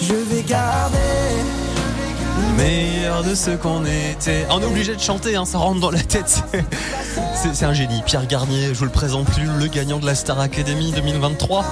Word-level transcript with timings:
Je 0.00 0.14
vais 0.14 0.42
garder 0.42 0.98
meilleur 2.56 3.22
de 3.22 3.34
ce 3.34 3.50
qu'on 3.50 3.84
était. 3.84 4.46
On 4.50 4.60
est 4.60 4.64
obligé 4.64 4.94
de 4.94 5.00
chanter, 5.00 5.36
hein, 5.36 5.44
ça 5.44 5.58
rentre 5.58 5.80
dans 5.80 5.90
la 5.90 6.00
tête. 6.00 6.42
C'est 7.54 7.64
un 7.64 7.72
génie. 7.72 8.02
Pierre 8.06 8.26
Garnier, 8.26 8.68
je 8.68 8.78
vous 8.78 8.84
le 8.84 8.90
présente 8.90 9.26
plus, 9.26 9.46
le 9.58 9.66
gagnant 9.66 9.98
de 9.98 10.06
la 10.06 10.14
Star 10.14 10.40
Academy 10.40 10.92
2023. 10.92 11.64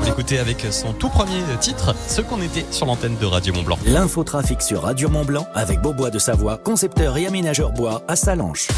On 0.00 0.04
l'écoutait 0.04 0.38
avec 0.38 0.66
son 0.70 0.92
tout 0.92 1.08
premier 1.08 1.42
titre, 1.60 1.94
Ce 2.08 2.20
qu'on 2.20 2.40
était 2.40 2.66
sur 2.70 2.86
l'antenne 2.86 3.16
de 3.20 3.26
Radio 3.26 3.54
Mont 3.54 3.62
Blanc. 3.62 3.78
L'infotrafic 3.86 4.62
sur 4.62 4.82
Radio 4.82 5.08
Mont 5.08 5.24
Blanc 5.24 5.46
avec 5.54 5.80
Beaubois 5.80 6.10
de 6.10 6.18
Savoie, 6.18 6.58
concepteur 6.58 7.16
et 7.16 7.26
aménageur 7.26 7.72
bois 7.72 8.02
à 8.08 8.16
Salanches. 8.16 8.68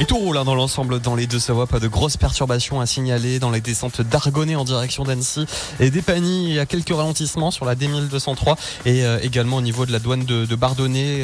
Et 0.00 0.06
tout 0.06 0.16
roule 0.16 0.38
hein, 0.38 0.46
dans 0.46 0.54
l'ensemble 0.54 0.98
dans 0.98 1.14
les 1.14 1.26
deux 1.26 1.38
Savoie, 1.38 1.66
pas 1.66 1.78
de 1.78 1.86
grosses 1.86 2.16
perturbations 2.16 2.80
à 2.80 2.86
signaler 2.86 3.38
dans 3.38 3.50
les 3.50 3.60
descentes 3.60 4.00
d'Argonnet 4.00 4.54
en 4.54 4.64
direction 4.64 5.04
d'Annecy 5.04 5.44
et 5.78 5.90
d'Epagny. 5.90 6.48
Il 6.48 6.54
y 6.54 6.58
a 6.58 6.64
quelques 6.64 6.88
ralentissements 6.88 7.50
sur 7.50 7.66
la 7.66 7.74
D1203 7.74 8.56
et 8.86 9.04
euh, 9.04 9.18
également 9.20 9.58
au 9.58 9.60
niveau 9.60 9.84
de 9.84 9.92
la 9.92 9.98
douane 9.98 10.24
de, 10.24 10.46
de 10.46 10.54
Bardonnay, 10.56 11.22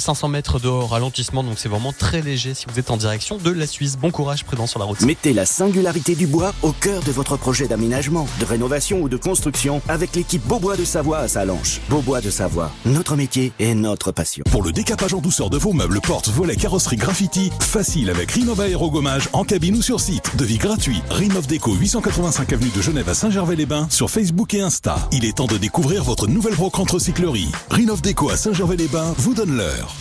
500 0.00 0.26
euh, 0.26 0.30
mètres 0.32 0.58
de 0.58 0.66
ralentissement, 0.66 1.44
donc 1.44 1.60
c'est 1.60 1.68
vraiment 1.68 1.92
très 1.92 2.20
léger 2.20 2.54
si 2.54 2.66
vous 2.68 2.76
êtes 2.80 2.90
en 2.90 2.96
direction 2.96 3.36
de 3.36 3.50
la 3.52 3.68
Suisse. 3.68 3.96
Bon 3.96 4.10
courage, 4.10 4.42
prudent 4.44 4.66
sur 4.66 4.80
la 4.80 4.86
route. 4.86 5.02
Mettez 5.02 5.32
la 5.32 5.46
singularité 5.46 6.16
du 6.16 6.26
bois 6.26 6.52
au 6.62 6.72
cœur 6.72 7.04
de 7.04 7.12
votre 7.12 7.36
projet 7.36 7.68
d'aménagement, 7.68 8.26
de 8.40 8.44
rénovation 8.44 9.02
ou 9.02 9.08
de 9.08 9.16
construction 9.16 9.80
avec 9.88 10.16
l'équipe 10.16 10.44
Beaubois 10.44 10.76
de 10.76 10.84
Savoie 10.84 11.18
à 11.18 11.28
Salanches. 11.28 11.80
Beaubois 11.88 12.20
de 12.20 12.30
Savoie, 12.30 12.72
notre 12.86 13.14
métier 13.14 13.52
et 13.60 13.76
notre 13.76 14.10
passion. 14.10 14.42
Pour 14.50 14.64
le 14.64 14.72
décapage 14.72 15.14
en 15.14 15.20
douceur 15.20 15.48
de 15.48 15.58
vos 15.58 15.72
meubles, 15.72 16.00
portes, 16.00 16.28
volets, 16.28 16.56
carrosserie, 16.56 16.96
graffiti, 16.96 17.52
facile 17.60 18.15
avec 18.16 18.32
Rinova 18.32 18.64
Aérogommage 18.64 19.28
en 19.34 19.44
cabine 19.44 19.76
ou 19.76 19.82
sur 19.82 20.00
site. 20.00 20.36
Devis 20.36 20.56
gratuit. 20.56 21.02
Rinov 21.10 21.46
Déco 21.46 21.74
885 21.74 22.52
avenue 22.52 22.70
de 22.74 22.80
Genève 22.80 23.08
à 23.08 23.14
Saint-Gervais-les-Bains 23.14 23.88
sur 23.90 24.10
Facebook 24.10 24.54
et 24.54 24.62
Insta. 24.62 24.96
Il 25.12 25.24
est 25.24 25.36
temps 25.36 25.46
de 25.46 25.58
découvrir 25.58 26.02
votre 26.02 26.26
nouvelle 26.26 26.54
brocante 26.54 26.90
recyclerie. 26.90 27.50
Rinov 27.70 28.00
Déco 28.00 28.30
à 28.30 28.36
Saint-Gervais-les-Bains 28.36 29.14
vous 29.18 29.34
donne 29.34 29.56
l'heure. 29.56 29.94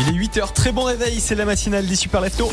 Il 0.00 0.08
est 0.08 0.18
8h, 0.18 0.52
très 0.52 0.72
bon 0.72 0.84
réveil, 0.84 1.20
c'est 1.20 1.34
la 1.34 1.44
matinale 1.44 1.86
des 1.86 1.96
Super 1.96 2.20
Leftos. 2.20 2.50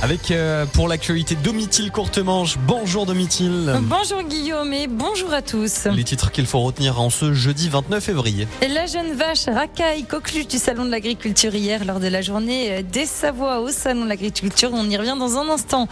Avec 0.00 0.30
euh, 0.30 0.64
pour 0.64 0.86
l'actualité 0.86 1.34
Domitil 1.34 1.90
Courtemanche. 1.90 2.56
Bonjour 2.68 3.04
Domitil. 3.04 3.74
Bonjour 3.82 4.22
Guillaume 4.22 4.72
et 4.72 4.86
bonjour 4.86 5.32
à 5.34 5.42
tous. 5.42 5.86
Les 5.86 6.04
titres 6.04 6.30
qu'il 6.30 6.46
faut 6.46 6.60
retenir 6.60 7.00
en 7.00 7.10
ce 7.10 7.32
jeudi 7.32 7.68
29 7.68 8.04
février. 8.04 8.46
La 8.68 8.86
jeune 8.86 9.12
vache 9.14 9.46
racaille 9.46 10.04
coqueluche 10.04 10.46
du 10.46 10.58
salon 10.58 10.84
de 10.84 10.90
l'agriculture 10.90 11.52
hier 11.52 11.84
lors 11.84 11.98
de 11.98 12.06
la 12.06 12.22
journée 12.22 12.84
des 12.84 13.06
Savoies 13.06 13.58
au 13.58 13.70
salon 13.70 14.04
de 14.04 14.08
l'agriculture. 14.08 14.70
On 14.72 14.88
y 14.88 14.96
revient 14.96 15.16
dans 15.18 15.36
un 15.36 15.48
instant. 15.48 15.88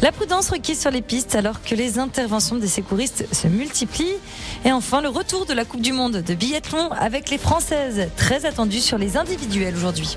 La 0.00 0.10
prudence 0.10 0.48
requise 0.48 0.80
sur 0.80 0.90
les 0.90 1.02
pistes 1.02 1.34
alors 1.34 1.62
que 1.62 1.74
les 1.74 1.98
interventions 1.98 2.56
des 2.56 2.68
secouristes 2.68 3.26
se 3.30 3.46
multiplient. 3.46 4.16
Et 4.64 4.72
enfin 4.72 5.02
le 5.02 5.10
retour 5.10 5.44
de 5.44 5.52
la 5.52 5.66
Coupe 5.66 5.82
du 5.82 5.92
Monde 5.92 6.22
de 6.26 6.34
biathlon 6.34 6.90
avec 6.92 7.28
les 7.28 7.38
Françaises 7.38 8.08
très 8.16 8.46
attendues 8.46 8.80
sur 8.80 8.96
les 8.96 9.18
individuels 9.18 9.76
aujourd'hui. 9.76 10.16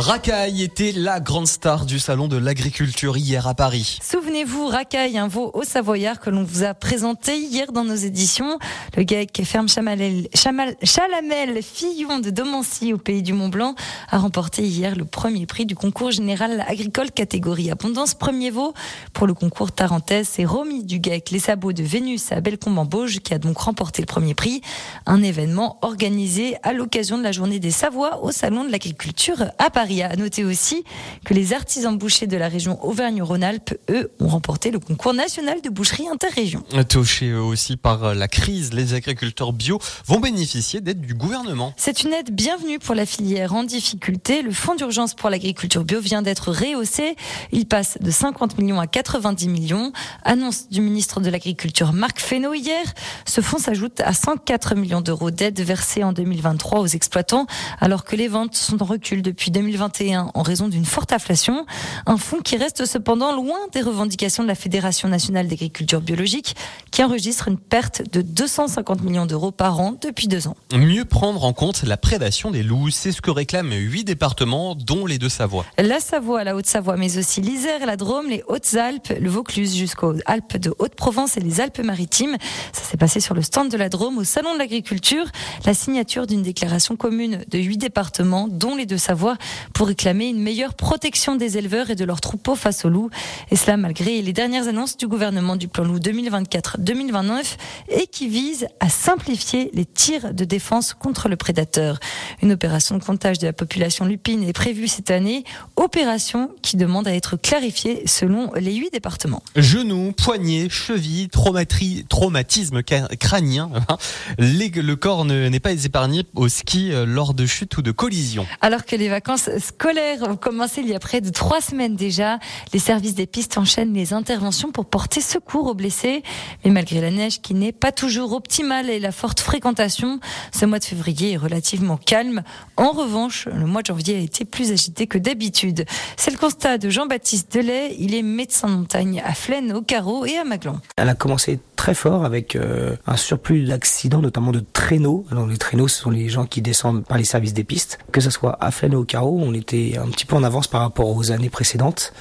Racaille 0.00 0.62
était 0.62 0.92
la 0.92 1.20
grande 1.20 1.46
star 1.46 1.84
du 1.84 1.98
salon 1.98 2.26
de 2.26 2.38
l'agriculture 2.38 3.18
hier 3.18 3.46
à 3.46 3.52
Paris. 3.52 3.98
Souvenez-vous, 4.02 4.66
Racaille, 4.66 5.18
un 5.18 5.28
veau 5.28 5.50
au 5.52 5.62
Savoyard 5.62 6.20
que 6.20 6.30
l'on 6.30 6.42
vous 6.42 6.64
a 6.64 6.72
présenté 6.72 7.36
hier 7.38 7.70
dans 7.70 7.84
nos 7.84 7.94
éditions. 7.94 8.58
Le 8.96 9.02
GAEC 9.02 9.42
ferme 9.44 9.68
Chalamel, 9.68 10.26
Chalamel 10.32 11.62
Fillon 11.62 12.18
de 12.18 12.30
Domancy 12.30 12.94
au 12.94 12.96
pays 12.96 13.22
du 13.22 13.34
Mont 13.34 13.50
Blanc 13.50 13.74
a 14.08 14.16
remporté 14.16 14.62
hier 14.62 14.96
le 14.96 15.04
premier 15.04 15.44
prix 15.44 15.66
du 15.66 15.74
concours 15.74 16.12
général 16.12 16.64
agricole 16.66 17.10
catégorie 17.10 17.70
abondance 17.70 18.14
premier 18.14 18.50
veau. 18.50 18.72
Pour 19.12 19.26
le 19.26 19.34
concours 19.34 19.70
tarentaise, 19.70 20.30
c'est 20.32 20.46
Romy 20.46 20.82
du 20.82 20.98
GAEC 20.98 21.30
Les 21.30 21.40
Sabots 21.40 21.74
de 21.74 21.82
Vénus 21.82 22.32
à 22.32 22.40
Bellecombe 22.40 22.78
en 22.78 22.86
Bauge 22.86 23.20
qui 23.20 23.34
a 23.34 23.38
donc 23.38 23.58
remporté 23.58 24.00
le 24.00 24.06
premier 24.06 24.32
prix. 24.32 24.62
Un 25.04 25.22
événement 25.22 25.78
organisé 25.82 26.56
à 26.62 26.72
l'occasion 26.72 27.18
de 27.18 27.22
la 27.22 27.32
journée 27.32 27.58
des 27.58 27.70
Savoies 27.70 28.24
au 28.24 28.32
salon 28.32 28.64
de 28.64 28.70
l'agriculture 28.70 29.44
à 29.58 29.68
Paris. 29.68 29.89
Il 29.90 30.00
a 30.02 30.14
noté 30.14 30.44
aussi 30.44 30.84
que 31.24 31.34
les 31.34 31.52
artisans 31.52 31.98
bouchers 31.98 32.28
de 32.28 32.36
la 32.36 32.48
région 32.48 32.78
Auvergne-Rhône-Alpes, 32.84 33.74
eux, 33.90 34.12
ont 34.20 34.28
remporté 34.28 34.70
le 34.70 34.78
concours 34.78 35.14
national 35.14 35.60
de 35.62 35.68
boucherie 35.68 36.06
interrégion. 36.06 36.62
Touchés 36.88 37.34
aussi 37.34 37.76
par 37.76 38.14
la 38.14 38.28
crise, 38.28 38.72
les 38.72 38.94
agriculteurs 38.94 39.52
bio 39.52 39.80
vont 40.06 40.20
bénéficier 40.20 40.80
d'aide 40.80 41.00
du 41.00 41.14
gouvernement. 41.14 41.74
C'est 41.76 42.04
une 42.04 42.12
aide 42.12 42.30
bienvenue 42.30 42.78
pour 42.78 42.94
la 42.94 43.04
filière 43.04 43.52
en 43.52 43.64
difficulté. 43.64 44.42
Le 44.42 44.52
fonds 44.52 44.76
d'urgence 44.76 45.14
pour 45.14 45.28
l'agriculture 45.28 45.82
bio 45.82 46.00
vient 46.00 46.22
d'être 46.22 46.52
rehaussé. 46.52 47.16
Il 47.50 47.66
passe 47.66 47.98
de 48.00 48.12
50 48.12 48.58
millions 48.58 48.78
à 48.78 48.86
90 48.86 49.48
millions. 49.48 49.92
Annonce 50.22 50.68
du 50.68 50.80
ministre 50.80 51.20
de 51.20 51.30
l'Agriculture 51.30 51.92
Marc 51.92 52.20
Fesneau 52.20 52.54
hier. 52.54 52.84
Ce 53.26 53.40
fonds 53.40 53.58
s'ajoute 53.58 54.00
à 54.02 54.12
104 54.12 54.76
millions 54.76 55.00
d'euros 55.00 55.32
d'aide 55.32 55.60
versée 55.60 56.04
en 56.04 56.12
2023 56.12 56.78
aux 56.78 56.86
exploitants 56.86 57.46
alors 57.80 58.04
que 58.04 58.14
les 58.14 58.28
ventes 58.28 58.54
sont 58.54 58.80
en 58.82 58.86
recul 58.86 59.22
depuis 59.22 59.50
2020 59.50 59.69
en 59.78 60.42
raison 60.42 60.68
d'une 60.68 60.84
forte 60.84 61.12
inflation. 61.12 61.66
Un 62.06 62.16
fonds 62.16 62.40
qui 62.40 62.56
reste 62.56 62.84
cependant 62.86 63.34
loin 63.34 63.58
des 63.72 63.80
revendications 63.80 64.42
de 64.42 64.48
la 64.48 64.54
Fédération 64.54 65.08
nationale 65.08 65.48
d'agriculture 65.48 66.00
biologique 66.00 66.56
qui 66.90 67.02
enregistre 67.02 67.48
une 67.48 67.58
perte 67.58 68.02
de 68.12 68.22
250 68.22 69.02
millions 69.02 69.26
d'euros 69.26 69.50
par 69.50 69.80
an 69.80 69.94
depuis 70.00 70.28
deux 70.28 70.48
ans. 70.48 70.56
Mieux 70.72 71.04
prendre 71.04 71.44
en 71.44 71.52
compte 71.52 71.82
la 71.82 71.96
prédation 71.96 72.50
des 72.50 72.62
loups, 72.62 72.90
c'est 72.90 73.12
ce 73.12 73.20
que 73.20 73.30
réclament 73.30 73.74
huit 73.74 74.04
départements, 74.04 74.74
dont 74.74 75.06
les 75.06 75.18
deux 75.18 75.28
Savoie. 75.28 75.64
La 75.78 76.00
Savoie, 76.00 76.44
la 76.44 76.56
Haute-Savoie, 76.56 76.96
mais 76.96 77.18
aussi 77.18 77.40
l'Isère, 77.40 77.86
la 77.86 77.96
Drôme, 77.96 78.28
les 78.28 78.42
Hautes-Alpes, 78.48 79.12
le 79.20 79.30
Vaucluse 79.30 79.76
jusqu'aux 79.76 80.14
Alpes 80.26 80.56
de 80.56 80.74
Haute-Provence 80.78 81.36
et 81.36 81.40
les 81.40 81.60
Alpes-Maritimes. 81.60 82.36
Ça 82.72 82.82
s'est 82.82 82.96
passé 82.96 83.20
sur 83.20 83.34
le 83.34 83.42
stand 83.42 83.70
de 83.70 83.76
la 83.76 83.88
Drôme 83.88 84.18
au 84.18 84.24
Salon 84.24 84.54
de 84.54 84.58
l'Agriculture. 84.58 85.26
La 85.64 85.74
signature 85.74 86.26
d'une 86.26 86.42
déclaration 86.42 86.96
commune 86.96 87.44
de 87.48 87.58
huit 87.58 87.78
départements, 87.78 88.48
dont 88.48 88.76
les 88.76 88.86
deux 88.86 88.98
Savoie, 88.98 89.36
pour 89.74 89.88
réclamer 89.88 90.28
une 90.28 90.40
meilleure 90.40 90.74
protection 90.74 91.36
des 91.36 91.58
éleveurs 91.58 91.90
et 91.90 91.94
de 91.94 92.04
leurs 92.04 92.20
troupeaux 92.20 92.54
face 92.54 92.84
aux 92.84 92.88
loups. 92.88 93.10
Et 93.50 93.56
cela 93.56 93.76
malgré 93.76 94.22
les 94.22 94.32
dernières 94.32 94.68
annonces 94.68 94.96
du 94.96 95.06
gouvernement 95.06 95.56
du 95.56 95.68
plan 95.68 95.84
loup 95.84 95.98
2024-2029 95.98 97.56
et 97.90 98.06
qui 98.06 98.28
vise 98.28 98.66
à 98.80 98.88
simplifier 98.88 99.70
les 99.74 99.84
tirs 99.84 100.34
de 100.34 100.44
défense 100.44 100.94
contre 100.94 101.28
le 101.28 101.36
prédateur. 101.36 101.98
Une 102.42 102.52
opération 102.52 102.96
de 102.96 103.02
comptage 103.02 103.38
de 103.38 103.46
la 103.46 103.52
population 103.52 104.04
lupine 104.04 104.42
est 104.42 104.52
prévue 104.52 104.88
cette 104.88 105.10
année, 105.10 105.44
opération 105.76 106.50
qui 106.62 106.76
demande 106.76 107.08
à 107.08 107.14
être 107.14 107.36
clarifiée 107.36 108.02
selon 108.06 108.52
les 108.54 108.74
huit 108.74 108.90
départements. 108.92 109.42
Genoux, 109.56 110.12
poignets, 110.12 110.68
chevilles, 110.68 111.28
traumatisme 111.28 112.82
crânien, 112.82 113.70
hein. 113.88 113.96
le 114.38 114.94
corps 114.94 115.24
n'est 115.24 115.60
pas 115.60 115.72
épargné 115.72 116.24
au 116.34 116.48
ski 116.48 116.92
euh, 116.92 117.04
lors 117.06 117.34
de 117.34 117.46
chutes 117.46 117.76
ou 117.76 117.82
de 117.82 117.90
collisions. 117.90 118.46
Alors 118.60 118.84
que 118.84 118.96
les 118.96 119.08
vacances 119.08 119.49
scolaires 119.58 120.22
ont 120.22 120.36
commencé 120.36 120.80
il 120.80 120.88
y 120.88 120.94
a 120.94 120.98
près 120.98 121.20
de 121.20 121.30
trois 121.30 121.60
semaines 121.60 121.96
déjà. 121.96 122.38
Les 122.72 122.78
services 122.78 123.14
des 123.14 123.26
pistes 123.26 123.58
enchaînent 123.58 123.94
les 123.94 124.12
interventions 124.12 124.70
pour 124.70 124.86
porter 124.86 125.20
secours 125.20 125.66
aux 125.66 125.74
blessés. 125.74 126.22
Mais 126.64 126.70
malgré 126.70 127.00
la 127.00 127.10
neige 127.10 127.40
qui 127.40 127.54
n'est 127.54 127.72
pas 127.72 127.92
toujours 127.92 128.32
optimale 128.32 128.90
et 128.90 129.00
la 129.00 129.12
forte 129.12 129.40
fréquentation, 129.40 130.20
ce 130.52 130.66
mois 130.66 130.78
de 130.78 130.84
février 130.84 131.32
est 131.32 131.36
relativement 131.36 131.96
calme. 131.96 132.42
En 132.76 132.92
revanche, 132.92 133.46
le 133.46 133.66
mois 133.66 133.82
de 133.82 133.86
janvier 133.86 134.16
a 134.16 134.20
été 134.20 134.44
plus 134.44 134.72
agité 134.72 135.06
que 135.06 135.18
d'habitude. 135.18 135.84
C'est 136.16 136.30
le 136.30 136.38
constat 136.38 136.78
de 136.78 136.90
Jean-Baptiste 136.90 137.52
Delay. 137.52 137.96
Il 137.98 138.14
est 138.14 138.22
médecin 138.22 138.68
de 138.68 138.74
montagne 138.74 139.22
à 139.24 139.34
Flaine, 139.34 139.72
au 139.72 139.82
Carreau 139.82 140.24
et 140.26 140.36
à 140.36 140.44
Maglon. 140.44 140.80
Elle 140.96 141.08
a 141.08 141.14
commencé 141.14 141.60
très 141.80 141.94
fort 141.94 142.26
avec 142.26 142.56
euh, 142.56 142.94
un 143.06 143.16
surplus 143.16 143.64
d'accidents, 143.64 144.20
notamment 144.20 144.52
de 144.52 144.62
traîneaux. 144.74 145.24
Alors 145.30 145.46
les 145.46 145.56
traîneaux, 145.56 145.88
ce 145.88 146.02
sont 146.02 146.10
les 146.10 146.28
gens 146.28 146.44
qui 146.44 146.60
descendent 146.60 147.06
par 147.06 147.16
les 147.16 147.24
services 147.24 147.54
des 147.54 147.64
pistes. 147.64 147.98
Que 148.12 148.20
ce 148.20 148.28
soit 148.28 148.58
à 148.60 148.70
Flaine 148.70 148.94
ou 148.94 148.98
au 148.98 149.04
Carreau, 149.04 149.40
on 149.42 149.54
était 149.54 149.96
un 149.96 150.08
petit 150.08 150.26
peu 150.26 150.36
en 150.36 150.42
avance 150.42 150.68
par 150.68 150.82
rapport 150.82 151.08
aux 151.16 151.32
années 151.32 151.48
précédentes. 151.48 152.12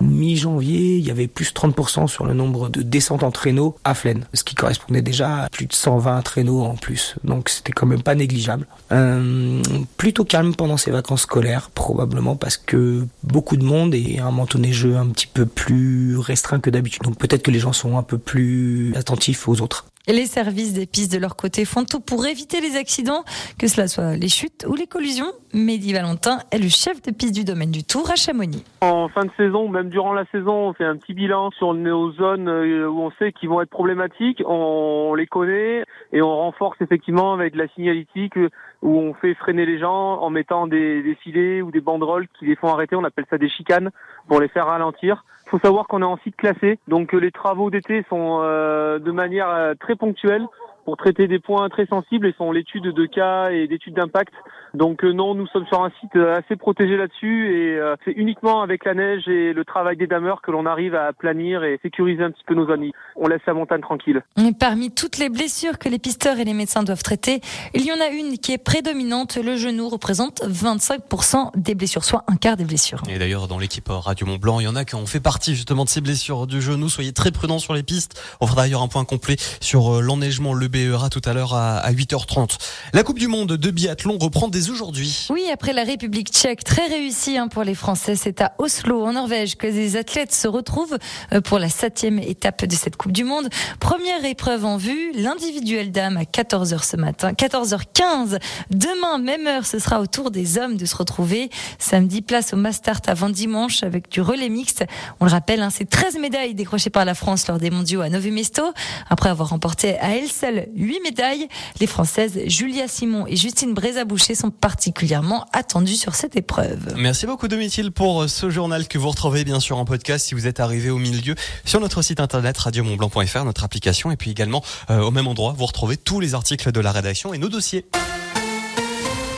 Mi-janvier, 0.00 0.96
il 0.96 1.06
y 1.06 1.10
avait 1.10 1.26
plus 1.26 1.52
30% 1.52 2.06
sur 2.06 2.26
le 2.26 2.34
nombre 2.34 2.68
de 2.68 2.82
descentes 2.82 3.22
en 3.22 3.30
traîneau 3.30 3.76
à 3.84 3.94
Flaine, 3.94 4.26
ce 4.34 4.44
qui 4.44 4.54
correspondait 4.54 5.02
déjà 5.02 5.44
à 5.44 5.48
plus 5.48 5.66
de 5.66 5.72
120 5.72 6.22
traîneaux 6.22 6.62
en 6.62 6.74
plus. 6.74 7.16
Donc 7.24 7.48
c'était 7.48 7.72
quand 7.72 7.86
même 7.86 8.02
pas 8.02 8.14
négligeable. 8.14 8.66
Euh, 8.92 9.62
plutôt 9.96 10.24
calme 10.24 10.54
pendant 10.54 10.76
ces 10.76 10.90
vacances 10.90 11.22
scolaires, 11.22 11.70
probablement 11.70 12.36
parce 12.36 12.56
que 12.56 13.06
beaucoup 13.22 13.56
de 13.56 13.64
monde 13.64 13.94
et 13.94 14.18
un 14.18 14.30
manteau 14.30 14.58
neigeux 14.58 14.96
un 14.96 15.08
petit 15.08 15.26
peu 15.26 15.46
plus 15.46 16.16
restreint 16.18 16.60
que 16.60 16.70
d'habitude. 16.70 17.02
Donc 17.02 17.18
peut-être 17.18 17.42
que 17.42 17.50
les 17.50 17.58
gens 17.58 17.72
sont 17.72 17.98
un 17.98 18.02
peu 18.02 18.18
plus 18.18 18.94
attentifs 18.96 19.48
aux 19.48 19.60
autres. 19.60 19.86
Les 20.08 20.24
services 20.24 20.72
des 20.72 20.86
pistes 20.86 21.12
de 21.12 21.18
leur 21.18 21.36
côté 21.36 21.66
font 21.66 21.84
tout 21.84 22.00
pour 22.00 22.24
éviter 22.26 22.62
les 22.62 22.76
accidents, 22.76 23.22
que 23.58 23.66
cela 23.66 23.86
soit 23.86 24.16
les 24.16 24.30
chutes 24.30 24.64
ou 24.66 24.74
les 24.74 24.86
collisions. 24.86 25.30
Mehdi 25.52 25.92
Valentin 25.92 26.38
est 26.50 26.58
le 26.58 26.70
chef 26.70 27.02
de 27.02 27.10
piste 27.10 27.34
du 27.34 27.44
domaine 27.44 27.70
du 27.70 27.84
Tour 27.84 28.10
à 28.10 28.16
Chamonix. 28.16 28.64
En 28.80 29.08
fin 29.08 29.26
de 29.26 29.30
saison, 29.36 29.68
même 29.68 29.90
durant 29.90 30.14
la 30.14 30.24
saison, 30.32 30.68
on 30.68 30.72
fait 30.72 30.86
un 30.86 30.96
petit 30.96 31.12
bilan 31.12 31.50
sur 31.50 31.74
nos 31.74 32.12
zones 32.12 32.48
euh, 32.48 32.88
où 32.88 32.98
on 33.02 33.10
sait 33.18 33.32
qu'ils 33.32 33.50
vont 33.50 33.60
être 33.60 33.68
problématiques. 33.68 34.42
On 34.46 35.14
les 35.14 35.26
connaît 35.26 35.84
et 36.14 36.22
on 36.22 36.34
renforce 36.34 36.80
effectivement 36.80 37.34
avec 37.34 37.54
la 37.54 37.68
signalétique 37.68 38.38
où 38.80 38.98
on 38.98 39.12
fait 39.12 39.34
freiner 39.34 39.66
les 39.66 39.78
gens 39.78 40.18
en 40.18 40.30
mettant 40.30 40.66
des, 40.66 41.02
des 41.02 41.14
filets 41.16 41.60
ou 41.60 41.70
des 41.70 41.82
banderoles 41.82 42.26
qui 42.38 42.46
les 42.46 42.56
font 42.56 42.68
arrêter. 42.68 42.96
On 42.96 43.04
appelle 43.04 43.26
ça 43.28 43.36
des 43.36 43.50
chicanes 43.50 43.90
pour 44.28 44.40
les 44.40 44.48
faire 44.48 44.66
ralentir. 44.66 45.24
Il 45.52 45.58
faut 45.58 45.66
savoir 45.66 45.88
qu'on 45.88 46.00
est 46.00 46.04
en 46.04 46.16
site 46.18 46.36
classé, 46.36 46.78
donc 46.86 47.12
les 47.12 47.32
travaux 47.32 47.70
d'été 47.70 48.04
sont 48.08 48.38
de 48.38 49.10
manière 49.10 49.74
très 49.80 49.96
ponctuelle 49.96 50.46
pour 50.84 50.96
traiter 50.96 51.26
des 51.26 51.40
points 51.40 51.68
très 51.68 51.86
sensibles 51.86 52.28
et 52.28 52.32
sont 52.38 52.52
l'étude 52.52 52.84
de 52.84 53.06
cas 53.06 53.50
et 53.50 53.66
d'études 53.66 53.94
d'impact. 53.94 54.32
Donc 54.74 55.04
euh, 55.04 55.12
non, 55.12 55.34
nous 55.34 55.46
sommes 55.48 55.66
sur 55.66 55.82
un 55.82 55.90
site 56.00 56.14
euh, 56.16 56.38
assez 56.38 56.56
protégé 56.56 56.96
là-dessus 56.96 57.54
et 57.54 57.78
euh, 57.78 57.96
c'est 58.04 58.12
uniquement 58.12 58.62
avec 58.62 58.84
la 58.84 58.94
neige 58.94 59.26
et 59.26 59.52
le 59.52 59.64
travail 59.64 59.96
des 59.96 60.06
dameurs 60.06 60.42
que 60.42 60.50
l'on 60.50 60.66
arrive 60.66 60.94
à 60.94 61.12
planir 61.12 61.64
et 61.64 61.78
sécuriser 61.82 62.22
un 62.22 62.30
petit 62.30 62.44
peu 62.46 62.54
nos 62.54 62.70
amis. 62.70 62.92
On 63.16 63.26
laisse 63.26 63.40
la 63.46 63.54
montagne 63.54 63.80
tranquille. 63.80 64.22
parmi 64.58 64.92
toutes 64.92 65.18
les 65.18 65.28
blessures 65.28 65.78
que 65.78 65.88
les 65.88 65.98
pisteurs 65.98 66.38
et 66.38 66.44
les 66.44 66.54
médecins 66.54 66.82
doivent 66.82 67.02
traiter, 67.02 67.40
il 67.74 67.84
y 67.84 67.92
en 67.92 68.00
a 68.00 68.08
une 68.08 68.38
qui 68.38 68.52
est 68.52 68.58
prédominante. 68.58 69.36
Le 69.36 69.56
genou 69.56 69.88
représente 69.88 70.42
25% 70.42 71.50
des 71.56 71.74
blessures, 71.74 72.04
soit 72.04 72.24
un 72.28 72.36
quart 72.36 72.56
des 72.56 72.64
blessures. 72.64 73.02
Et 73.08 73.18
d'ailleurs, 73.18 73.48
dans 73.48 73.58
l'équipe 73.58 73.88
Radio 73.88 74.26
Mont 74.26 74.36
Blanc, 74.36 74.60
il 74.60 74.64
y 74.64 74.68
en 74.68 74.76
a 74.76 74.84
qui 74.84 74.94
ont 74.94 75.06
fait 75.06 75.20
partie 75.20 75.54
justement 75.54 75.84
de 75.84 75.88
ces 75.88 76.00
blessures 76.00 76.46
du 76.46 76.60
genou. 76.60 76.88
Soyez 76.88 77.12
très 77.12 77.32
prudents 77.32 77.58
sur 77.58 77.74
les 77.74 77.82
pistes. 77.82 78.20
On 78.40 78.46
fera 78.46 78.62
d'ailleurs 78.62 78.82
un 78.82 78.88
point 78.88 79.04
complet 79.04 79.36
sur 79.60 80.00
l'enneigement, 80.00 80.54
le 80.54 80.68
BERA 80.68 81.08
tout 81.08 81.22
à 81.24 81.34
l'heure 81.34 81.54
à 81.54 81.90
8h30. 81.90 82.58
La 82.94 83.02
Coupe 83.02 83.18
du 83.18 83.28
Monde 83.28 83.52
de 83.52 83.70
biathlon 83.70 84.18
reprend 84.18 84.48
aujourd'hui. 84.68 85.26
Oui, 85.30 85.44
après 85.52 85.72
la 85.72 85.84
République 85.84 86.28
tchèque, 86.28 86.64
très 86.64 86.86
réussie 86.86 87.38
hein, 87.38 87.48
pour 87.48 87.62
les 87.62 87.74
Français. 87.74 88.16
C'est 88.16 88.40
à 88.40 88.52
Oslo, 88.58 89.04
en 89.04 89.12
Norvège, 89.12 89.56
que 89.56 89.66
les 89.66 89.96
athlètes 89.96 90.34
se 90.34 90.48
retrouvent 90.48 90.98
euh, 91.32 91.40
pour 91.40 91.58
la 91.58 91.68
septième 91.68 92.18
étape 92.18 92.64
de 92.64 92.74
cette 92.74 92.96
Coupe 92.96 93.12
du 93.12 93.24
Monde. 93.24 93.48
Première 93.78 94.24
épreuve 94.24 94.64
en 94.64 94.76
vue, 94.76 95.12
l'individuel 95.14 95.92
dame 95.92 96.16
à 96.16 96.24
14h 96.24 96.84
ce 96.84 96.96
matin, 96.96 97.32
14h15. 97.32 98.38
Demain, 98.70 99.18
même 99.18 99.46
heure, 99.46 99.64
ce 99.64 99.78
sera 99.78 100.00
au 100.00 100.06
tour 100.06 100.30
des 100.30 100.58
hommes 100.58 100.76
de 100.76 100.84
se 100.84 100.96
retrouver. 100.96 101.48
Samedi, 101.78 102.20
place 102.20 102.52
au 102.52 102.56
Mastart 102.56 103.00
avant 103.06 103.30
dimanche 103.30 103.82
avec 103.82 104.10
du 104.10 104.20
relais 104.20 104.48
mixte. 104.48 104.84
On 105.20 105.24
le 105.24 105.30
rappelle, 105.30 105.62
hein, 105.62 105.70
c'est 105.70 105.88
13 105.88 106.18
médailles 106.18 106.54
décrochées 106.54 106.90
par 106.90 107.04
la 107.04 107.14
France 107.14 107.46
lors 107.46 107.58
des 107.58 107.70
mondiaux 107.70 108.00
à 108.00 108.08
Novi 108.08 108.32
Mesto. 108.32 108.72
Après 109.08 109.30
avoir 109.30 109.50
remporté 109.50 109.98
à 109.98 110.16
elle 110.16 110.28
seule 110.28 110.66
8 110.74 111.00
médailles, 111.04 111.48
les 111.78 111.86
Françaises 111.86 112.40
Julia 112.46 112.88
Simon 112.88 113.26
et 113.26 113.36
Justine 113.36 113.74
Brézaboucher 113.74 114.34
sont 114.34 114.49
particulièrement 114.50 115.46
attendues 115.52 115.96
sur 115.96 116.14
cette 116.14 116.36
épreuve. 116.36 116.94
Merci 116.96 117.26
beaucoup 117.26 117.48
Domitil 117.48 117.92
pour 117.92 118.28
ce 118.28 118.50
journal 118.50 118.88
que 118.88 118.98
vous 118.98 119.10
retrouvez 119.10 119.44
bien 119.44 119.60
sûr 119.60 119.78
en 119.78 119.84
podcast 119.84 120.26
si 120.26 120.34
vous 120.34 120.46
êtes 120.46 120.60
arrivé 120.60 120.90
au 120.90 120.98
milieu 120.98 121.34
sur 121.64 121.80
notre 121.80 122.02
site 122.02 122.20
internet 122.20 122.56
radiomontblanc.fr, 122.58 123.44
notre 123.44 123.64
application 123.64 124.10
et 124.10 124.16
puis 124.16 124.30
également 124.30 124.62
euh, 124.90 125.00
au 125.00 125.10
même 125.10 125.26
endroit 125.26 125.54
vous 125.56 125.66
retrouvez 125.66 125.96
tous 125.96 126.20
les 126.20 126.34
articles 126.34 126.72
de 126.72 126.80
la 126.80 126.92
rédaction 126.92 127.34
et 127.34 127.38
nos 127.38 127.48
dossiers. 127.48 127.86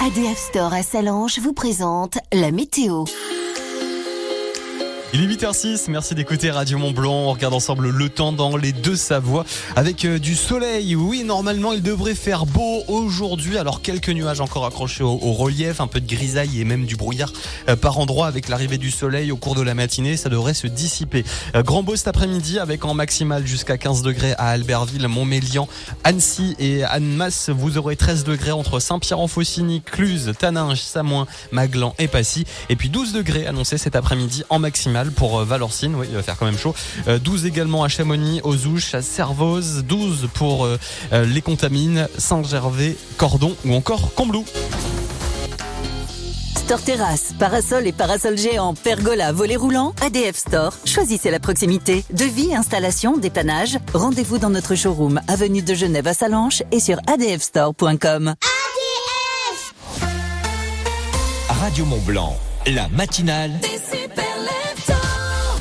ADF 0.05 0.39
Store 0.39 0.75
à 0.75 0.83
Salange 0.83 1.39
vous 1.39 1.53
présente 1.53 2.19
la 2.33 2.51
météo. 2.51 3.05
Il 5.15 5.21
est 5.21 5.27
8h06, 5.27 5.91
merci 5.91 6.15
d'écouter 6.15 6.51
Radio 6.51 6.79
Mont 6.79 6.93
Blanc. 6.93 7.13
On 7.13 7.33
regarde 7.33 7.53
ensemble 7.53 7.91
le 7.91 8.09
temps 8.09 8.33
dans 8.33 8.57
les 8.57 8.73
deux 8.73 8.97
Savoies 8.97 9.45
avec 9.77 10.07
euh, 10.07 10.19
du 10.19 10.35
soleil. 10.35 10.97
Oui, 10.97 11.23
normalement, 11.23 11.75
il 11.75 11.83
devrait 11.83 12.15
faire 12.15 12.47
beau 12.47 12.83
aujourd'hui. 12.89 13.59
Alors, 13.59 13.83
quelques 13.83 14.09
nuages 14.09 14.41
encore 14.41 14.65
accrochés 14.65 15.05
au, 15.05 15.19
relief, 15.35 15.83
un 15.83 15.87
peu 15.87 16.01
de 16.01 16.07
grisaille 16.07 16.63
et 16.63 16.65
même 16.65 16.87
du 16.87 16.97
brouillard 16.97 17.31
euh, 17.69 17.77
par 17.77 17.99
endroit 17.99 18.27
avec 18.27 18.49
l'arrivée 18.49 18.79
du 18.79 18.91
soleil 18.91 19.31
au 19.33 19.37
cours 19.37 19.55
de 19.55 19.61
la 19.61 19.75
matinée. 19.75 20.17
Ça 20.17 20.31
devrait 20.31 20.55
se 20.55 20.67
dissiper. 20.67 21.25
Euh, 21.57 21.63
grand 21.63 21.83
beau 21.83 21.95
cet 21.95 22.09
après-midi 22.09 22.59
avec 22.59 22.87
en 22.87 22.95
maximal 22.95 23.47
jusqu'à 23.47 23.77
15 23.77 24.01
degrés 24.01 24.33
à 24.39 24.47
Albertville, 24.47 25.09
Montmélian, 25.09 25.69
Annecy 26.05 26.57
et 26.59 26.85
Annemasse. 26.85 27.51
Vous 27.51 27.77
aurez 27.77 27.97
13 27.97 28.25
degrés 28.25 28.53
entre 28.53 28.81
Saint-Pierre-en-Faucigny, 28.81 29.83
Cluse, 29.83 30.33
Taninges, 30.39 30.81
Samoin, 30.81 31.27
Maglan 31.51 31.95
et 31.99 32.09
Passy. 32.09 32.47
Et 32.71 32.77
puis 32.77 32.89
12 32.89 33.13
degrés 33.13 33.47
annoncés 33.47 33.77
cet 33.77 33.95
après-midi 33.95 34.43
en 34.49 34.59
maximal 34.59 35.02
pour 35.11 35.41
euh, 35.41 35.45
Valorcine, 35.45 35.95
oui, 35.95 36.07
il 36.11 36.15
va 36.15 36.23
faire 36.23 36.37
quand 36.37 36.47
même 36.47 36.59
chaud. 36.59 36.75
12 37.07 37.45
euh, 37.45 37.49
également 37.49 37.85
à 37.85 37.89
Chamonix, 37.89 38.41
aux 38.45 38.67
Ouches, 38.67 38.95
à 38.95 39.03
Servoz, 39.03 39.83
12 39.85 40.29
pour 40.35 40.65
euh, 40.65 40.79
les 41.13 41.43
Contamines, 41.43 42.09
Saint-Gervais, 42.19 42.97
Cordon 43.17 43.57
ou 43.65 43.75
encore 43.75 44.15
Combloux. 44.15 44.45
Store 46.57 46.81
Terrasse, 46.81 47.35
parasol 47.39 47.87
et 47.87 47.93
parasol 47.93 48.39
géant, 48.39 48.75
pergola, 48.75 49.33
volet 49.33 49.57
roulant, 49.57 49.95
ADF 50.01 50.37
Store. 50.37 50.73
Choisissez 50.85 51.31
la 51.31 51.41
proximité. 51.41 52.05
Devis, 52.13 52.55
installation, 52.55 53.19
dépannage. 53.19 53.79
Rendez-vous 53.93 54.39
dans 54.39 54.51
notre 54.51 54.75
showroom, 54.75 55.21
avenue 55.27 55.63
de 55.63 55.75
Genève 55.75 56.07
à 56.07 56.15
Salanches 56.15 56.63
et 56.71 56.81
sur 56.81 56.99
adfstore.com. 57.09 58.29
ADF 58.29 59.75
Radio 61.49 61.85
Mont 61.85 62.01
Blanc, 62.07 62.37
la 62.67 62.89
matinale. 62.89 63.53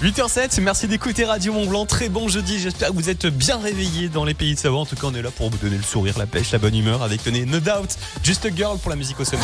8h07, 0.01 0.59
merci 0.61 0.87
d'écouter 0.87 1.25
Radio 1.25 1.53
Mont 1.53 1.67
Blanc. 1.67 1.85
Très 1.85 2.09
bon 2.09 2.27
jeudi, 2.27 2.57
j'espère 2.57 2.87
que 2.87 2.93
vous 2.95 3.11
êtes 3.11 3.27
bien 3.27 3.59
réveillés 3.59 4.09
dans 4.09 4.25
les 4.25 4.33
pays 4.33 4.55
de 4.55 4.59
Savoie. 4.59 4.79
En 4.79 4.85
tout 4.87 4.95
cas, 4.95 5.05
on 5.05 5.13
est 5.13 5.21
là 5.21 5.29
pour 5.29 5.51
vous 5.51 5.57
donner 5.57 5.77
le 5.77 5.83
sourire, 5.83 6.17
la 6.17 6.25
pêche, 6.25 6.51
la 6.51 6.57
bonne 6.57 6.75
humeur 6.75 7.03
avec, 7.03 7.21
tenez, 7.21 7.45
No 7.45 7.59
Doubt, 7.59 7.97
Just 8.23 8.49
Girl 8.55 8.79
pour 8.79 8.89
la 8.89 8.95
musique 8.95 9.19
au 9.19 9.25
sommet. 9.25 9.43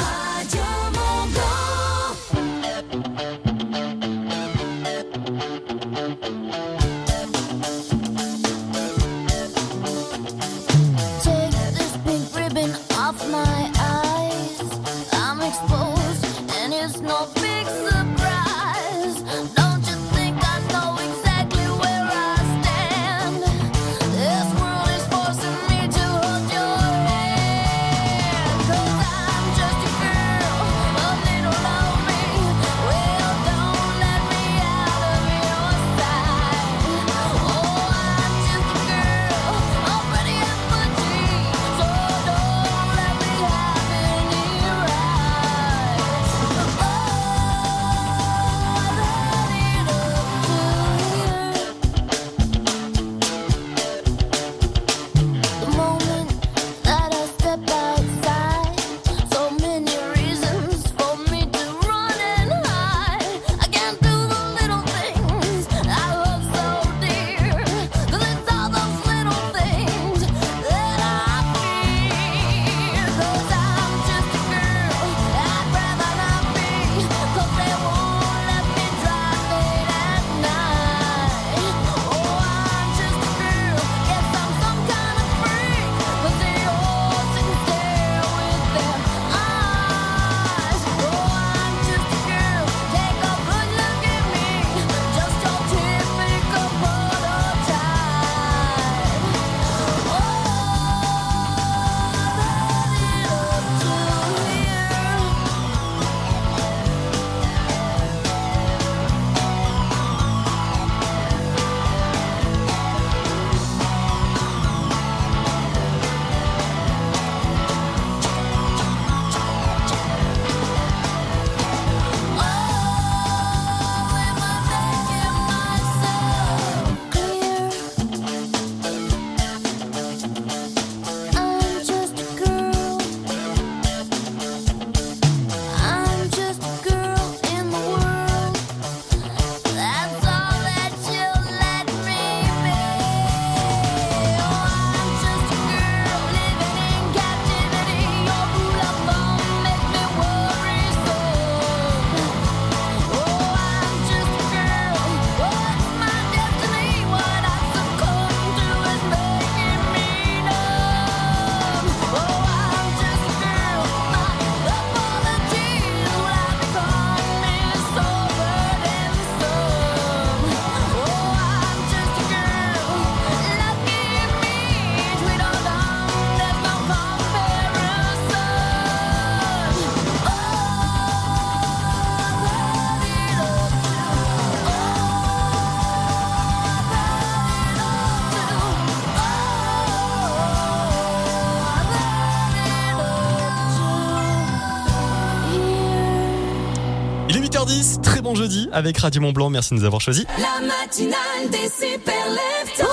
8h10, 197.77 198.01
très 198.01 198.21
bon 198.21 198.35
jeudi 198.35 198.69
avec 198.71 198.97
Radio 198.97 199.21
Mont 199.21 199.31
Blanc. 199.31 199.49
Merci 199.49 199.73
de 199.73 199.79
nous 199.79 199.85
avoir 199.85 200.01
choisis. 200.01 200.25
La 200.37 200.65
matinale 200.65 201.49
des 201.51 201.69
super 201.69 202.13
leftos. 202.29 202.87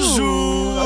Bonjour. 0.00 0.82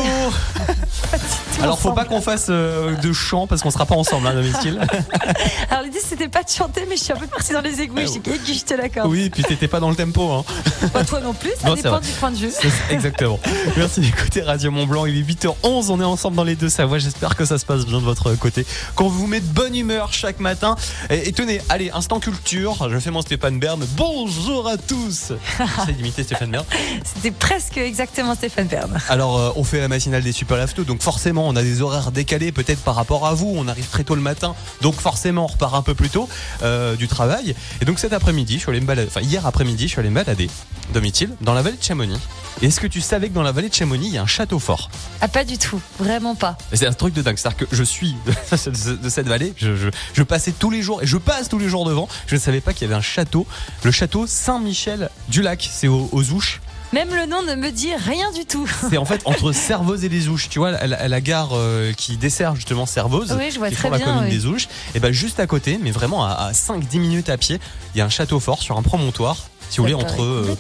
Alors 1.63 1.79
faut 1.79 1.93
pas 1.93 2.05
qu'on 2.05 2.21
fasse 2.21 2.47
euh, 2.51 2.95
de 2.97 3.13
chant 3.13 3.47
parce 3.47 3.63
qu'on 3.63 3.71
sera 3.71 3.85
pas 3.85 3.97
ensemble, 3.97 4.27
hein, 4.29 4.35
domicile. 4.35 4.81
C'était 6.09 6.29
pas 6.29 6.43
de 6.43 6.49
chanter, 6.49 6.87
mais 6.89 6.97
je 6.97 7.03
suis 7.05 7.13
un 7.13 7.17
peu 7.17 7.27
partie 7.27 7.53
dans 7.53 7.61
les 7.61 7.83
égouts. 7.83 7.97
J'ai 7.99 8.07
dit 8.07 8.21
que 8.21 8.53
je 8.55 8.65
te 8.65 8.75
l'accorde. 8.75 9.11
Oui, 9.11 9.29
puis 9.29 9.43
t'étais 9.43 9.69
pas 9.69 9.79
dans 9.79 9.91
le 9.91 9.97
tempo. 9.97 10.31
Hein. 10.31 10.45
Pas 10.93 11.05
toi 11.05 11.21
non 11.21 11.35
plus, 11.35 11.51
ça 11.61 11.69
Non, 11.69 11.75
dépend 11.75 12.01
du 12.01 12.09
point 12.13 12.31
de 12.31 12.37
vue. 12.37 12.51
Exactement. 12.91 13.39
Merci 13.77 14.01
d'écouter 14.01 14.41
Radio 14.41 14.71
Mont 14.71 14.87
Blanc. 14.87 15.05
Il 15.05 15.19
est 15.19 15.23
8h11. 15.23 15.91
On 15.91 16.01
est 16.01 16.05
ensemble 16.05 16.37
dans 16.37 16.45
les 16.45 16.57
deux 16.57 16.71
Savoies. 16.71 16.99
J'espère 16.99 17.37
que 17.37 17.45
ça 17.45 17.59
se 17.59 17.67
passe 17.67 17.85
bien 17.85 17.99
de 17.99 18.05
votre 18.05 18.35
côté. 18.37 18.65
Qu'on 18.95 19.09
vous 19.09 19.27
met 19.27 19.41
de 19.41 19.47
bonne 19.47 19.77
humeur 19.77 20.13
chaque 20.13 20.41
matin. 20.41 20.77
Et, 21.11 21.29
et 21.29 21.33
tenez, 21.33 21.61
allez, 21.69 21.91
instant 21.91 22.21
culture. 22.21 22.89
Je 22.89 22.99
fais 22.99 23.11
mon 23.11 23.21
Stéphane 23.21 23.59
Bern. 23.59 23.85
Bonjour 23.97 24.67
à 24.67 24.79
tous. 24.79 25.33
J'essaie 25.79 25.93
d'imiter 25.93 26.23
Stéphane 26.23 26.53
Bern. 26.53 26.65
C'était 27.05 27.33
presque 27.33 27.77
exactement 27.77 28.35
Stéphane 28.35 28.67
Bern. 28.69 28.99
Alors, 29.09 29.39
euh, 29.39 29.51
on 29.57 29.65
fait 29.65 29.81
la 29.81 29.89
matinale 29.89 30.23
des 30.23 30.33
Super 30.33 30.57
Lafto, 30.57 30.85
donc 30.85 31.03
forcément, 31.03 31.47
on 31.47 31.57
a 31.57 31.63
des 31.63 31.83
horaires 31.83 32.13
décalés 32.13 32.53
peut-être 32.53 32.81
par 32.81 32.95
rapport 32.95 33.27
à 33.27 33.35
vous. 33.35 33.53
On 33.55 33.69
arrive 33.69 33.89
très 33.89 34.05
tôt 34.05 34.15
le 34.15 34.23
matin, 34.23 34.55
donc 34.81 34.95
forcément, 34.95 35.45
on 35.45 35.49
repart 35.49 35.75
un 35.75 35.83
peu 35.83 35.95
plus 35.99 36.09
tôt 36.09 36.29
euh, 36.63 36.97
du 36.97 37.09
travail. 37.09 37.55
Et 37.83 37.85
donc 37.85 37.99
cet 37.99 38.15
après-midi, 38.15 38.55
je 38.55 38.61
suis 38.61 38.71
allé 38.71 38.81
me 38.81 38.87
balader, 38.87 39.09
enfin 39.09 39.21
hier 39.21 39.45
après-midi, 39.45 39.85
je 39.85 39.93
suis 39.93 40.01
allé 40.01 40.09
me 40.09 40.15
balader, 40.15 40.49
domicile, 40.95 41.31
dans 41.43 41.53
la 41.53 41.61
vallée 41.61 41.77
de 41.77 41.83
Chamonix. 41.83 42.19
Et 42.63 42.67
est-ce 42.67 42.81
que 42.81 42.87
tu 42.87 43.01
savais 43.01 43.29
que 43.29 43.35
dans 43.35 43.43
la 43.43 43.53
vallée 43.53 43.69
de 43.69 43.75
Chamonix, 43.75 44.09
il 44.09 44.15
y 44.15 44.19
a 44.19 44.23
un 44.23 44.27
château 44.27 44.59
fort? 44.59 44.91
Ah 45.21 45.29
pas 45.29 45.45
du 45.45 45.59
tout, 45.59 45.81
vraiment 45.99 46.35
pas. 46.35 46.57
C'est 46.73 46.87
un 46.87 46.93
truc 46.93 47.15
de 47.15 47.23
dingue. 47.23 47.37
C'est-à-dire 47.37 47.69
que 47.69 47.77
je 47.77 47.85
suis 47.85 48.17
de 48.53 48.97
de 48.97 49.09
cette 49.09 49.29
vallée, 49.29 49.53
je, 49.57 49.77
je, 49.77 49.89
je 50.15 50.23
passais 50.23 50.53
tous 50.53 50.71
les 50.71 50.83
jours 50.83 51.03
et 51.03 51.07
je 51.07 51.17
passe 51.19 51.49
tous 51.49 51.59
les 51.59 51.69
jours 51.69 51.85
devant. 51.85 52.09
Je 52.27 52.35
ne 52.37 52.41
savais 52.41 52.61
pas 52.61 52.73
qu'il 52.73 52.83
y 52.83 52.85
avait 52.87 52.99
un 52.99 53.03
château, 53.03 53.47
le 53.83 53.91
château 53.91 54.27
Saint-Michel 54.27 55.11
du 55.29 55.43
Lac. 55.43 55.69
C'est 55.71 55.89
aux, 55.89 56.09
aux 56.13 56.31
Ouches. 56.31 56.61
Même 56.93 57.15
le 57.15 57.27
nom 57.27 57.43
ne 57.43 57.55
me 57.55 57.71
dit 57.71 57.95
rien 57.95 58.33
du 58.33 58.47
tout. 58.47 58.67
C'est 58.89 58.97
en 58.97 59.05
fait 59.05 59.21
entre 59.27 59.53
Servoz 59.53 60.05
et 60.05 60.09
les 60.09 60.29
Ouches. 60.29 60.49
Tu 60.49 60.59
vois, 60.59 60.71
la, 60.71 61.21
gare 61.21 61.51
euh, 61.53 61.93
qui 61.93 62.17
dessert 62.17 62.55
justement 62.57 62.87
Servoz, 62.87 63.37
Oui, 63.39 63.51
je 63.51 63.59
vois 63.59 63.69
qui 63.69 63.75
est 63.75 63.77
très 63.77 63.91
la 63.91 63.99
commune 63.99 64.25
oui. 64.25 64.31
des 64.31 64.47
Ouches. 64.47 64.69
Et 64.95 65.01
ben 65.01 65.13
juste 65.13 65.39
à 65.39 65.47
côté, 65.47 65.79
mais 65.83 65.91
vraiment 65.91 66.25
à, 66.25 66.31
à 66.31 66.53
5-10 66.53 66.99
minutes 66.99 67.29
à 67.29 67.37
pied, 67.37 67.61
il 67.95 67.99
y 67.99 68.01
a 68.01 68.07
un 68.07 68.09
château 68.09 68.41
fort 68.41 68.63
sur 68.63 68.79
un 68.79 68.83
promontoire. 68.83 69.49
Si 69.71 69.77
vous 69.79 69.83
voulez, 69.85 69.95
entre, 69.95 70.23
euh, 70.23 70.57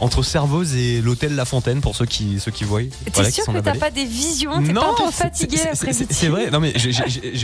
entre 0.00 0.22
Servoz 0.22 0.74
et 0.76 1.00
l'hôtel 1.00 1.34
La 1.34 1.44
Fontaine, 1.44 1.80
pour 1.80 1.96
ceux 1.96 2.06
qui, 2.06 2.38
ceux 2.40 2.50
qui 2.52 2.64
voient. 2.64 2.80
T'es 2.82 3.10
Voilà, 3.14 3.28
qui 3.30 3.34
sûr 3.36 3.44
sont 3.44 3.52
que 3.52 3.58
t'as 3.58 3.74
pas 3.74 3.90
des 3.90 4.04
visions? 4.04 4.62
T'es 4.62 4.72
pas 4.72 4.90
un 4.90 4.94
peu 5.04 5.10
fatigué 5.10 5.56
c'est- 5.74 6.12
c'est- 6.12 6.28
vrai, 6.28 6.50
non 6.50 6.60
mais 6.60 6.72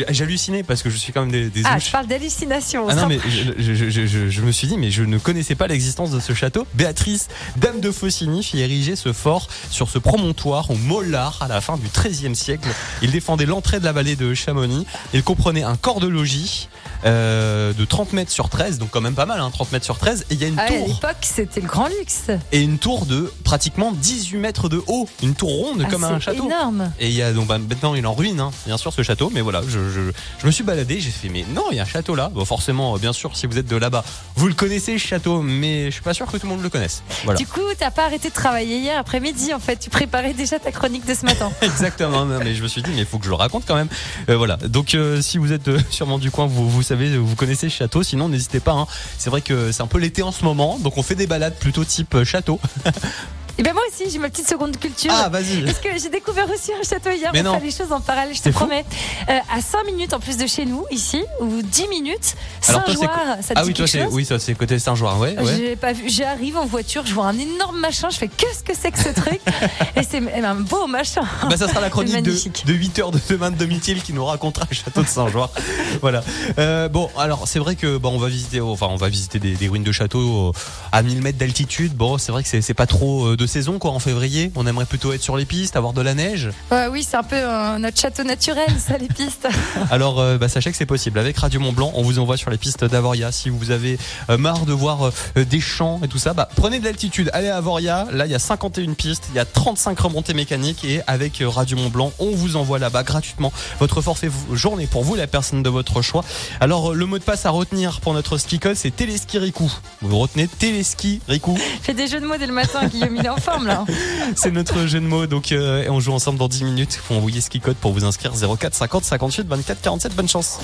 halluciné 0.08 0.62
parce 0.62 0.82
que 0.82 0.90
je 0.90 0.96
suis 0.96 1.12
quand 1.12 1.22
même 1.22 1.32
des, 1.32 1.50
des 1.50 1.62
Ah, 1.64 1.76
Ouches. 1.76 1.86
je 1.86 1.90
parle 1.92 2.06
d'hallucination. 2.06 2.86
Ah 2.88 2.94
non, 2.94 3.06
mais 3.06 3.18
je, 3.28 3.52
je- 3.58 3.90
je- 3.90 4.06
je- 4.06 4.28
je 4.30 4.42
me 4.42 4.52
suis 4.52 4.66
dit, 4.68 4.76
mais 4.78 4.90
je 4.90 5.02
ne 5.02 5.18
connaissais 5.18 5.54
pas 5.54 5.66
l'existence 5.66 6.10
de 6.10 6.20
ce 6.20 6.32
château. 6.34 6.66
Béatrice, 6.74 7.28
dame 7.56 7.80
de 7.80 7.90
Faucigny, 7.90 8.42
fit 8.42 8.60
ériger 8.60 8.96
ce 8.96 9.12
fort 9.12 9.48
sur 9.70 9.88
ce 9.88 9.98
promontoire 9.98 10.70
au 10.70 10.74
Mollard 10.74 11.38
à 11.40 11.48
la 11.48 11.60
fin 11.60 11.76
du 11.76 11.88
XIIIe 11.88 12.34
siècle. 12.36 12.68
Il 13.02 13.10
défendait 13.10 13.46
l'entrée 13.46 13.80
de 13.80 13.84
la 13.84 13.92
vallée 13.92 14.16
de 14.16 14.34
Chamonix. 14.34 14.86
Il 15.14 15.22
comprenait 15.22 15.62
un 15.62 15.76
corps 15.76 16.00
de 16.00 16.06
logis 16.08 16.68
euh, 17.04 17.72
de 17.72 17.84
30 17.84 18.12
mètres 18.12 18.30
sur 18.30 18.48
13, 18.48 18.78
donc 18.78 18.90
quand 18.90 19.00
même 19.00 19.14
pas 19.14 19.26
mal, 19.26 19.40
hein, 19.40 19.50
30 19.52 19.72
mètres 19.72 19.84
sur 19.84 19.98
13. 19.98 20.26
Et 20.30 20.34
il 20.34 20.40
y 20.40 20.44
a 20.44 20.48
une 20.48 20.58
Ah, 20.58 20.64
à 20.64 20.68
tour 20.68 20.86
l'époque, 20.88 21.16
c'était 21.22 21.60
le 21.60 21.66
grand 21.66 21.88
luxe. 21.88 22.24
et 22.52 22.60
une 22.60 22.78
tour 22.78 23.06
de 23.06 23.32
pratiquement 23.44 23.92
18 23.92 24.38
mètres 24.38 24.68
de 24.68 24.82
haut, 24.86 25.08
une 25.22 25.34
tour 25.34 25.50
ronde 25.50 25.82
Ah, 25.86 25.90
comme 25.90 26.04
un 26.04 26.20
château. 26.20 26.46
énorme. 26.46 26.92
Et 27.00 27.08
il 27.08 27.14
y 27.14 27.22
a 27.22 27.32
donc 27.32 27.46
bah, 27.46 27.58
maintenant 27.58 27.94
il 27.94 28.04
est 28.04 28.06
en 28.06 28.14
ruine, 28.14 28.40
hein, 28.40 28.50
bien 28.66 28.76
sûr 28.76 28.92
ce 28.92 29.02
château. 29.02 29.30
Mais 29.32 29.40
voilà, 29.40 29.62
je, 29.66 29.88
je, 29.90 30.00
je 30.38 30.46
me 30.46 30.50
suis 30.50 30.64
baladé, 30.64 31.00
j'ai 31.00 31.10
fait 31.10 31.28
mais 31.28 31.44
non, 31.54 31.64
il 31.70 31.76
y 31.76 31.80
a 31.80 31.82
un 31.82 31.86
château 31.86 32.14
là. 32.14 32.30
Bon, 32.32 32.44
forcément, 32.44 32.94
euh, 32.94 32.98
bien 32.98 33.12
sûr, 33.12 33.36
si 33.36 33.46
vous 33.46 33.58
êtes 33.58 33.66
de 33.68 33.76
là-bas, 33.76 34.04
vous 34.36 34.48
le 34.48 34.54
connaissez 34.54 34.98
ce 34.98 35.06
château, 35.06 35.42
mais 35.42 35.86
je 35.86 35.90
suis 35.90 36.02
pas 36.02 36.14
sûr 36.14 36.26
que 36.26 36.36
tout 36.36 36.46
le 36.46 36.52
monde 36.52 36.62
le 36.62 36.68
connaisse. 36.68 37.02
Voilà. 37.24 37.38
Du 37.38 37.46
coup, 37.46 37.60
t'as 37.78 37.90
pas 37.90 38.04
arrêté 38.06 38.28
de 38.28 38.34
travailler 38.34 38.78
hier 38.78 38.98
après-midi, 38.98 39.54
en 39.54 39.58
fait. 39.60 39.76
Tu 39.76 39.90
préparais 39.90 40.34
déjà 40.34 40.58
ta 40.58 40.72
chronique 40.72 41.06
de 41.06 41.14
ce 41.14 41.24
matin. 41.24 41.50
Exactement. 41.62 42.24
Non, 42.24 42.38
mais 42.42 42.54
je 42.54 42.62
me 42.62 42.68
suis 42.68 42.82
dit 42.82 42.90
mais 42.90 43.00
il 43.00 43.06
faut 43.06 43.18
que 43.18 43.24
je 43.24 43.30
le 43.30 43.36
raconte 43.36 43.64
quand 43.66 43.74
même. 43.76 43.88
Euh, 44.28 44.36
voilà. 44.36 44.56
Donc 44.56 44.94
euh, 44.94 45.20
si 45.22 45.38
vous 45.38 45.52
êtes 45.52 45.70
sûrement 45.90 46.18
du 46.18 46.30
coin, 46.30 46.46
vous, 46.46 46.68
vous 46.68 46.82
vous 46.94 47.36
connaissez 47.36 47.68
ce 47.68 47.74
château. 47.74 48.02
Sinon, 48.02 48.28
n'hésitez 48.28 48.60
pas. 48.60 48.72
hein. 48.72 48.86
C'est 49.18 49.30
vrai 49.30 49.40
que 49.40 49.72
c'est 49.72 49.82
un 49.82 49.86
peu 49.86 49.98
l'été 49.98 50.22
en 50.22 50.32
ce 50.32 50.44
moment, 50.44 50.78
donc 50.78 50.96
on 50.98 51.02
fait 51.02 51.14
des 51.14 51.26
balades 51.26 51.56
plutôt 51.58 51.84
type 51.84 52.14
euh, 52.14 52.24
château. 52.24 52.60
Et 53.58 53.62
ben 53.62 53.72
moi 53.72 53.82
aussi, 53.88 54.10
j'ai 54.10 54.18
ma 54.18 54.30
petite 54.30 54.48
seconde 54.48 54.78
culture. 54.78 55.12
Ah, 55.14 55.28
vas-y. 55.28 55.62
Parce 55.64 55.78
que 55.78 55.88
j'ai 56.00 56.08
découvert 56.08 56.48
aussi 56.50 56.72
un 56.72 56.82
château 56.82 57.10
hier. 57.10 57.30
Mais 57.32 57.40
on 57.40 57.44
non. 57.44 57.58
fait 57.58 57.66
les 57.66 57.70
choses 57.70 57.92
en 57.92 58.00
parallèle, 58.00 58.34
je 58.34 58.42
te 58.42 58.48
promets. 58.50 58.84
Euh, 59.28 59.38
à 59.52 59.60
5 59.60 59.84
minutes 59.86 60.12
en 60.12 60.20
plus 60.20 60.36
de 60.36 60.46
chez 60.46 60.64
nous, 60.64 60.84
ici, 60.90 61.22
ou 61.40 61.62
10 61.62 61.88
minutes, 61.88 62.36
Saint-Joire, 62.60 63.36
ça 63.42 63.54
te 63.54 63.58
ah 63.58 63.62
dit 63.62 63.68
oui, 63.68 63.74
toi 63.74 63.84
quelque 63.84 63.86
c'est 63.88 64.04
chose 64.04 64.14
oui, 64.14 64.24
ça 64.24 64.38
c'est 64.38 64.54
côté 64.54 64.78
Saint-Joire, 64.78 65.18
ouais. 65.18 65.36
ouais. 65.38 65.56
J'ai 65.56 65.76
pas 65.76 65.92
vu. 65.92 66.08
J'arrive 66.08 66.56
en 66.56 66.66
voiture, 66.66 67.04
je 67.06 67.14
vois 67.14 67.26
un 67.26 67.38
énorme 67.38 67.78
machin, 67.80 68.08
je 68.10 68.16
fais 68.16 68.28
qu'est-ce 68.28 68.62
que 68.62 68.72
c'est 68.74 68.90
que 68.90 68.98
ce 68.98 69.08
truc 69.08 69.40
Et 69.96 70.02
c'est 70.02 70.22
un 70.42 70.54
beau 70.54 70.86
machin. 70.86 71.22
Bah, 71.48 71.56
ça 71.56 71.68
sera 71.68 71.80
la 71.80 71.90
chronique 71.90 72.22
de, 72.22 72.30
de 72.30 72.74
8h 72.74 73.12
de 73.12 73.20
demain 73.28 73.50
de 73.50 73.56
Domitil 73.56 74.02
qui 74.02 74.12
nous 74.12 74.24
racontera 74.24 74.66
le 74.70 74.74
château 74.74 75.02
de 75.02 75.08
Saint-Joire. 75.08 75.50
voilà. 76.00 76.22
Euh, 76.58 76.88
bon, 76.88 77.10
alors 77.18 77.46
c'est 77.46 77.58
vrai 77.58 77.76
que 77.76 77.96
bon, 77.98 78.10
on 78.10 78.18
va 78.18 78.28
visiter, 78.28 78.60
enfin 78.60 78.86
on 78.90 78.96
va 78.96 79.08
visiter 79.08 79.38
des, 79.38 79.54
des 79.54 79.68
ruines 79.68 79.84
de 79.84 79.92
châteaux 79.92 80.48
euh, 80.48 80.52
à 80.92 81.02
1000 81.02 81.22
mètres 81.22 81.38
d'altitude. 81.38 81.94
Bon, 81.94 82.18
c'est 82.18 82.32
vrai 82.32 82.42
que 82.42 82.48
c'est 82.48 82.62
c'est 82.62 82.74
pas 82.74 82.86
trop 82.86 83.26
euh, 83.26 83.36
de 83.40 83.46
saison 83.46 83.78
quoi 83.78 83.92
en 83.92 83.98
février. 83.98 84.52
On 84.54 84.66
aimerait 84.66 84.84
plutôt 84.84 85.14
être 85.14 85.22
sur 85.22 85.38
les 85.38 85.46
pistes, 85.46 85.74
avoir 85.74 85.94
de 85.94 86.02
la 86.02 86.12
neige. 86.12 86.50
Oui, 86.90 87.06
c'est 87.08 87.16
un 87.16 87.22
peu 87.22 87.36
euh, 87.36 87.78
notre 87.78 87.98
château 87.98 88.22
naturel, 88.22 88.68
ça, 88.78 88.98
les 88.98 89.08
pistes. 89.08 89.48
Alors 89.90 90.20
euh, 90.20 90.36
bah, 90.36 90.50
sachez 90.50 90.70
que 90.70 90.76
c'est 90.76 90.84
possible. 90.84 91.18
Avec 91.18 91.38
Radio 91.38 91.58
Mont 91.58 91.72
Blanc, 91.72 91.90
on 91.94 92.02
vous 92.02 92.18
envoie 92.18 92.36
sur 92.36 92.50
les 92.50 92.58
pistes 92.58 92.84
d'Avoria. 92.84 93.32
Si 93.32 93.48
vous 93.48 93.70
avez 93.70 93.98
euh, 94.28 94.36
marre 94.36 94.66
de 94.66 94.74
voir 94.74 95.10
des 95.36 95.60
champs 95.60 96.00
et 96.04 96.08
tout 96.08 96.18
ça, 96.18 96.34
bah, 96.34 96.50
prenez 96.54 96.80
de 96.80 96.84
l'altitude, 96.84 97.30
allez 97.32 97.48
à 97.48 97.56
Avoria. 97.56 98.08
Là, 98.12 98.26
il 98.26 98.32
y 98.32 98.34
a 98.34 98.38
51 98.38 98.92
pistes, 98.92 99.24
il 99.30 99.36
y 99.36 99.38
a 99.38 99.46
35 99.46 99.98
remontées 99.98 100.34
mécaniques 100.34 100.84
et 100.84 101.00
avec 101.06 101.42
Radio 101.42 101.78
Mont 101.78 101.88
Blanc, 101.88 102.12
on 102.18 102.32
vous 102.32 102.56
envoie 102.56 102.78
là-bas 102.78 103.04
gratuitement 103.04 103.52
votre 103.78 104.02
forfait 104.02 104.30
journée 104.52 104.86
pour 104.86 105.02
vous, 105.02 105.14
la 105.14 105.26
personne 105.26 105.62
de 105.62 105.70
votre 105.70 106.02
choix. 106.02 106.24
Alors 106.60 106.92
le 106.92 107.06
mot 107.06 107.18
de 107.18 107.24
passe 107.24 107.46
à 107.46 107.50
retenir 107.50 108.00
pour 108.00 108.12
notre 108.12 108.36
ski 108.36 108.58
code, 108.58 108.76
c'est 108.76 108.94
Téléski 108.94 109.38
Riku. 109.38 109.70
Vous 110.02 110.18
retenez 110.18 110.46
Téléski 110.46 111.20
Riku. 111.26 111.56
Fais 111.80 111.94
des 112.00 112.06
jeux 112.06 112.20
de 112.20 112.26
mots 112.26 112.36
dès 112.36 112.46
le 112.46 112.52
matin, 112.52 112.86
Guillaume, 112.86 113.16
en 113.30 113.36
forme 113.36 113.66
là. 113.66 113.84
C'est 114.36 114.50
notre 114.50 114.86
jeu 114.86 115.00
de 115.00 115.06
mots. 115.06 115.26
Donc, 115.26 115.52
euh, 115.52 115.84
et 115.84 115.90
on 115.90 116.00
joue 116.00 116.12
ensemble 116.12 116.38
dans 116.38 116.48
10 116.48 116.64
minutes. 116.64 116.94
Il 116.94 117.00
faut 117.00 117.14
envoyer 117.14 117.40
ski 117.40 117.60
code 117.60 117.76
pour 117.76 117.92
vous 117.92 118.04
inscrire 118.04 118.32
04 118.32 118.74
50 118.74 119.04
58 119.04 119.46
24 119.48 119.80
47. 119.80 120.14
Bonne 120.14 120.28
chance. 120.28 120.58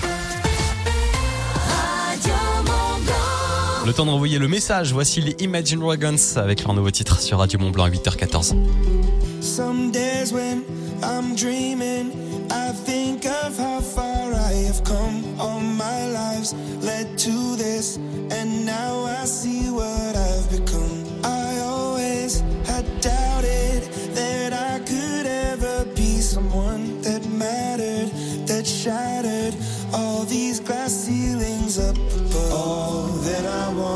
Le 3.87 3.92
temps 3.92 4.04
d'envoyer 4.04 4.40
le 4.40 4.49
message. 4.49 4.92
Voici 4.92 5.20
les 5.20 5.37
Imagine 5.38 5.78
Dragons 5.78 6.16
avec 6.37 6.64
leur 6.64 6.75
nouveau 6.75 6.90
titre 6.90 7.20
sur 7.20 7.38
Radio 7.38 7.61
Mont 7.61 7.70
Blanc 7.70 7.85
à 7.85 7.90
8h14. 7.90 8.56
Some 9.40 9.92
days 9.92 10.32
when 10.32 10.64
I'm 11.04 11.37
dreaming, 11.37 12.11
I 12.50 12.73
think 12.85 13.26
of 13.26 13.56
how 13.56 13.80
far 13.80 14.32
I 14.32 14.66
have 14.66 14.82
come. 14.82 15.23
All 15.38 15.61
my 15.61 16.08
lives 16.08 16.52
led 16.82 17.16
to 17.18 17.56
this, 17.56 17.99
and 18.30 18.66
now 18.66 19.04
I 19.04 19.25
see 19.25 19.70
what 19.70 20.16
I've 20.16 20.50
become. 20.50 20.96
I 22.26 22.83
doubted 23.00 23.85
that 24.16 24.52
I 24.52 24.80
could 24.80 25.26
ever 25.26 25.85
be 25.95 26.21
someone 26.21 27.00
that 27.02 27.25
mattered, 27.28 28.11
that 28.49 28.66
shattered 28.66 29.54
all 29.92 30.25
these 30.25 30.59
glass 30.59 30.92
ceilings 30.92 31.78
up 31.78 31.97
above. 31.97 32.52
All 32.52 33.02
that 33.28 33.47
I 33.47 33.73
want 33.75 33.96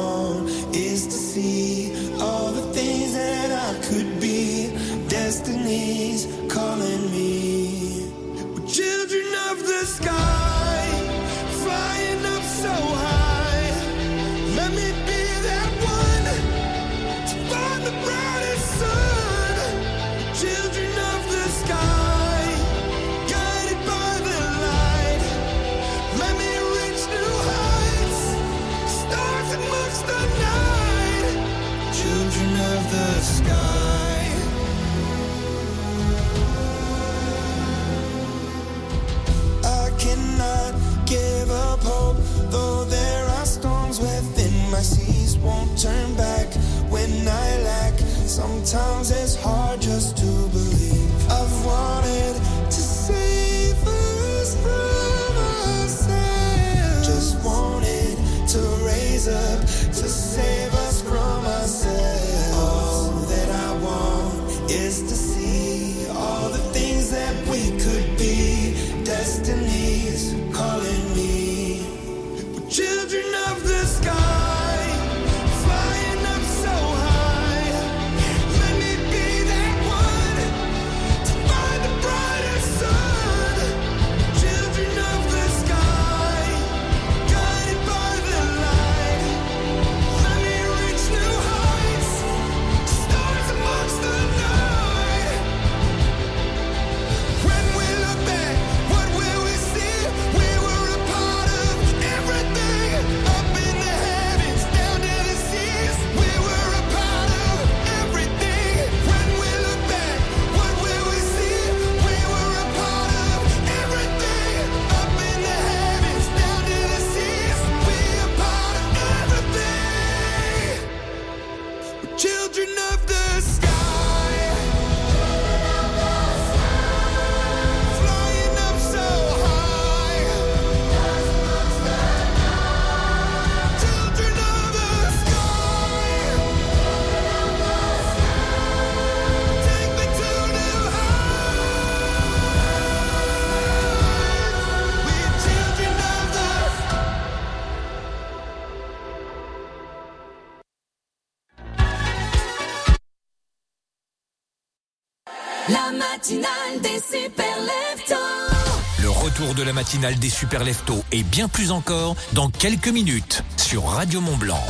matinale 159.90 160.20
des 160.20 160.31
super 160.31 160.62
leftos 160.62 161.03
et 161.11 161.24
bien 161.24 161.48
plus 161.48 161.72
encore 161.72 162.14
dans 162.33 162.48
quelques 162.48 162.87
minutes 162.87 163.42
sur 163.57 163.87
Radio 163.87 164.20
Mont 164.20 164.37
Blanc. 164.37 164.64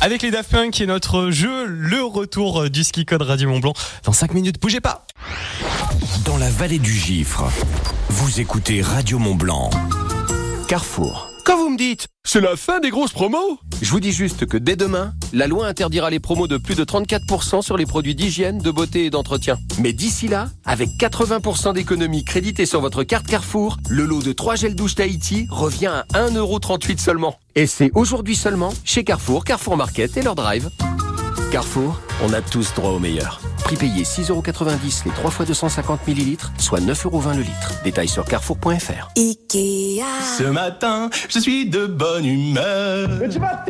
Avec 0.00 0.22
les 0.22 0.30
Daft 0.30 0.50
Punk 0.50 0.80
et 0.80 0.86
notre 0.86 1.30
jeu, 1.30 1.66
le 1.66 2.02
retour 2.02 2.70
du 2.70 2.82
ski 2.82 3.04
code 3.04 3.20
Radio 3.20 3.50
Mont 3.50 3.58
Blanc. 3.58 3.74
Dans 4.04 4.14
5 4.14 4.32
minutes, 4.32 4.58
bougez 4.58 4.80
pas 4.80 5.06
Dans 6.24 6.38
la 6.38 6.48
vallée 6.48 6.78
du 6.78 6.94
Gifre, 6.94 7.44
vous 8.08 8.40
écoutez 8.40 8.80
Radio 8.80 9.18
Mont 9.18 9.34
Blanc. 9.34 9.68
Carrefour. 10.68 11.35
C'est 12.24 12.40
la 12.40 12.56
fin 12.56 12.80
des 12.80 12.88
grosses 12.88 13.12
promos 13.12 13.58
Je 13.82 13.90
vous 13.90 14.00
dis 14.00 14.12
juste 14.12 14.46
que 14.46 14.56
dès 14.56 14.76
demain, 14.76 15.12
la 15.34 15.46
loi 15.46 15.66
interdira 15.66 16.08
les 16.08 16.20
promos 16.20 16.46
de 16.46 16.56
plus 16.56 16.74
de 16.74 16.84
34% 16.84 17.60
sur 17.60 17.76
les 17.76 17.84
produits 17.84 18.14
d'hygiène, 18.14 18.58
de 18.58 18.70
beauté 18.70 19.04
et 19.04 19.10
d'entretien. 19.10 19.58
Mais 19.78 19.92
d'ici 19.92 20.26
là, 20.26 20.48
avec 20.64 20.88
80% 20.98 21.74
d'économies 21.74 22.24
créditées 22.24 22.64
sur 22.64 22.80
votre 22.80 23.02
carte 23.02 23.26
Carrefour, 23.26 23.76
le 23.90 24.06
lot 24.06 24.22
de 24.22 24.32
3 24.32 24.56
gels 24.56 24.74
douche 24.74 24.94
Tahiti 24.94 25.46
revient 25.50 25.86
à 25.86 26.06
1,38€ 26.14 26.98
seulement. 26.98 27.38
Et 27.54 27.66
c'est 27.66 27.90
aujourd'hui 27.94 28.36
seulement 28.36 28.72
chez 28.84 29.04
Carrefour, 29.04 29.44
Carrefour 29.44 29.76
Market 29.76 30.16
et 30.16 30.22
leur 30.22 30.34
drive. 30.34 30.70
Carrefour, 31.52 32.00
on 32.24 32.32
a 32.32 32.40
tous 32.40 32.72
droit 32.74 32.90
au 32.90 32.98
meilleur. 32.98 33.40
Prix 33.66 33.76
payé 33.76 34.04
6,90€ 34.04 35.06
les 35.06 35.10
3 35.10 35.28
fois 35.28 35.44
250 35.44 36.06
ml, 36.06 36.36
soit 36.56 36.78
9,20€ 36.78 37.34
le 37.34 37.42
litre. 37.42 37.72
Détails 37.82 38.06
sur 38.06 38.24
carrefour.fr. 38.24 39.08
Ikea. 39.16 40.04
Ce 40.38 40.44
matin, 40.44 41.10
je 41.28 41.40
suis 41.40 41.68
de 41.68 41.86
bonne 41.86 42.24
humeur. 42.24 43.08
Mais 43.18 43.28
tu 43.28 43.40
vas 43.40 43.64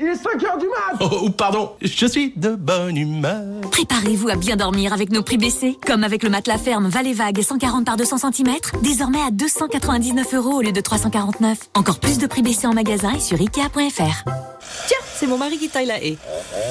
Il 0.00 0.06
est 0.06 0.14
5h 0.14 0.58
du 0.58 0.66
mat 0.68 0.96
Oh, 1.02 1.28
pardon, 1.28 1.72
je 1.82 2.06
suis 2.06 2.32
de 2.36 2.54
bonne 2.54 2.96
humeur. 2.96 3.60
Préparez-vous 3.70 4.30
à 4.30 4.36
bien 4.36 4.56
dormir 4.56 4.94
avec 4.94 5.12
nos 5.12 5.22
prix 5.22 5.36
baissés. 5.36 5.76
Comme 5.86 6.04
avec 6.04 6.22
le 6.22 6.30
matelas 6.30 6.56
ferme 6.56 6.88
Valley 6.88 7.12
Vague 7.12 7.42
140 7.42 7.84
par 7.84 7.98
200 7.98 8.32
cm, 8.32 8.54
désormais 8.82 9.20
à 9.20 9.30
299 9.30 10.32
euros 10.32 10.54
au 10.54 10.62
lieu 10.62 10.72
de 10.72 10.80
349. 10.80 11.58
Encore 11.74 12.00
plus 12.00 12.16
de 12.16 12.26
prix 12.26 12.40
baissés 12.40 12.66
en 12.66 12.72
magasin 12.72 13.12
et 13.14 13.20
sur 13.20 13.38
Ikea.fr. 13.38 14.24
Tiens, 14.86 14.98
c'est 15.14 15.26
mon 15.26 15.36
mari 15.36 15.58
qui 15.58 15.68
taille 15.68 15.86
la 15.86 16.02
haie. 16.02 16.16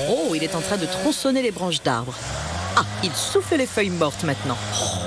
Oh, 0.09 0.33
il 0.33 0.43
est 0.43 0.55
en 0.55 0.61
train 0.61 0.77
de 0.77 0.85
tronçonner 0.85 1.43
les 1.43 1.51
branches 1.51 1.83
d'arbres. 1.83 2.15
Ah, 2.79 2.85
il 3.03 3.11
souffle 3.11 3.55
les 3.55 3.65
feuilles 3.65 3.89
mortes 3.89 4.23
maintenant. 4.23 4.55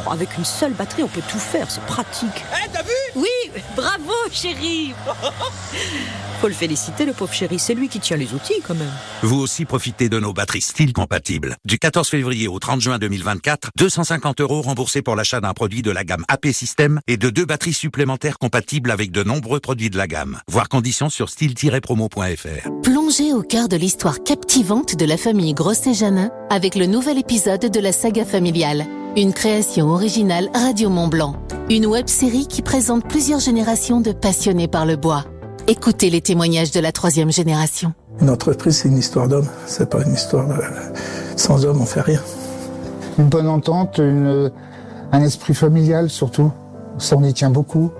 Oh, 0.04 0.10
avec 0.10 0.36
une 0.36 0.44
seule 0.44 0.72
batterie, 0.72 1.04
on 1.04 1.08
peut 1.08 1.22
tout 1.30 1.38
faire, 1.38 1.70
c'est 1.70 1.84
pratique. 1.84 2.44
Eh, 2.52 2.68
t'as 2.72 2.82
vu? 2.82 2.90
Oui, 3.14 3.28
bravo, 3.76 4.12
chérie. 4.32 4.92
Faut 6.40 6.48
le 6.48 6.54
féliciter, 6.54 7.04
le 7.04 7.12
pauvre 7.12 7.34
chéri, 7.34 7.58
c'est 7.58 7.74
lui 7.74 7.88
qui 7.88 8.00
tient 8.00 8.16
les 8.16 8.32
outils 8.32 8.62
quand 8.66 8.74
même. 8.74 8.90
Vous 9.22 9.38
aussi 9.38 9.66
profitez 9.66 10.08
de 10.08 10.18
nos 10.18 10.32
batteries 10.32 10.62
style 10.62 10.94
compatibles. 10.94 11.56
Du 11.66 11.78
14 11.78 12.08
février 12.08 12.48
au 12.48 12.58
30 12.58 12.80
juin 12.80 12.98
2024, 12.98 13.68
250 13.76 14.40
euros 14.40 14.62
remboursés 14.62 15.02
pour 15.02 15.16
l'achat 15.16 15.42
d'un 15.42 15.52
produit 15.52 15.82
de 15.82 15.90
la 15.90 16.02
gamme 16.02 16.24
AP 16.28 16.46
System 16.46 17.00
et 17.06 17.18
de 17.18 17.28
deux 17.28 17.44
batteries 17.44 17.74
supplémentaires 17.74 18.38
compatibles 18.38 18.90
avec 18.90 19.10
de 19.10 19.22
nombreux 19.22 19.60
produits 19.60 19.90
de 19.90 19.98
la 19.98 20.06
gamme. 20.06 20.40
Voir 20.48 20.70
conditions 20.70 21.10
sur 21.10 21.28
style-promo.fr. 21.28 22.70
Plongez 22.82 23.34
au 23.34 23.42
cœur 23.42 23.68
de 23.68 23.76
l'histoire 23.76 24.22
captivante 24.22 24.96
de 24.96 25.04
la 25.04 25.18
famille 25.18 25.52
Grosset-Janin 25.52 26.30
avec 26.48 26.74
le 26.74 26.86
nouvel 26.86 27.18
épisode 27.18 27.70
de 27.70 27.80
la 27.80 27.92
saga 27.92 28.24
familiale. 28.24 28.86
Une 29.14 29.34
création 29.34 29.88
originale 29.88 30.48
Radio 30.54 30.88
Mont 30.88 31.08
Blanc. 31.08 31.36
Une 31.68 31.84
web 31.84 32.08
série 32.08 32.46
qui 32.46 32.62
présente 32.62 33.06
plusieurs 33.06 33.40
générations 33.40 34.00
de 34.00 34.12
passionnés 34.12 34.68
par 34.68 34.86
le 34.86 34.96
bois. 34.96 35.26
Écoutez 35.70 36.10
les 36.10 36.20
témoignages 36.20 36.72
de 36.72 36.80
la 36.80 36.90
troisième 36.90 37.30
génération. 37.30 37.94
Une 38.20 38.28
entreprise, 38.28 38.78
c'est 38.78 38.88
une 38.88 38.98
histoire 38.98 39.28
d'homme. 39.28 39.46
C'est 39.66 39.88
pas 39.88 40.02
une 40.02 40.14
histoire 40.14 40.48
de... 40.48 40.54
Sans 41.36 41.64
homme, 41.64 41.80
on 41.80 41.86
fait 41.86 42.00
rien. 42.00 42.20
Une 43.20 43.28
bonne 43.28 43.46
entente, 43.46 43.98
une, 43.98 44.50
un 45.12 45.22
esprit 45.22 45.54
familial 45.54 46.10
surtout. 46.10 46.50
Ça, 46.98 47.14
on 47.16 47.22
y 47.22 47.32
tient 47.32 47.50
beaucoup. 47.50 47.92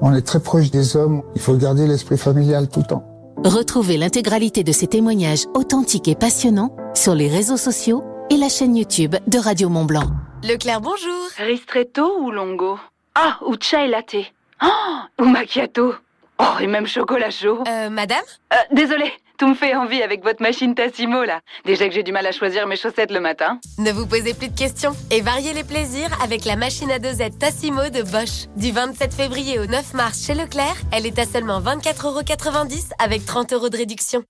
On 0.00 0.12
est 0.12 0.22
très 0.22 0.40
proche 0.40 0.72
des 0.72 0.96
hommes. 0.96 1.22
Il 1.36 1.40
faut 1.40 1.54
garder 1.54 1.86
l'esprit 1.86 2.18
familial 2.18 2.68
tout 2.68 2.80
le 2.80 2.86
temps. 2.86 3.04
Retrouvez 3.44 3.96
l'intégralité 3.96 4.64
de 4.64 4.72
ces 4.72 4.88
témoignages 4.88 5.44
authentiques 5.54 6.08
et 6.08 6.16
passionnants 6.16 6.74
sur 6.94 7.14
les 7.14 7.28
réseaux 7.28 7.56
sociaux 7.56 8.02
et 8.28 8.36
la 8.36 8.48
chaîne 8.48 8.76
YouTube 8.76 9.14
de 9.28 9.38
Radio 9.38 9.68
Mont 9.68 9.84
Blanc. 9.84 10.10
Leclerc, 10.42 10.80
bonjour. 10.80 11.28
Ristretto 11.38 12.22
ou 12.22 12.32
longo? 12.32 12.76
Ah, 13.14 13.38
ou 13.46 13.54
chai 13.60 13.86
latte. 13.86 14.32
Oh, 14.60 15.22
ou 15.22 15.26
macchiato. 15.26 15.94
Oh, 16.42 16.58
et 16.60 16.66
même 16.66 16.86
chocolat 16.88 17.30
chaud. 17.30 17.62
Euh, 17.68 17.88
madame 17.88 18.22
Euh, 18.52 18.56
désolé, 18.72 19.12
tout 19.38 19.46
me 19.46 19.54
fait 19.54 19.76
envie 19.76 20.02
avec 20.02 20.24
votre 20.24 20.42
machine 20.42 20.74
Tassimo 20.74 21.22
là. 21.22 21.40
Déjà 21.64 21.86
que 21.88 21.94
j'ai 21.94 22.02
du 22.02 22.10
mal 22.10 22.26
à 22.26 22.32
choisir 22.32 22.66
mes 22.66 22.74
chaussettes 22.74 23.12
le 23.12 23.20
matin. 23.20 23.60
Ne 23.78 23.92
vous 23.92 24.06
posez 24.08 24.34
plus 24.34 24.48
de 24.48 24.58
questions 24.58 24.92
et 25.12 25.20
variez 25.20 25.52
les 25.52 25.62
plaisirs 25.62 26.10
avec 26.20 26.44
la 26.44 26.56
machine 26.56 26.90
à 26.90 26.98
dosette 26.98 27.38
Tassimo 27.38 27.90
de 27.90 28.02
Bosch. 28.02 28.48
Du 28.56 28.72
27 28.72 29.14
février 29.14 29.60
au 29.60 29.66
9 29.66 29.94
mars 29.94 30.26
chez 30.26 30.34
Leclerc, 30.34 30.74
elle 30.90 31.06
est 31.06 31.18
à 31.20 31.26
seulement 31.26 31.60
24,90€ 31.60 32.90
avec 32.98 33.24
30 33.24 33.52
euros 33.52 33.68
de 33.68 33.76
réduction. 33.76 34.24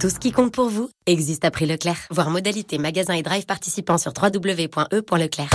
Tout 0.00 0.10
ce 0.10 0.18
qui 0.18 0.32
compte 0.32 0.52
pour 0.52 0.68
vous 0.68 0.90
existe 1.06 1.44
à 1.44 1.52
prix 1.52 1.66
Leclerc. 1.66 2.08
Voir 2.10 2.30
modalité 2.30 2.78
magasin 2.78 3.14
et 3.14 3.22
drive 3.22 3.46
participants 3.46 3.96
sur 3.98 4.12
www.e.leclerc. 4.20 5.50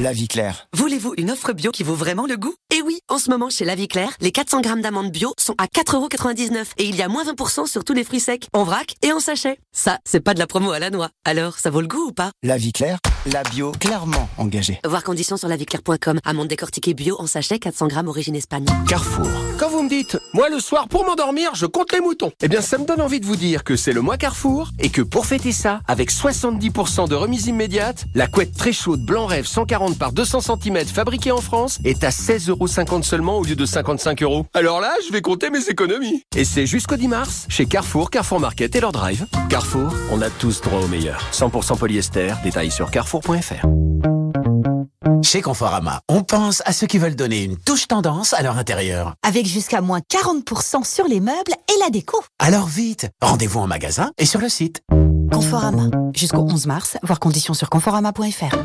La 0.00 0.12
vie 0.12 0.26
claire. 0.26 0.66
Voulez-vous 0.72 1.14
une 1.18 1.30
offre 1.30 1.52
bio 1.52 1.70
qui 1.70 1.84
vaut 1.84 1.94
vraiment 1.94 2.26
le 2.26 2.36
goût? 2.36 2.56
Eh 2.74 2.82
oui, 2.82 2.98
en 3.08 3.18
ce 3.18 3.30
moment 3.30 3.48
chez 3.48 3.64
La 3.64 3.76
Vie 3.76 3.86
Claire, 3.86 4.10
les 4.20 4.32
400 4.32 4.60
grammes 4.60 4.80
d'amandes 4.80 5.12
bio 5.12 5.32
sont 5.38 5.54
à 5.56 5.66
4,99€ 5.66 6.72
et 6.78 6.84
il 6.86 6.96
y 6.96 7.02
a 7.02 7.06
moins 7.06 7.22
20% 7.22 7.68
sur 7.68 7.84
tous 7.84 7.92
les 7.92 8.02
fruits 8.02 8.18
secs, 8.18 8.48
en 8.52 8.64
vrac 8.64 8.96
et 9.02 9.12
en 9.12 9.20
sachet. 9.20 9.56
Ça, 9.70 10.00
c'est 10.04 10.18
pas 10.18 10.34
de 10.34 10.40
la 10.40 10.48
promo 10.48 10.72
à 10.72 10.80
la 10.80 10.90
noix. 10.90 11.10
Alors, 11.24 11.60
ça 11.60 11.70
vaut 11.70 11.80
le 11.80 11.86
goût 11.86 12.08
ou 12.08 12.12
pas? 12.12 12.32
La 12.42 12.56
vie 12.56 12.72
claire, 12.72 12.98
la 13.26 13.42
bio 13.42 13.72
clairement 13.72 14.28
engagée. 14.38 14.80
Voir 14.84 15.02
conditions 15.02 15.36
sur 15.36 15.48
laviclaire.com. 15.48 16.20
Amandes 16.24 16.48
décortiquées 16.48 16.94
bio 16.94 17.16
en 17.20 17.26
sachet 17.26 17.58
400 17.58 17.88
grammes 17.88 18.08
origine 18.08 18.36
Espagne. 18.36 18.66
Carrefour. 18.88 19.28
Quand 19.58 19.68
vous 19.68 19.82
me 19.82 19.88
dites, 19.88 20.18
moi 20.32 20.48
le 20.48 20.60
soir 20.60 20.88
pour 20.88 21.04
m'endormir, 21.04 21.54
je 21.54 21.66
compte 21.66 21.92
les 21.92 22.00
moutons. 22.00 22.32
Eh 22.40 22.48
bien, 22.48 22.60
ça 22.60 22.78
me 22.78 22.86
donne 22.86 23.00
envie 23.00 23.20
de 23.20 23.26
vous 23.26 23.36
dire 23.36 23.64
que 23.64 23.76
c'est 23.76 23.92
le 23.92 24.00
mois 24.00 24.16
Carrefour 24.16 24.70
et 24.78 24.88
que 24.88 25.02
pour 25.02 25.26
fêter 25.26 25.52
ça, 25.52 25.80
avec 25.88 26.10
70% 26.10 27.08
de 27.08 27.14
remise 27.14 27.46
immédiate, 27.48 28.06
la 28.14 28.26
couette 28.26 28.56
très 28.56 28.72
chaude 28.72 29.04
Blanc 29.04 29.26
Rêve 29.26 29.46
140 29.46 29.74
40 29.74 29.98
par 29.98 30.12
200 30.12 30.40
cm 30.40 30.84
fabriqué 30.84 31.32
en 31.32 31.40
France 31.40 31.80
est 31.84 32.04
à 32.04 32.10
16,50€ 32.10 33.02
seulement 33.02 33.38
au 33.38 33.42
lieu 33.42 33.56
de 33.56 33.66
55 33.66 34.22
euros. 34.22 34.46
Alors 34.54 34.80
là, 34.80 34.92
je 35.04 35.12
vais 35.12 35.20
compter 35.20 35.50
mes 35.50 35.68
économies. 35.68 36.22
Et 36.36 36.44
c'est 36.44 36.64
jusqu'au 36.64 36.94
10 36.94 37.08
mars 37.08 37.46
chez 37.48 37.66
Carrefour, 37.66 38.08
Carrefour 38.08 38.38
Market 38.38 38.76
et 38.76 38.80
leur 38.80 38.92
drive. 38.92 39.26
Carrefour, 39.48 39.92
on 40.12 40.22
a 40.22 40.30
tous 40.30 40.60
droit 40.60 40.78
au 40.78 40.86
meilleur. 40.86 41.28
100% 41.32 41.76
polyester, 41.76 42.34
détails 42.44 42.70
sur 42.70 42.92
carrefour.fr. 43.20 43.66
Chez 45.22 45.40
Conforama, 45.40 46.00
on 46.08 46.22
pense 46.22 46.62
à 46.66 46.72
ceux 46.72 46.86
qui 46.86 46.98
veulent 46.98 47.16
donner 47.16 47.42
une 47.42 47.56
touche 47.56 47.88
tendance 47.88 48.34
à 48.34 48.42
leur 48.42 48.58
intérieur. 48.58 49.14
Avec 49.22 49.46
jusqu'à 49.46 49.80
moins 49.80 50.00
40% 50.00 50.84
sur 50.84 51.06
les 51.06 51.20
meubles 51.20 51.52
et 51.68 51.80
la 51.80 51.90
déco. 51.90 52.22
Alors 52.38 52.66
vite, 52.66 53.08
rendez-vous 53.22 53.60
en 53.60 53.66
magasin 53.66 54.10
et 54.18 54.26
sur 54.26 54.40
le 54.40 54.48
site. 54.48 54.82
Conforama. 55.32 55.88
Jusqu'au 56.14 56.42
11 56.42 56.66
mars, 56.66 56.96
voir 57.02 57.20
conditions 57.20 57.54
sur 57.54 57.70
conforama.fr. 57.70 58.56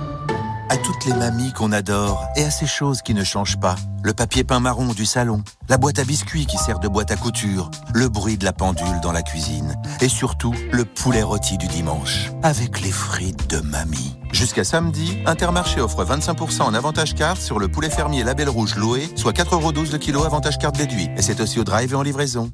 À 0.71 0.77
toutes 0.77 1.05
les 1.05 1.13
mamies 1.13 1.51
qu'on 1.53 1.71
adore 1.71 2.27
et 2.35 2.43
à 2.43 2.51
ces 2.51 2.67
choses 2.67 3.01
qui 3.01 3.15
ne 3.15 3.23
changent 3.23 3.59
pas. 3.59 3.75
Le 4.03 4.13
papier 4.13 4.43
peint 4.43 4.59
marron 4.59 4.93
du 4.93 5.05
salon, 5.05 5.43
la 5.67 5.77
boîte 5.77 5.97
à 5.97 6.03
biscuits 6.03 6.45
qui 6.45 6.57
sert 6.57 6.77
de 6.79 6.87
boîte 6.87 7.09
à 7.09 7.15
couture, 7.15 7.71
le 7.93 8.07
bruit 8.07 8.37
de 8.37 8.45
la 8.45 8.53
pendule 8.53 8.99
dans 9.01 9.11
la 9.11 9.23
cuisine 9.23 9.75
et 10.01 10.09
surtout 10.09 10.53
le 10.71 10.85
poulet 10.85 11.23
rôti 11.23 11.57
du 11.57 11.67
dimanche 11.67 12.29
avec 12.43 12.81
les 12.81 12.91
frites 12.91 13.49
de 13.49 13.61
mamie. 13.61 14.18
Jusqu'à 14.31 14.63
samedi, 14.63 15.17
Intermarché 15.25 15.81
offre 15.81 16.05
25% 16.05 16.61
en 16.61 16.73
avantage 16.73 17.15
carte 17.15 17.41
sur 17.41 17.59
le 17.59 17.67
poulet 17.67 17.89
fermier 17.89 18.23
Label 18.23 18.49
Rouge 18.49 18.75
Loé, 18.75 19.09
soit 19.15 19.33
4,12€ 19.33 19.91
le 19.91 19.97
kilo 19.97 20.23
avantage 20.23 20.57
carte 20.57 20.77
déduit. 20.77 21.09
Et 21.17 21.21
c'est 21.21 21.41
aussi 21.41 21.59
au 21.59 21.63
drive 21.63 21.93
et 21.93 21.95
en 21.95 22.03
livraison. 22.03 22.51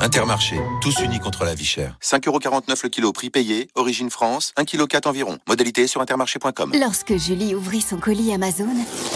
Intermarché, 0.00 0.56
tous 0.82 1.00
unis 1.00 1.18
contre 1.18 1.44
la 1.44 1.54
vie 1.54 1.64
chère. 1.64 1.96
5,49€ 2.02 2.80
le 2.84 2.88
kilo 2.88 3.12
prix 3.12 3.30
payé, 3.30 3.68
origine 3.74 4.10
France, 4.10 4.52
1,4 4.58 4.86
kg 4.86 5.08
environ. 5.08 5.38
Modalité 5.48 5.86
sur 5.86 6.00
intermarché.com. 6.00 6.72
Lorsque 6.78 7.16
Julie 7.16 7.54
ouvrit 7.54 7.80
son 7.80 7.96
colis 7.96 8.32
Amazon, 8.32 8.68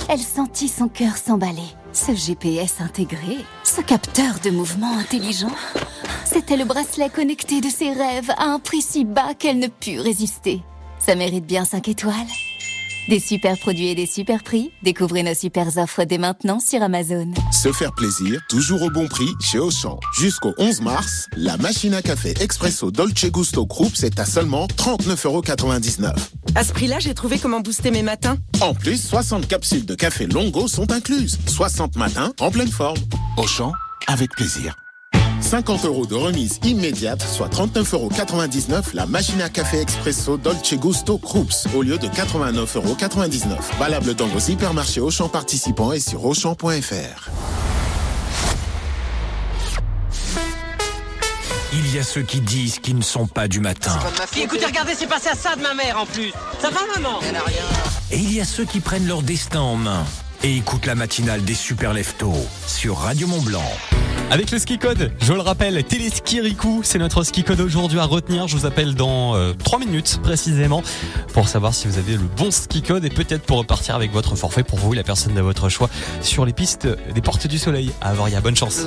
elle 0.09 0.19
sentit 0.19 0.69
son 0.69 0.89
cœur 0.89 1.17
s'emballer. 1.17 1.77
Ce 1.93 2.15
GPS 2.15 2.81
intégré, 2.81 3.39
ce 3.63 3.83
capteur 3.83 4.41
de 4.43 4.51
mouvement 4.51 4.97
intelligent, 4.99 5.53
c'était 6.25 6.57
le 6.57 6.65
bracelet 6.65 7.11
connecté 7.11 7.61
de 7.61 7.69
ses 7.69 7.93
rêves 7.93 8.31
à 8.39 8.45
un 8.45 8.59
prix 8.59 8.83
si 8.83 9.05
bas 9.05 9.35
qu'elle 9.39 9.59
ne 9.59 9.69
put 9.69 10.01
résister. 10.01 10.63
Ça 11.05 11.15
mérite 11.15 11.47
bien 11.47 11.65
5 11.65 11.89
étoiles. 11.89 12.15
Des 13.09 13.19
super 13.19 13.59
produits 13.59 13.89
et 13.89 13.95
des 13.95 14.07
super 14.07 14.43
prix. 14.43 14.71
Découvrez 14.83 15.23
nos 15.23 15.35
super 15.35 15.77
offres 15.79 16.05
dès 16.05 16.19
maintenant 16.19 16.61
sur 16.61 16.83
Amazon. 16.83 17.33
Se 17.51 17.73
faire 17.73 17.93
plaisir, 17.93 18.41
toujours 18.49 18.83
au 18.83 18.91
bon 18.91 19.09
prix 19.09 19.31
chez 19.41 19.59
Auchan. 19.59 19.99
Jusqu'au 20.17 20.53
11 20.59 20.83
mars, 20.83 21.27
la 21.37 21.57
machine 21.57 21.95
à 21.95 22.03
café 22.03 22.35
Expresso 22.41 22.91
Dolce 22.91 23.27
Gusto 23.31 23.67
Krups 23.67 24.05
est 24.05 24.21
à 24.21 24.27
seulement 24.27 24.67
39,99€. 24.77 26.13
À 26.55 26.63
ce 26.63 26.73
prix-là, 26.73 26.99
j'ai 27.01 27.15
trouvé 27.15 27.39
comment 27.39 27.61
booster 27.61 27.91
mes 27.91 28.03
matins. 28.03 28.37
En 28.61 28.75
plus, 28.75 29.03
60 29.03 29.49
capsules 29.49 29.87
de 29.87 29.95
café 29.95 30.27
Longo 30.27 30.69
sont 30.69 30.93
incluses. 30.93 31.39
60 31.47 31.97
matins 31.97 32.33
en 32.39 32.51
pleine 32.51 32.71
forme. 32.71 32.99
Auchan, 33.39 33.73
avec 34.07 34.31
plaisir. 34.33 34.77
50 35.41 35.85
euros 35.85 36.07
de 36.07 36.15
remise 36.15 36.59
immédiate, 36.65 37.23
soit 37.23 37.49
39,99€ 37.49 38.95
la 38.95 39.07
machine 39.07 39.41
à 39.43 39.49
café 39.49 39.81
expresso 39.81 40.37
Dolce 40.37 40.75
Gusto 40.75 41.19
Krups 41.19 41.67
au 41.75 41.83
lieu 41.83 41.99
de 41.99 42.07
89,99€. 42.09 43.57
Valable 43.79 44.15
dans 44.15 44.27
vos 44.27 44.39
hypermarchés 44.39 45.01
Auchan 45.01 45.29
participants 45.29 45.93
et 45.93 46.01
sur 46.01 46.25
Auchan.fr. 46.25 47.31
Il 51.73 51.95
y 51.95 51.99
a 51.99 52.03
ceux 52.03 52.23
qui 52.23 52.41
disent 52.41 52.79
qu'ils 52.81 52.97
ne 52.97 53.03
sont 53.03 53.27
pas 53.27 53.49
du 53.49 53.61
matin. 53.61 53.97
Écoutez, 54.37 54.67
regardez, 54.67 54.93
c'est 54.97 55.07
passé 55.07 55.29
à 55.29 55.35
ça 55.35 55.57
de 55.57 55.63
ma 55.63 55.75
mère 55.75 55.99
en 55.99 56.07
plus. 56.07 56.33
Ça 56.61 56.71
va, 56.71 56.81
maman 56.97 57.21
Elle 57.29 57.37
a 57.37 57.43
rien. 57.43 57.63
Et 58.11 58.19
il 58.19 58.33
y 58.33 58.41
a 58.41 58.45
ceux 58.45 58.65
qui 58.65 58.81
prennent 58.81 59.07
leur 59.07 59.23
destin 59.23 59.61
en 59.61 59.77
main 59.77 60.05
et 60.43 60.57
écoutent 60.57 60.87
la 60.87 60.95
matinale 60.95 61.45
des 61.45 61.55
super 61.55 61.93
leftos 61.93 62.35
sur 62.67 62.99
Radio 62.99 63.27
Mont 63.29 63.43
Blanc. 63.43 63.73
Avec 64.31 64.53
le 64.53 64.61
ski 64.61 64.79
code, 64.79 65.11
je 65.21 65.33
le 65.33 65.41
rappelle, 65.41 65.83
Téléski 65.83 66.41
Riku, 66.41 66.83
c'est 66.85 67.01
notre 67.01 67.25
ski 67.25 67.43
code 67.43 67.61
aujourd'hui 67.61 67.99
à 67.99 68.05
retenir. 68.05 68.47
Je 68.47 68.57
vous 68.57 68.65
appelle 68.65 68.95
dans 68.95 69.35
euh, 69.35 69.55
3 69.55 69.81
minutes 69.81 70.21
précisément 70.23 70.85
pour 71.33 71.49
savoir 71.49 71.75
si 71.75 71.89
vous 71.89 71.99
avez 71.99 72.13
le 72.13 72.23
bon 72.37 72.53
ski 72.53 72.81
code 72.81 73.05
et 73.05 73.11
peut-être 73.11 73.43
pour 73.43 73.59
repartir 73.59 73.97
avec 73.97 74.13
votre 74.13 74.37
forfait 74.37 74.63
pour 74.63 74.79
vous, 74.79 74.93
la 74.93 75.03
personne 75.03 75.35
de 75.35 75.41
votre 75.41 75.69
choix, 75.69 75.91
sur 76.21 76.47
les 76.47 76.53
pistes 76.53 76.87
des 77.13 77.21
Portes 77.21 77.49
du 77.49 77.59
Soleil 77.59 77.91
à 78.01 78.11
Avoria. 78.11 78.41
Bonne 78.41 78.55
chance. 78.55 78.87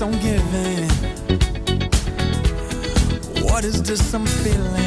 Keeps 0.00 0.02
on 0.02 0.12
giving. 0.20 0.88
What 3.44 3.64
is 3.64 3.82
this 3.82 4.14
I'm 4.14 4.26
feeling? 4.26 4.79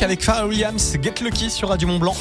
Avec 0.00 0.22
Pharrell 0.22 0.46
Williams, 0.46 0.96
Get 1.02 1.14
Lucky 1.22 1.50
sur 1.50 1.70
Radio 1.70 1.88
Mont 1.88 1.98
Blanc. 1.98 2.16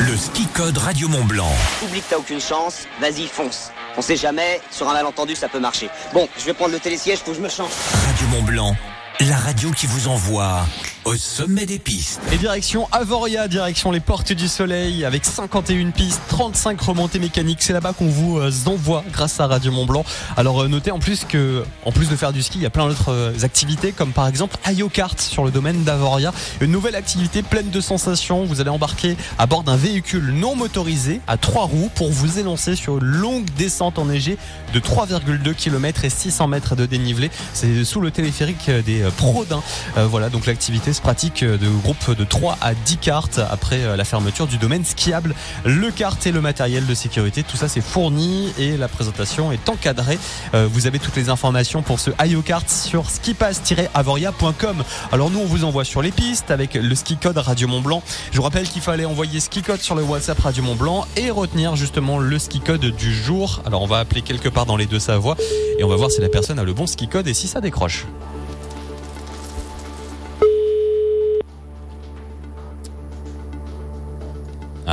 Le 0.00 0.16
ski 0.16 0.46
code 0.46 0.76
Radio 0.78 1.06
Mont 1.08 1.24
Blanc. 1.24 1.52
Oublie 1.84 2.00
que 2.00 2.10
t'as 2.10 2.16
aucune 2.16 2.40
chance, 2.40 2.86
vas-y 3.00 3.28
fonce. 3.28 3.70
On 3.96 4.02
sait 4.02 4.16
jamais, 4.16 4.60
sur 4.70 4.88
un 4.88 4.94
malentendu 4.94 5.36
ça 5.36 5.48
peut 5.48 5.60
marcher. 5.60 5.88
Bon, 6.12 6.28
je 6.36 6.44
vais 6.44 6.54
prendre 6.54 6.72
le 6.72 6.80
télésiège, 6.80 7.20
faut 7.20 7.30
que 7.30 7.36
je 7.36 7.42
me 7.42 7.48
change. 7.48 7.70
Radio 8.06 8.26
Mont 8.28 8.42
Blanc, 8.42 8.76
la 9.20 9.36
radio 9.36 9.70
qui 9.70 9.86
vous 9.86 10.08
envoie 10.08 10.66
au 11.10 11.16
sommet 11.16 11.66
des 11.66 11.80
pistes. 11.80 12.20
Et 12.32 12.36
direction 12.36 12.88
Avoria, 12.92 13.48
direction 13.48 13.90
les 13.90 13.98
Portes 13.98 14.32
du 14.32 14.46
Soleil, 14.46 15.04
avec 15.04 15.24
51 15.24 15.90
pistes, 15.90 16.20
35 16.28 16.80
remontées 16.80 17.18
mécaniques. 17.18 17.62
C'est 17.62 17.72
là-bas 17.72 17.94
qu'on 17.94 18.06
vous 18.06 18.38
euh, 18.38 18.52
envoie 18.66 19.02
grâce 19.12 19.40
à 19.40 19.48
Radio 19.48 19.72
Mont 19.72 19.86
Blanc. 19.86 20.04
Alors 20.36 20.62
euh, 20.62 20.68
notez 20.68 20.92
en 20.92 21.00
plus 21.00 21.24
que, 21.24 21.64
en 21.84 21.90
plus 21.90 22.08
de 22.08 22.14
faire 22.14 22.32
du 22.32 22.42
ski, 22.42 22.58
il 22.58 22.62
y 22.62 22.66
a 22.66 22.70
plein 22.70 22.86
d'autres 22.86 23.10
euh, 23.10 23.32
activités, 23.42 23.90
comme 23.90 24.12
par 24.12 24.28
exemple 24.28 24.56
Kart 24.92 25.20
sur 25.20 25.44
le 25.44 25.50
domaine 25.50 25.82
d'Avoria. 25.82 26.32
Une 26.60 26.70
nouvelle 26.70 26.94
activité 26.94 27.42
pleine 27.42 27.70
de 27.70 27.80
sensations. 27.80 28.44
Vous 28.44 28.60
allez 28.60 28.70
embarquer 28.70 29.16
à 29.36 29.46
bord 29.46 29.64
d'un 29.64 29.76
véhicule 29.76 30.30
non 30.30 30.54
motorisé 30.54 31.20
à 31.26 31.36
trois 31.36 31.64
roues 31.64 31.90
pour 31.96 32.12
vous 32.12 32.38
élancer 32.38 32.76
sur 32.76 32.98
une 32.98 33.04
longue 33.04 33.50
descente 33.56 33.98
enneigée 33.98 34.38
de 34.72 34.78
3,2 34.78 35.54
km 35.54 36.04
et 36.04 36.10
600 36.10 36.46
mètres 36.46 36.76
de 36.76 36.86
dénivelé. 36.86 37.32
C'est 37.52 37.84
sous 37.84 38.00
le 38.00 38.12
téléphérique 38.12 38.70
des 38.70 39.02
Prodins. 39.16 39.62
voilà, 39.96 40.28
donc 40.28 40.46
l'activité 40.46 40.92
pratique 41.00 41.44
de 41.44 41.68
groupe 41.82 42.16
de 42.16 42.24
3 42.24 42.58
à 42.60 42.74
10 42.74 42.96
cartes 42.98 43.40
après 43.50 43.82
euh, 43.82 43.96
la 43.96 44.04
fermeture 44.04 44.46
du 44.46 44.58
domaine 44.58 44.84
skiable. 44.84 45.34
Le 45.64 45.90
kart 45.90 46.24
et 46.26 46.32
le 46.32 46.40
matériel 46.40 46.86
de 46.86 46.94
sécurité, 46.94 47.42
tout 47.42 47.56
ça 47.56 47.68
c'est 47.68 47.80
fourni 47.80 48.52
et 48.58 48.76
la 48.76 48.88
présentation 48.88 49.52
est 49.52 49.68
encadrée. 49.68 50.18
Euh, 50.54 50.68
vous 50.70 50.86
avez 50.86 50.98
toutes 50.98 51.16
les 51.16 51.28
informations 51.28 51.82
pour 51.82 51.98
ce 52.00 52.10
IO-Kart 52.24 52.68
sur 52.68 53.10
skipass-avoria.com. 53.10 54.84
Alors 55.12 55.30
nous 55.30 55.40
on 55.40 55.46
vous 55.46 55.64
envoie 55.64 55.84
sur 55.84 56.02
les 56.02 56.12
pistes 56.12 56.50
avec 56.50 56.74
le 56.74 56.94
ski 56.94 57.16
code 57.16 57.38
Radio 57.38 57.66
Mont 57.68 57.80
Blanc. 57.80 58.02
Je 58.30 58.36
vous 58.36 58.42
rappelle 58.42 58.68
qu'il 58.68 58.82
fallait 58.82 59.04
envoyer 59.04 59.40
ski 59.40 59.62
code 59.62 59.80
sur 59.80 59.94
le 59.94 60.02
WhatsApp 60.02 60.38
Radio 60.38 60.62
Mont 60.62 60.76
Blanc 60.76 61.06
et 61.16 61.30
retenir 61.30 61.76
justement 61.76 62.18
le 62.18 62.38
ski 62.38 62.60
code 62.60 62.84
du 62.84 63.14
jour. 63.14 63.62
Alors 63.66 63.82
on 63.82 63.86
va 63.86 63.98
appeler 63.98 64.22
quelque 64.22 64.48
part 64.48 64.66
dans 64.66 64.76
les 64.76 64.86
deux 64.86 65.00
Savoies 65.00 65.36
et 65.78 65.84
on 65.84 65.88
va 65.88 65.96
voir 65.96 66.10
si 66.10 66.20
la 66.20 66.28
personne 66.28 66.58
a 66.58 66.64
le 66.64 66.72
bon 66.72 66.86
ski 66.86 67.08
code 67.08 67.26
et 67.26 67.34
si 67.34 67.48
ça 67.48 67.60
décroche. 67.60 68.06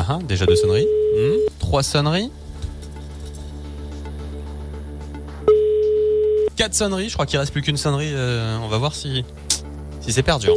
Ah, 0.10 0.20
ah 0.22 0.24
déjà 0.24 0.46
deux 0.46 0.56
sonneries. 0.56 0.88
Hmm, 1.18 1.38
trois 1.60 1.84
sonneries. 1.84 2.32
Quatre 6.56 6.74
sonneries. 6.74 7.10
Je 7.10 7.14
crois 7.14 7.26
qu'il 7.26 7.38
reste 7.38 7.52
plus 7.52 7.62
qu'une 7.62 7.78
sonnerie. 7.78 8.14
Euh, 8.14 8.58
on 8.60 8.70
va 8.70 8.78
voir 8.78 8.96
si, 8.96 9.26
si 10.00 10.14
c'est 10.14 10.24
perdu. 10.24 10.48
Hein. 10.48 10.54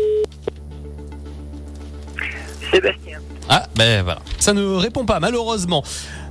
Sébastien. 2.72 3.18
Ah, 3.48 3.66
ben 3.74 4.04
voilà. 4.04 4.20
Ça 4.38 4.52
ne 4.52 4.62
répond 4.76 5.04
pas, 5.04 5.18
malheureusement. 5.18 5.82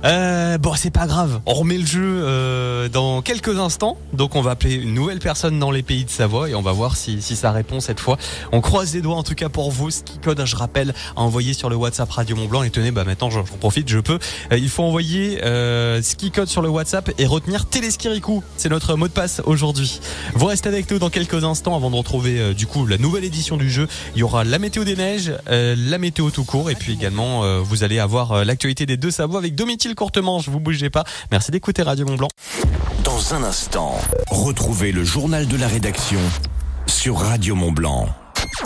Euh, 0.04 0.56
bon, 0.58 0.74
c'est 0.74 0.90
pas 0.90 1.06
grave. 1.06 1.40
On 1.46 1.54
remet 1.54 1.76
le 1.76 1.86
jeu 1.86 2.00
euh, 2.02 2.88
dans 2.88 3.20
quelques 3.20 3.58
instants. 3.58 3.98
Donc, 4.12 4.34
on 4.34 4.40
va 4.40 4.52
appeler 4.52 4.74
une 4.74 4.94
nouvelle 4.94 5.18
personne 5.18 5.58
dans 5.58 5.70
les 5.70 5.82
pays 5.82 6.04
de 6.04 6.10
Savoie 6.10 6.48
et 6.48 6.54
on 6.54 6.62
va 6.62 6.72
voir 6.72 6.96
si, 6.96 7.20
si 7.20 7.36
ça 7.36 7.52
répond 7.52 7.80
cette 7.80 8.00
fois. 8.00 8.16
On 8.52 8.60
croise 8.60 8.94
les 8.94 9.02
doigts 9.02 9.16
en 9.16 9.22
tout 9.22 9.34
cas 9.34 9.48
pour 9.48 9.70
vous. 9.70 9.90
Ski 9.90 10.18
code, 10.18 10.42
je 10.44 10.56
rappelle, 10.56 10.94
à 11.16 11.20
envoyer 11.20 11.52
sur 11.52 11.68
le 11.68 11.76
WhatsApp 11.76 12.10
Radio 12.10 12.34
Mont 12.36 12.46
Blanc. 12.46 12.62
Et 12.62 12.70
tenez, 12.70 12.90
bah 12.90 13.04
maintenant, 13.04 13.30
j'en 13.30 13.42
profite, 13.42 13.88
je 13.88 13.98
peux. 13.98 14.18
Euh, 14.52 14.58
il 14.58 14.70
faut 14.70 14.82
envoyer 14.82 15.44
euh, 15.44 16.00
ski 16.02 16.30
code 16.30 16.48
sur 16.48 16.62
le 16.62 16.68
WhatsApp 16.68 17.10
et 17.18 17.26
retenir 17.26 17.66
Téléskirikou. 17.66 18.42
C'est 18.56 18.70
notre 18.70 18.94
mot 18.94 19.08
de 19.08 19.12
passe 19.12 19.42
aujourd'hui. 19.44 20.00
Vous 20.34 20.46
restez 20.46 20.68
avec 20.68 20.90
nous 20.90 20.98
dans 20.98 21.10
quelques 21.10 21.44
instants 21.44 21.76
avant 21.76 21.90
de 21.90 21.96
retrouver 21.96 22.40
euh, 22.40 22.54
du 22.54 22.66
coup 22.66 22.86
la 22.86 22.96
nouvelle 22.96 23.24
édition 23.24 23.58
du 23.58 23.70
jeu. 23.70 23.86
Il 24.14 24.20
y 24.20 24.22
aura 24.22 24.44
la 24.44 24.58
météo 24.58 24.84
des 24.84 24.96
neiges, 24.96 25.32
euh, 25.50 25.74
la 25.76 25.98
météo 25.98 26.30
tout 26.30 26.44
court 26.44 26.70
et 26.70 26.74
puis 26.74 26.92
également 26.92 27.60
vous 27.62 27.84
allez 27.84 27.98
avoir 27.98 28.44
l'actualité 28.44 28.86
des 28.86 28.96
deux 28.96 29.10
Savoies 29.10 29.38
avec 29.38 29.54
Domitil 29.54 29.89
courtement, 29.94 30.38
je 30.40 30.50
vous 30.50 30.60
bougez 30.60 30.90
pas. 30.90 31.04
Merci 31.30 31.50
d'écouter 31.50 31.82
Radio 31.82 32.06
Mont 32.06 32.16
Blanc. 32.16 32.28
Dans 33.04 33.34
un 33.34 33.42
instant, 33.44 33.98
retrouvez 34.28 34.92
le 34.92 35.04
journal 35.04 35.46
de 35.46 35.56
la 35.56 35.68
rédaction 35.68 36.20
sur 36.86 37.18
Radio 37.18 37.54
Mont 37.54 37.72
Blanc. 37.72 38.08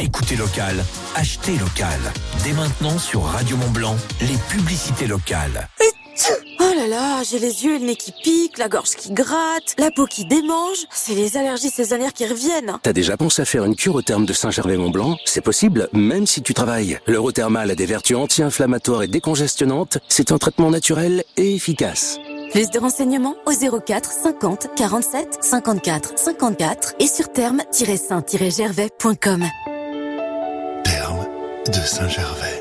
Écoutez 0.01 0.37
local, 0.37 0.85
achetez 1.15 1.57
local. 1.57 2.01
Dès 2.43 2.53
maintenant 2.53 2.99
sur 2.99 3.23
Radio 3.25 3.57
Mont 3.57 3.71
Blanc, 3.71 3.97
les 4.21 4.37
publicités 4.49 5.07
locales. 5.07 5.69
Oh 6.61 6.72
là 6.77 6.87
là, 6.87 7.22
j'ai 7.22 7.38
les 7.38 7.64
yeux 7.64 7.77
et 7.77 7.79
le 7.79 7.87
nez 7.87 7.96
qui 7.96 8.12
piquent, 8.12 8.59
la 8.59 8.68
gorge 8.68 8.90
qui 8.90 9.12
gratte, 9.12 9.74
la 9.79 9.90
peau 9.90 10.05
qui 10.07 10.24
démange. 10.24 10.87
C'est 10.90 11.14
les 11.14 11.37
allergies 11.37 11.70
saisonnières 11.70 12.12
qui 12.12 12.27
reviennent. 12.27 12.79
T'as 12.83 12.92
déjà 12.92 13.16
pensé 13.16 13.42
à 13.42 13.44
faire 13.44 13.64
une 13.64 13.77
cure 13.77 13.96
au 13.96 14.03
terme 14.03 14.27
de 14.27 14.33
Saint-Gervais-Mont-Blanc 14.33 15.16
C'est 15.24 15.40
possible, 15.40 15.88
même 15.92 16.27
si 16.27 16.42
tu 16.42 16.55
travailles. 16.55 16.98
L'Eurothermal 17.07 17.70
a 17.70 17.74
des 17.74 17.87
vertus 17.87 18.16
anti-inflammatoires 18.16 19.03
et 19.03 19.09
décongestionnantes. 19.09 19.98
C'est 20.09 20.31
un 20.33 20.38
traitement 20.38 20.70
naturel 20.70 21.24
et 21.37 21.55
efficace. 21.55 22.18
Plus 22.53 22.70
de 22.70 22.79
renseignements 22.79 23.35
au 23.46 23.81
04 23.81 24.12
50 24.12 24.68
47 24.77 25.38
54 25.40 26.16
54 26.16 26.94
et 27.00 27.09
sur 27.09 27.33
terme-saint-gervais.com. 27.33 29.44
Terme 30.85 31.27
de 31.66 31.72
Saint-Gervais. 31.72 32.54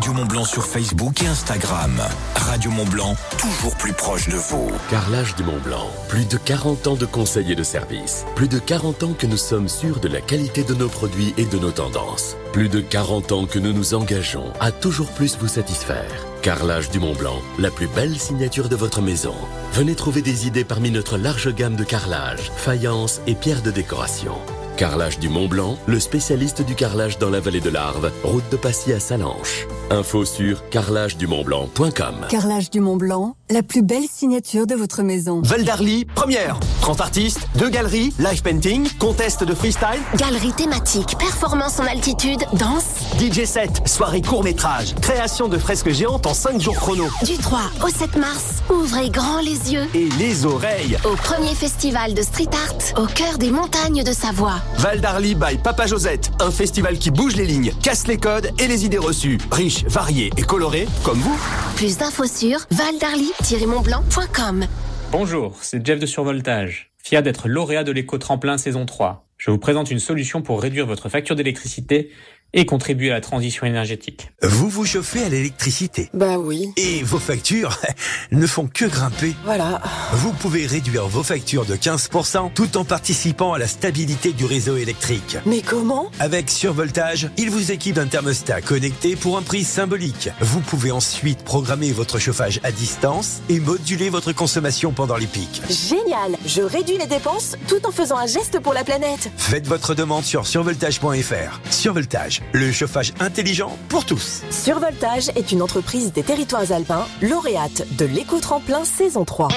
Radio 0.00 0.14
Mont 0.14 0.24
Blanc 0.24 0.44
sur 0.46 0.64
Facebook 0.64 1.22
et 1.22 1.26
Instagram. 1.26 1.92
Radio 2.34 2.70
Mont 2.70 2.86
Blanc, 2.86 3.14
toujours 3.36 3.76
plus 3.76 3.92
proche 3.92 4.30
de 4.30 4.36
vous. 4.36 4.70
Carrelage 4.88 5.36
du 5.36 5.42
Mont 5.42 5.60
Blanc, 5.62 5.90
plus 6.08 6.24
de 6.24 6.38
40 6.38 6.86
ans 6.86 6.94
de 6.96 7.04
conseils 7.04 7.52
et 7.52 7.54
de 7.54 7.62
services. 7.62 8.24
Plus 8.34 8.48
de 8.48 8.58
40 8.58 9.02
ans 9.02 9.12
que 9.12 9.26
nous 9.26 9.36
sommes 9.36 9.68
sûrs 9.68 10.00
de 10.00 10.08
la 10.08 10.22
qualité 10.22 10.62
de 10.64 10.72
nos 10.72 10.88
produits 10.88 11.34
et 11.36 11.44
de 11.44 11.58
nos 11.58 11.70
tendances. 11.70 12.34
Plus 12.54 12.70
de 12.70 12.80
40 12.80 13.32
ans 13.32 13.44
que 13.44 13.58
nous 13.58 13.74
nous 13.74 13.92
engageons 13.92 14.54
à 14.58 14.72
toujours 14.72 15.08
plus 15.08 15.36
vous 15.36 15.48
satisfaire. 15.48 16.10
Carrelage 16.40 16.88
du 16.88 16.98
Mont 16.98 17.14
Blanc, 17.14 17.42
la 17.58 17.70
plus 17.70 17.88
belle 17.88 18.18
signature 18.18 18.70
de 18.70 18.76
votre 18.76 19.02
maison. 19.02 19.34
Venez 19.74 19.96
trouver 19.96 20.22
des 20.22 20.46
idées 20.46 20.64
parmi 20.64 20.90
notre 20.90 21.18
large 21.18 21.54
gamme 21.54 21.76
de 21.76 21.84
carrelage, 21.84 22.50
faïence 22.56 23.20
et 23.26 23.34
pierres 23.34 23.60
de 23.60 23.70
décoration. 23.70 24.38
Carrelage 24.78 25.18
du 25.18 25.28
Mont 25.28 25.46
Blanc, 25.46 25.76
le 25.86 26.00
spécialiste 26.00 26.62
du 26.62 26.74
carrelage 26.74 27.18
dans 27.18 27.28
la 27.28 27.40
vallée 27.40 27.60
de 27.60 27.68
l'Arve, 27.68 28.10
route 28.24 28.50
de 28.50 28.56
Passy 28.56 28.94
à 28.94 28.98
Salanches. 28.98 29.66
Info 29.90 30.24
sur 30.24 30.68
carrelagedumontblanc.com. 30.70 32.26
Carrelage 32.28 32.70
du 32.70 32.78
Mont 32.80 32.96
Blanc, 32.96 33.34
la 33.50 33.64
plus 33.64 33.82
belle 33.82 34.04
signature 34.08 34.68
de 34.68 34.76
votre 34.76 35.02
maison. 35.02 35.42
Val 35.42 35.64
d'Arly, 35.64 36.04
première. 36.04 36.60
30 36.80 37.00
artistes, 37.00 37.40
deux 37.56 37.68
galeries, 37.70 38.12
live 38.20 38.40
painting, 38.42 38.88
contest 39.00 39.42
de 39.42 39.52
freestyle. 39.52 40.00
Galerie 40.16 40.52
thématique, 40.52 41.16
performance 41.18 41.80
en 41.80 41.86
altitude, 41.86 42.38
danse. 42.52 42.84
DJ 43.18 43.44
set, 43.46 43.82
soirée 43.88 44.22
court 44.22 44.44
métrage, 44.44 44.94
création 45.02 45.48
de 45.48 45.58
fresques 45.58 45.90
géantes 45.90 46.24
en 46.26 46.34
5 46.34 46.60
jours 46.60 46.76
chrono. 46.76 47.06
Du 47.24 47.36
3 47.36 47.58
au 47.84 47.88
7 47.88 48.16
mars, 48.16 48.62
ouvrez 48.70 49.10
grand 49.10 49.40
les 49.40 49.72
yeux. 49.72 49.88
Et 49.94 50.08
les 50.20 50.46
oreilles. 50.46 50.96
Au 51.04 51.16
premier 51.16 51.54
festival 51.56 52.14
de 52.14 52.22
street 52.22 52.50
art, 52.52 53.02
au 53.02 53.06
cœur 53.06 53.38
des 53.38 53.50
montagnes 53.50 54.04
de 54.04 54.12
Savoie. 54.12 54.60
Val 54.76 55.00
d'Arly 55.00 55.34
by 55.34 55.58
Papa 55.62 55.86
Josette, 55.86 56.30
un 56.40 56.52
festival 56.52 56.96
qui 56.96 57.10
bouge 57.10 57.34
les 57.34 57.46
lignes, 57.46 57.72
casse 57.82 58.06
les 58.06 58.18
codes 58.18 58.50
et 58.60 58.68
les 58.68 58.84
idées 58.84 58.98
reçues. 58.98 59.38
Riche, 59.50 59.79
varié 59.86 60.30
et 60.36 60.42
coloré, 60.42 60.86
comme 61.02 61.18
vous. 61.18 61.38
Plus 61.76 61.98
d'infos 61.98 62.26
sur 62.26 62.60
valdarly-montblanc.com. 62.70 64.66
Bonjour, 65.12 65.56
c'est 65.60 65.84
Jeff 65.84 65.98
de 65.98 66.06
Survoltage. 66.06 66.92
Fier 67.02 67.22
d'être 67.22 67.48
lauréat 67.48 67.84
de 67.84 67.92
l'éco-tremplin 67.92 68.58
saison 68.58 68.86
3. 68.86 69.26
Je 69.38 69.50
vous 69.50 69.58
présente 69.58 69.90
une 69.90 69.98
solution 69.98 70.42
pour 70.42 70.60
réduire 70.60 70.86
votre 70.86 71.08
facture 71.08 71.34
d'électricité 71.34 72.10
et 72.52 72.66
contribuer 72.66 73.10
à 73.10 73.14
la 73.14 73.20
transition 73.20 73.66
énergétique. 73.66 74.30
Vous 74.42 74.68
vous 74.68 74.84
chauffez 74.84 75.22
à 75.24 75.28
l'électricité 75.28 76.10
Bah 76.14 76.38
oui. 76.38 76.70
Et 76.76 77.02
vos 77.02 77.18
factures 77.18 77.78
ne 78.32 78.46
font 78.46 78.66
que 78.66 78.84
grimper. 78.84 79.34
Voilà. 79.44 79.80
Vous 80.12 80.32
pouvez 80.32 80.66
réduire 80.66 81.06
vos 81.06 81.22
factures 81.22 81.64
de 81.64 81.76
15% 81.76 82.52
tout 82.54 82.76
en 82.76 82.84
participant 82.84 83.52
à 83.52 83.58
la 83.58 83.66
stabilité 83.66 84.32
du 84.32 84.44
réseau 84.44 84.76
électrique. 84.76 85.36
Mais 85.46 85.62
comment? 85.62 86.10
Avec 86.18 86.50
Survoltage, 86.50 87.28
il 87.36 87.50
vous 87.50 87.70
équipe 87.72 87.94
d'un 87.94 88.06
thermostat 88.06 88.60
connecté 88.62 89.16
pour 89.16 89.38
un 89.38 89.42
prix 89.42 89.64
symbolique. 89.64 90.28
Vous 90.40 90.60
pouvez 90.60 90.90
ensuite 90.90 91.42
programmer 91.44 91.92
votre 91.92 92.18
chauffage 92.18 92.60
à 92.64 92.72
distance 92.72 93.40
et 93.48 93.60
moduler 93.60 94.10
votre 94.10 94.32
consommation 94.32 94.92
pendant 94.92 95.16
les 95.16 95.26
pics. 95.26 95.62
Génial 95.68 96.36
Je 96.46 96.62
réduis 96.62 96.98
les 96.98 97.06
dépenses 97.06 97.56
tout 97.68 97.84
en 97.86 97.90
faisant 97.92 98.16
un 98.18 98.26
geste 98.26 98.60
pour 98.60 98.74
la 98.74 98.84
planète. 98.84 99.30
Faites 99.36 99.66
votre 99.66 99.94
demande 99.94 100.24
sur 100.24 100.46
survoltage.fr. 100.46 101.60
Survoltage 101.70 102.39
le 102.52 102.72
chauffage 102.72 103.12
intelligent 103.20 103.76
pour 103.88 104.04
tous. 104.04 104.42
Survoltage 104.50 105.28
est 105.36 105.52
une 105.52 105.62
entreprise 105.62 106.12
des 106.12 106.22
territoires 106.22 106.72
alpins, 106.72 107.06
lauréate 107.22 107.86
de 107.96 108.06
l'éco-tremplin 108.06 108.84
saison 108.84 109.24
3. 109.24 109.48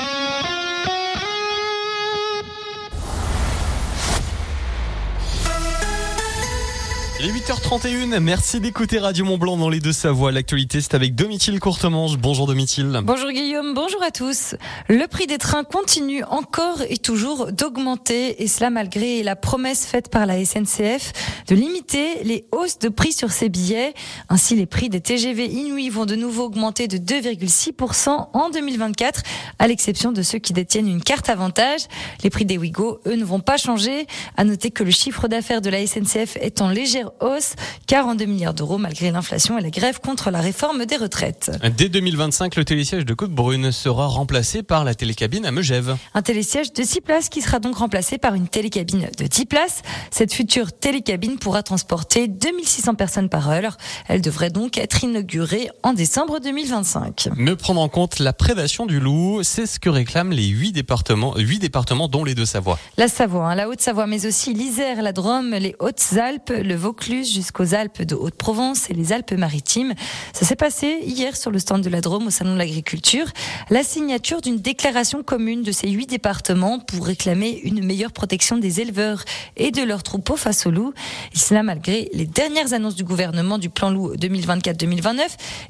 Il 7.25 7.29
est 7.29 7.39
8h31, 7.39 8.19
merci 8.19 8.59
d'écouter 8.59 8.99
Radio 8.99 9.23
Mont 9.23 9.37
Blanc 9.37 9.55
dans 9.55 9.69
les 9.69 9.79
deux 9.79 9.93
Savoies. 9.93 10.33
L'actualité, 10.33 10.81
c'est 10.81 10.93
avec 10.93 11.15
Domitil 11.15 11.57
Courtemanche. 11.61 12.17
Bonjour 12.17 12.47
Domitil. 12.47 12.99
Bonjour 13.01 13.31
Guillaume, 13.31 13.73
bonjour 13.73 14.03
à 14.03 14.11
tous. 14.11 14.55
Le 14.89 15.07
prix 15.07 15.25
des 15.25 15.37
trains 15.37 15.63
continue 15.63 16.25
encore 16.25 16.81
et 16.89 16.97
toujours 16.97 17.53
d'augmenter 17.53 18.43
et 18.43 18.49
cela 18.49 18.69
malgré 18.69 19.23
la 19.23 19.37
promesse 19.37 19.85
faite 19.85 20.09
par 20.09 20.25
la 20.25 20.43
SNCF 20.43 21.13
de 21.47 21.55
limiter 21.55 22.25
les 22.25 22.45
hausses 22.51 22.77
de 22.79 22.89
prix 22.89 23.13
sur 23.13 23.31
ces 23.31 23.47
billets. 23.47 23.93
Ainsi, 24.27 24.57
les 24.57 24.65
prix 24.65 24.89
des 24.89 24.99
TGV 24.99 25.45
Inuit 25.45 25.89
vont 25.89 26.05
de 26.05 26.17
nouveau 26.17 26.47
augmenter 26.47 26.89
de 26.89 26.97
2,6% 26.97 28.31
en 28.33 28.49
2024, 28.49 29.21
à 29.59 29.67
l'exception 29.67 30.11
de 30.11 30.23
ceux 30.23 30.39
qui 30.39 30.51
détiennent 30.51 30.89
une 30.89 31.01
carte 31.01 31.29
avantage. 31.29 31.87
Les 32.21 32.29
prix 32.29 32.43
des 32.43 32.57
Wigo, 32.57 32.99
eux, 33.07 33.15
ne 33.15 33.23
vont 33.23 33.39
pas 33.39 33.55
changer. 33.55 34.07
À 34.35 34.43
noter 34.43 34.71
que 34.71 34.83
le 34.83 34.91
chiffre 34.91 35.29
d'affaires 35.29 35.61
de 35.61 35.69
la 35.69 35.87
SNCF 35.87 36.35
est 36.41 36.61
en 36.61 36.67
légère 36.67 37.11
hausse, 37.19 37.53
42 37.87 38.25
milliards 38.25 38.53
d'euros 38.53 38.77
malgré 38.77 39.11
l'inflation 39.11 39.57
et 39.57 39.61
la 39.61 39.69
grève 39.69 39.99
contre 39.99 40.31
la 40.31 40.41
réforme 40.41 40.85
des 40.85 40.97
retraites. 40.97 41.51
Dès 41.77 41.89
2025, 41.89 42.55
le 42.55 42.65
télésiège 42.65 43.05
de 43.05 43.13
Côte-Brune 43.13 43.71
sera 43.71 44.07
remplacé 44.07 44.63
par 44.63 44.83
la 44.83 44.95
télécabine 44.95 45.45
à 45.45 45.51
Megève. 45.51 45.95
Un 46.13 46.21
télésiège 46.21 46.73
de 46.73 46.83
6 46.83 47.01
places 47.01 47.29
qui 47.29 47.41
sera 47.41 47.59
donc 47.59 47.77
remplacé 47.77 48.17
par 48.17 48.33
une 48.33 48.47
télécabine 48.47 49.07
de 49.17 49.25
10 49.25 49.45
places. 49.45 49.81
Cette 50.11 50.33
future 50.33 50.73
télécabine 50.73 51.37
pourra 51.37 51.63
transporter 51.63 52.27
2600 52.27 52.95
personnes 52.95 53.29
par 53.29 53.49
heure. 53.49 53.77
Elle 54.07 54.21
devrait 54.21 54.49
donc 54.49 54.77
être 54.77 55.03
inaugurée 55.03 55.69
en 55.83 55.93
décembre 55.93 56.39
2025. 56.39 57.29
Me 57.35 57.55
prendre 57.55 57.81
en 57.81 57.89
compte 57.89 58.19
la 58.19 58.33
prédation 58.33 58.85
du 58.85 58.99
loup, 58.99 59.43
c'est 59.43 59.65
ce 59.65 59.79
que 59.79 59.89
réclament 59.89 60.31
les 60.31 60.47
8 60.47 60.71
départements, 60.71 61.35
8 61.37 61.59
départements 61.59 62.07
dont 62.07 62.23
les 62.23 62.35
deux 62.35 62.45
Savoie. 62.45 62.79
La 62.97 63.07
Savoie, 63.07 63.49
hein, 63.49 63.55
la 63.55 63.69
Haute-Savoie, 63.69 64.07
mais 64.07 64.25
aussi 64.25 64.53
l'Isère, 64.53 65.01
la 65.01 65.13
Drôme, 65.13 65.51
les 65.51 65.75
Hautes-Alpes, 65.79 66.51
le 66.55 66.75
Vaucluse 66.75 67.02
jusqu'aux 67.03 67.73
Alpes 67.73 68.03
de 68.03 68.15
Haute-Provence 68.15 68.89
et 68.89 68.93
les 68.93 69.11
Alpes-Maritimes. 69.11 69.93
Ça 70.31 70.45
s'est 70.45 70.55
passé 70.55 70.99
hier 71.03 71.35
sur 71.35 71.51
le 71.51 71.59
stand 71.59 71.81
de 71.83 71.89
la 71.89 71.99
Drôme 71.99 72.27
au 72.27 72.29
Salon 72.29 72.53
de 72.53 72.57
l'Agriculture. 72.57 73.25
La 73.69 73.83
signature 73.83 74.39
d'une 74.39 74.57
déclaration 74.57 75.21
commune 75.21 75.63
de 75.63 75.71
ces 75.71 75.89
huit 75.89 76.07
départements 76.07 76.79
pour 76.79 77.05
réclamer 77.05 77.59
une 77.63 77.83
meilleure 77.83 78.13
protection 78.13 78.57
des 78.57 78.79
éleveurs 78.79 79.25
et 79.57 79.71
de 79.71 79.81
leurs 79.83 80.03
troupeaux 80.03 80.37
face 80.37 80.65
aux 80.65 80.71
loups. 80.71 80.93
Cela 81.33 81.61
malgré 81.61 82.09
les 82.13 82.25
dernières 82.25 82.73
annonces 82.73 82.95
du 82.95 83.03
gouvernement 83.03 83.57
du 83.57 83.69
plan 83.69 83.89
loup 83.89 84.15
2024-2029 84.15 85.19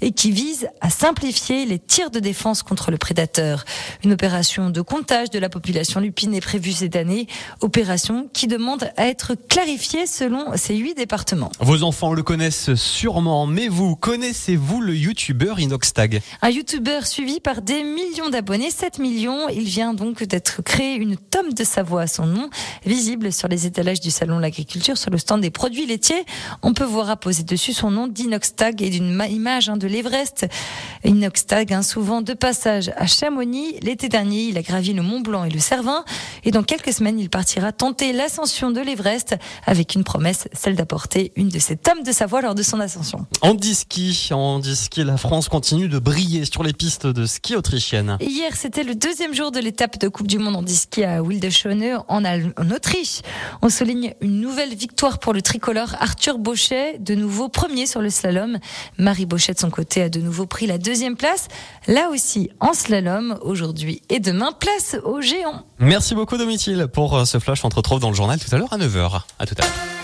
et 0.02 0.12
qui 0.12 0.32
vise 0.32 0.68
à 0.82 0.92
simplifier 0.92 1.66
les 1.66 1.80
tirs 1.80 2.12
de 2.12 2.20
défense 2.20 2.62
contre 2.62 2.92
le 2.92 2.98
prédateur. 2.98 3.66
Une 4.04 4.14
opération 4.14 4.70
de 4.70 4.82
comptage 4.82 5.32
de 5.32 5.40
la 5.40 5.50
population 5.50 6.00
lupine 6.00 6.36
est 6.36 6.42
prévue 6.42 6.74
cette 6.74 6.96
année, 6.96 7.28
opération 7.62 8.30
qui 8.34 8.46
demande 8.48 8.92
à 8.98 9.08
être 9.08 9.34
clarifiée 9.34 10.06
selon 10.06 10.56
ces 10.58 10.76
huit 10.76 10.94
départements. 10.94 11.13
Vos 11.60 11.84
enfants 11.84 12.12
le 12.14 12.24
connaissent 12.24 12.74
sûrement, 12.74 13.46
mais 13.46 13.68
vous, 13.68 13.96
connaissez-vous 13.96 14.82
le 14.82 14.96
youtubeur 14.96 15.60
Inoxtag? 15.60 16.24
Un 16.42 16.50
youtubeur 16.50 17.06
suivi 17.06 17.40
par 17.40 17.62
des 17.62 17.84
millions 17.84 18.32
d'abonnés, 18.32 18.72
7 18.72 18.98
millions. 18.98 19.48
Il 19.50 19.66
vient 19.66 19.94
donc 19.94 20.24
d'être 20.24 20.64
créé 20.64 20.96
une 20.96 21.16
tome 21.16 21.54
de 21.54 21.64
Savoie 21.64 22.02
à 22.02 22.08
son 22.08 22.26
nom, 22.26 22.50
visible 22.84 23.32
sur 23.32 23.48
les 23.48 23.68
étalages 23.68 24.00
du 24.00 24.10
salon 24.10 24.38
de 24.38 24.42
l'agriculture, 24.42 24.98
sur 24.98 25.12
le 25.12 25.20
stand 25.20 25.42
des 25.42 25.52
produits 25.52 25.86
laitiers. 25.86 26.26
On 26.64 26.74
peut 26.74 26.84
voir 26.84 27.12
apposer 27.12 27.44
dessus 27.44 27.74
son 27.74 27.92
nom 27.92 28.08
d'Inoxtag 28.08 28.82
et 28.82 28.90
d'une 28.90 29.24
image 29.30 29.70
hein, 29.70 29.78
de 29.78 29.86
l'Everest. 29.86 30.48
Inoxtag, 31.06 31.74
hein, 31.74 31.84
souvent 31.84 32.24
de 32.24 32.34
passage 32.34 32.92
à 32.98 33.06
Chamonix. 33.06 33.78
L'été 33.84 34.10
dernier, 34.10 34.46
il 34.46 34.58
a 34.58 34.64
gravi 34.64 34.94
le 34.94 35.04
Mont 35.04 35.22
Blanc 35.22 35.44
et 35.44 35.52
le 35.52 35.60
Cervin. 35.60 36.06
Et 36.44 36.50
dans 36.50 36.64
quelques 36.64 36.92
semaines, 36.92 37.20
il 37.20 37.30
partira 37.30 37.72
tenter 37.72 38.14
l'ascension 38.14 38.72
de 38.72 38.82
l'Everest 38.82 39.36
avec 39.68 39.94
une 39.94 40.04
promesse, 40.04 40.48
celle 40.54 40.76
d'apporter 40.76 41.03
une 41.36 41.50
de 41.50 41.60
ses 41.60 41.78
tomes 41.78 42.04
de 42.04 42.12
Savoie 42.12 42.42
lors 42.42 42.56
de 42.56 42.64
son 42.64 42.80
ascension. 42.80 43.26
En 43.42 43.56
ski, 43.62 44.30
en 44.32 44.62
ski, 44.64 45.04
la 45.04 45.18
France 45.18 45.50
continue 45.50 45.88
de 45.88 46.00
briller 46.00 46.46
sur 46.46 46.64
les 46.64 46.74
pistes 46.74 47.08
de 47.08 47.26
ski 47.26 47.56
autrichiennes. 47.56 48.18
Hier, 48.20 48.56
c'était 48.56 48.84
le 48.84 48.96
deuxième 48.96 49.34
jour 49.34 49.52
de 49.52 49.60
l'étape 49.60 50.00
de 50.00 50.08
Coupe 50.08 50.28
du 50.28 50.38
Monde 50.40 50.56
en 50.56 50.68
ski 50.68 51.04
à 51.04 51.22
Wildeshone 51.22 52.04
en, 52.08 52.24
en 52.26 52.72
Autriche. 52.72 53.22
On 53.62 53.70
souligne 53.70 54.14
une 54.22 54.40
nouvelle 54.40 54.74
victoire 54.76 55.20
pour 55.20 55.34
le 55.34 55.42
tricolore 55.42 55.96
Arthur 56.00 56.38
Bauchet, 56.38 56.98
de 57.00 57.16
nouveau 57.16 57.50
premier 57.50 57.86
sur 57.86 58.02
le 58.02 58.10
slalom. 58.10 58.58
Marie 58.98 59.26
Bauchet 59.26 59.54
de 59.54 59.60
son 59.60 59.70
côté 59.70 60.04
a 60.04 60.10
de 60.10 60.20
nouveau 60.20 60.46
pris 60.46 60.68
la 60.68 60.78
deuxième 60.78 61.16
place, 61.16 61.48
là 61.88 62.10
aussi 62.10 62.50
en 62.60 62.74
slalom 62.74 63.38
aujourd'hui 63.42 64.02
et 64.10 64.20
demain 64.20 64.52
place 64.52 64.96
aux 65.04 65.22
géants. 65.22 65.64
Merci 65.80 66.16
beaucoup 66.16 66.38
Domitil 66.38 66.88
pour 66.92 67.18
euh, 67.18 67.26
ce 67.26 67.40
flash. 67.40 67.64
On 67.66 67.70
te 67.70 67.76
retrouve 67.76 68.00
dans 68.00 68.10
le 68.10 68.16
journal 68.16 68.40
tout 68.40 68.54
à 68.54 68.58
l'heure 68.58 68.74
à 68.74 68.78
9h. 68.78 69.22
À 69.40 69.46
tout 69.46 69.56
à 69.58 69.62
l'heure. 69.62 70.03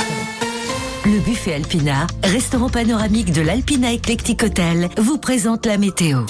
Le 1.06 1.20
buffet 1.20 1.54
Alpina, 1.54 2.08
restaurant 2.24 2.70
panoramique 2.70 3.32
de 3.32 3.42
l'Alpina 3.42 3.94
Eclectic 3.94 4.43
Hotel, 4.43 4.89
vous 4.97 5.18
présente 5.18 5.66
la 5.66 5.78
météo. 5.78 6.24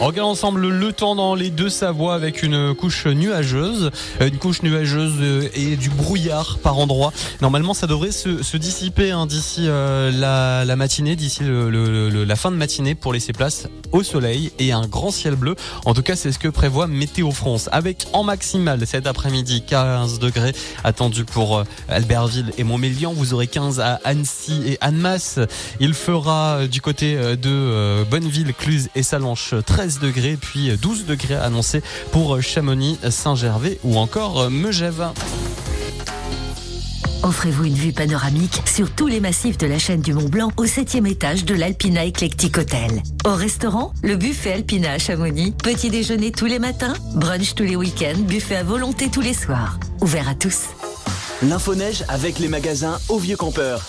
On 0.00 0.06
regarde 0.06 0.30
ensemble 0.30 0.68
le 0.68 0.92
temps 0.92 1.16
dans 1.16 1.34
les 1.34 1.50
deux 1.50 1.68
Savoies 1.68 2.14
avec 2.14 2.44
une 2.44 2.72
couche 2.72 3.06
nuageuse, 3.06 3.90
euh, 4.20 4.28
une 4.28 4.38
couche 4.38 4.62
nuageuse 4.62 5.16
euh, 5.20 5.48
et 5.54 5.74
du 5.74 5.90
brouillard 5.90 6.58
par 6.62 6.78
endroit. 6.78 7.12
Normalement, 7.42 7.74
ça 7.74 7.88
devrait 7.88 8.12
se, 8.12 8.44
se 8.44 8.56
dissiper 8.56 9.10
hein, 9.10 9.26
d'ici 9.26 9.64
euh, 9.66 10.12
la, 10.12 10.64
la, 10.64 10.76
matinée, 10.76 11.16
d'ici 11.16 11.42
le, 11.42 11.68
le, 11.68 12.24
la 12.24 12.36
fin 12.36 12.52
de 12.52 12.56
matinée 12.56 12.94
pour 12.94 13.12
laisser 13.12 13.32
place 13.32 13.66
au 13.90 14.04
soleil 14.04 14.52
et 14.60 14.70
un 14.70 14.86
grand 14.86 15.10
ciel 15.10 15.34
bleu. 15.34 15.56
En 15.84 15.94
tout 15.94 16.02
cas, 16.02 16.14
c'est 16.14 16.30
ce 16.30 16.38
que 16.38 16.46
prévoit 16.46 16.86
Météo 16.86 17.32
France. 17.32 17.68
Avec 17.72 18.06
en 18.12 18.22
maximale 18.22 18.86
cet 18.86 19.08
après-midi 19.08 19.64
15 19.66 20.20
degrés 20.20 20.52
attendus 20.84 21.24
pour 21.24 21.64
Albertville 21.88 22.52
et 22.56 22.62
Montmélian. 22.62 23.12
Vous 23.12 23.34
aurez 23.34 23.48
15 23.48 23.80
à 23.80 23.98
Annecy 24.04 24.62
et 24.64 24.78
Annemasse. 24.80 25.40
Il 25.80 25.92
fera 25.94 26.68
du 26.68 26.80
côté 26.80 27.16
de 27.16 28.04
Bonneville, 28.08 28.54
Cluse 28.54 28.90
et 28.94 29.02
Salanches 29.02 29.54
13 29.66 29.87
degrés, 29.98 30.36
puis 30.40 30.70
12 30.76 31.06
degrés 31.06 31.36
annoncés 31.36 31.82
pour 32.12 32.40
Chamonix, 32.42 32.98
Saint-Gervais 33.10 33.78
ou 33.84 33.98
encore 33.98 34.50
Megève. 34.50 35.12
Offrez-vous 37.22 37.64
une 37.64 37.74
vue 37.74 37.92
panoramique 37.92 38.62
sur 38.64 38.90
tous 38.90 39.08
les 39.08 39.20
massifs 39.20 39.58
de 39.58 39.66
la 39.66 39.78
chaîne 39.78 40.00
du 40.00 40.14
Mont 40.14 40.28
Blanc 40.28 40.52
au 40.56 40.66
7 40.66 40.94
étage 41.06 41.44
de 41.44 41.54
l'Alpina 41.54 42.06
Eclectic 42.06 42.56
Hotel. 42.56 43.02
Au 43.26 43.34
restaurant, 43.34 43.92
le 44.02 44.16
buffet 44.16 44.52
Alpina 44.52 44.92
à 44.92 44.98
Chamonix. 44.98 45.52
Petit 45.52 45.90
déjeuner 45.90 46.30
tous 46.30 46.46
les 46.46 46.58
matins, 46.58 46.94
brunch 47.14 47.54
tous 47.54 47.64
les 47.64 47.76
week-ends, 47.76 48.20
buffet 48.20 48.56
à 48.56 48.62
volonté 48.62 49.10
tous 49.10 49.20
les 49.20 49.34
soirs. 49.34 49.78
Ouvert 50.00 50.28
à 50.28 50.34
tous. 50.34 50.68
L'info-neige 51.42 52.04
avec 52.08 52.38
les 52.38 52.48
magasins 52.48 52.98
au 53.08 53.18
Vieux 53.18 53.36
Campeur 53.36 53.84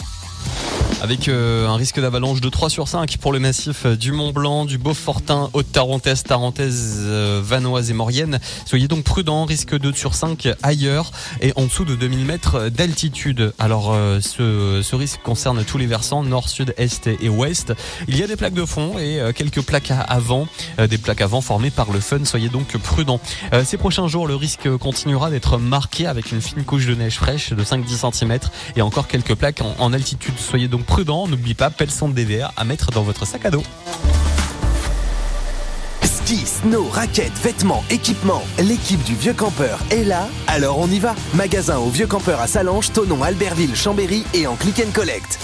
avec 1.01 1.27
euh, 1.27 1.67
un 1.67 1.75
risque 1.75 1.99
d'avalanche 1.99 2.41
de 2.41 2.49
3 2.49 2.69
sur 2.69 2.87
5 2.87 3.17
pour 3.17 3.31
le 3.31 3.39
massif 3.39 3.85
du 3.85 4.11
Mont 4.11 4.31
Blanc, 4.31 4.65
du 4.65 4.77
Beaufortin, 4.77 5.49
Haute-Tarentaise, 5.53 6.23
Tarentaise, 6.23 6.97
euh, 6.99 7.41
Vanoise 7.43 7.89
et 7.89 7.93
Maurienne. 7.93 8.39
Soyez 8.65 8.87
donc 8.87 9.03
prudents, 9.03 9.45
risque 9.45 9.71
de 9.71 9.77
2 9.77 9.93
sur 9.93 10.13
5 10.13 10.49
ailleurs 10.61 11.11
et 11.41 11.53
en 11.55 11.63
dessous 11.63 11.85
de 11.85 11.95
2000 11.95 12.25
mètres 12.25 12.69
d'altitude. 12.69 13.53
Alors 13.59 13.91
euh, 13.93 14.19
ce, 14.19 14.81
ce, 14.83 14.95
risque 14.95 15.21
concerne 15.21 15.63
tous 15.63 15.77
les 15.77 15.85
versants, 15.85 16.23
nord, 16.23 16.49
sud, 16.49 16.73
est 16.77 17.07
et 17.07 17.29
ouest. 17.29 17.73
Il 18.07 18.17
y 18.17 18.23
a 18.23 18.27
des 18.27 18.35
plaques 18.35 18.53
de 18.53 18.65
fond 18.65 18.97
et 18.99 19.21
quelques 19.33 19.61
plaques 19.61 19.91
à 19.91 20.01
avant, 20.01 20.47
des 20.77 20.97
plaques 20.97 21.21
avant 21.21 21.39
formées 21.39 21.71
par 21.71 21.91
le 21.91 21.99
fun. 21.99 22.25
Soyez 22.25 22.49
donc 22.49 22.75
prudents. 22.77 23.21
ces 23.63 23.77
prochains 23.77 24.07
jours, 24.07 24.27
le 24.27 24.35
risque 24.35 24.69
continuera 24.77 25.29
d'être 25.29 25.57
marqué 25.57 26.07
avec 26.07 26.31
une 26.31 26.41
fine 26.41 26.63
couche 26.63 26.85
de 26.87 26.95
neige 26.95 27.15
fraîche 27.15 27.53
de 27.53 27.63
5-10 27.63 28.11
cm 28.13 28.39
et 28.75 28.81
encore 28.81 29.07
quelques 29.07 29.35
plaques 29.35 29.61
en 29.77 29.93
altitude. 29.93 30.28
Soyez 30.37 30.67
donc 30.67 30.85
prudent, 30.85 31.27
n'oublie 31.27 31.53
pas 31.53 31.69
son 31.89 32.09
de 32.09 32.13
DVR 32.13 32.51
à 32.57 32.63
mettre 32.63 32.91
dans 32.91 33.03
votre 33.03 33.25
sac 33.25 33.45
à 33.45 33.51
dos. 33.51 33.63
Ski, 36.03 36.45
snow, 36.45 36.87
raquettes, 36.91 37.37
vêtements, 37.41 37.83
équipements, 37.89 38.43
l'équipe 38.59 39.01
du 39.03 39.15
Vieux 39.15 39.33
Campeur 39.33 39.79
est 39.89 40.03
là, 40.03 40.27
alors 40.47 40.77
on 40.79 40.87
y 40.87 40.99
va. 40.99 41.15
Magasin 41.33 41.77
au 41.77 41.89
Vieux 41.89 42.07
Campeur 42.07 42.39
à 42.39 42.47
Salange, 42.47 42.91
Tonon, 42.91 43.23
Albertville, 43.23 43.75
Chambéry 43.75 44.23
et 44.33 44.45
en 44.45 44.55
click 44.55 44.79
and 44.79 44.91
collect. 44.93 45.39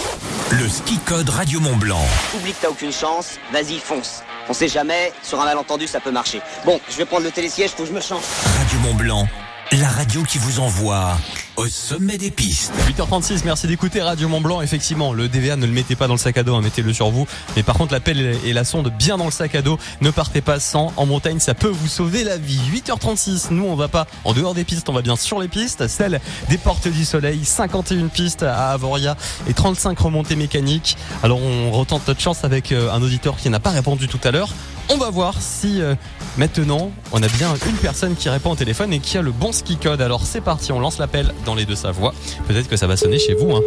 Le 0.51 0.69
ski 0.69 0.99
code 1.05 1.29
Radio 1.29 1.59
Mont 1.59 1.75
Blanc. 1.77 2.05
Oublie 2.37 2.53
que 2.53 2.61
t'as 2.61 2.69
aucune 2.69 2.91
chance, 2.91 3.39
vas-y 3.51 3.79
fonce. 3.79 4.21
On 4.47 4.53
sait 4.53 4.67
jamais, 4.67 5.11
sur 5.23 5.41
un 5.41 5.45
malentendu 5.45 5.87
ça 5.87 5.99
peut 5.99 6.11
marcher. 6.11 6.39
Bon, 6.65 6.79
je 6.89 6.97
vais 6.97 7.05
prendre 7.05 7.23
le 7.23 7.31
télésiège, 7.31 7.71
faut 7.71 7.83
que 7.83 7.89
je 7.89 7.93
me 7.93 8.01
change. 8.01 8.23
Radio 8.59 8.79
Mont 8.79 8.93
Blanc, 8.93 9.27
la 9.71 9.87
radio 9.87 10.21
qui 10.23 10.37
vous 10.37 10.59
envoie 10.59 11.17
au 11.57 11.67
sommet 11.67 12.17
des 12.17 12.31
pistes. 12.31 12.73
8h36, 12.87 13.41
merci 13.45 13.67
d'écouter 13.67 14.01
Radio 14.01 14.27
Mont 14.27 14.41
Blanc. 14.41 14.61
Effectivement, 14.61 15.13
le 15.13 15.27
DVA 15.29 15.55
ne 15.55 15.65
le 15.65 15.71
mettez 15.71 15.95
pas 15.95 16.07
dans 16.07 16.13
le 16.13 16.19
sac 16.19 16.37
à 16.37 16.43
dos, 16.43 16.55
hein, 16.55 16.61
mettez-le 16.61 16.93
sur 16.93 17.09
vous. 17.09 17.27
Mais 17.55 17.63
par 17.63 17.77
contre, 17.77 17.93
la 17.93 17.99
pelle 17.99 18.37
et 18.43 18.53
la 18.53 18.63
sonde 18.63 18.91
bien 18.97 19.17
dans 19.17 19.25
le 19.25 19.31
sac 19.31 19.55
à 19.55 19.61
dos. 19.61 19.77
Ne 20.01 20.11
partez 20.11 20.41
pas 20.41 20.59
sans. 20.59 20.91
En 20.97 21.05
montagne, 21.05 21.39
ça 21.39 21.53
peut 21.53 21.69
vous 21.69 21.87
sauver 21.87 22.23
la 22.23 22.37
vie. 22.37 22.59
8h36, 22.73 23.47
nous 23.51 23.65
on 23.65 23.75
va 23.75 23.87
pas 23.87 24.07
en 24.23 24.33
dehors 24.33 24.53
des 24.53 24.63
pistes, 24.63 24.89
on 24.89 24.93
va 24.93 25.01
bien 25.01 25.15
sur 25.15 25.39
les 25.39 25.47
pistes. 25.47 25.87
Celle 25.87 26.19
des 26.49 26.57
Portes 26.57 26.87
du 26.87 27.05
Soleil, 27.05 27.43
51 27.43 28.07
pistes 28.07 28.43
à 28.43 28.71
Avoria 28.71 29.15
et 29.47 29.53
35 29.53 29.97
remontées 29.97 30.35
mécaniques. 30.35 30.97
Alors 31.23 31.41
on 31.41 31.71
retente 31.71 32.07
notre 32.07 32.21
chance 32.21 32.43
avec 32.43 32.71
euh, 32.71 32.91
un 32.91 33.01
auditeur 33.01 33.37
qui 33.37 33.49
n'a 33.49 33.59
pas 33.59 33.71
répondu 33.71 34.07
tout 34.07 34.19
à 34.23 34.31
l'heure. 34.31 34.49
On 34.89 34.97
va 34.97 35.09
voir 35.09 35.41
si 35.41 35.81
euh, 35.81 35.95
maintenant 36.37 36.91
on 37.11 37.21
a 37.23 37.27
bien 37.27 37.53
une 37.67 37.75
personne 37.77 38.15
qui 38.15 38.29
répond 38.29 38.51
au 38.51 38.55
téléphone 38.55 38.93
et 38.93 38.99
qui 38.99 39.17
a 39.17 39.21
le 39.21 39.31
bon 39.31 39.51
ski 39.51 39.77
code. 39.77 40.01
Alors 40.01 40.21
c'est 40.25 40.41
parti, 40.41 40.71
on 40.71 40.79
lance 40.79 40.99
l'appel 40.99 41.33
dans 41.45 41.55
les 41.55 41.65
deux 41.65 41.75
Savoies. 41.75 42.13
Peut-être 42.47 42.67
que 42.69 42.77
ça 42.77 42.87
va 42.87 42.95
sonner 42.95 43.17
chez 43.19 43.33
vous. 43.33 43.55
Hein. 43.55 43.61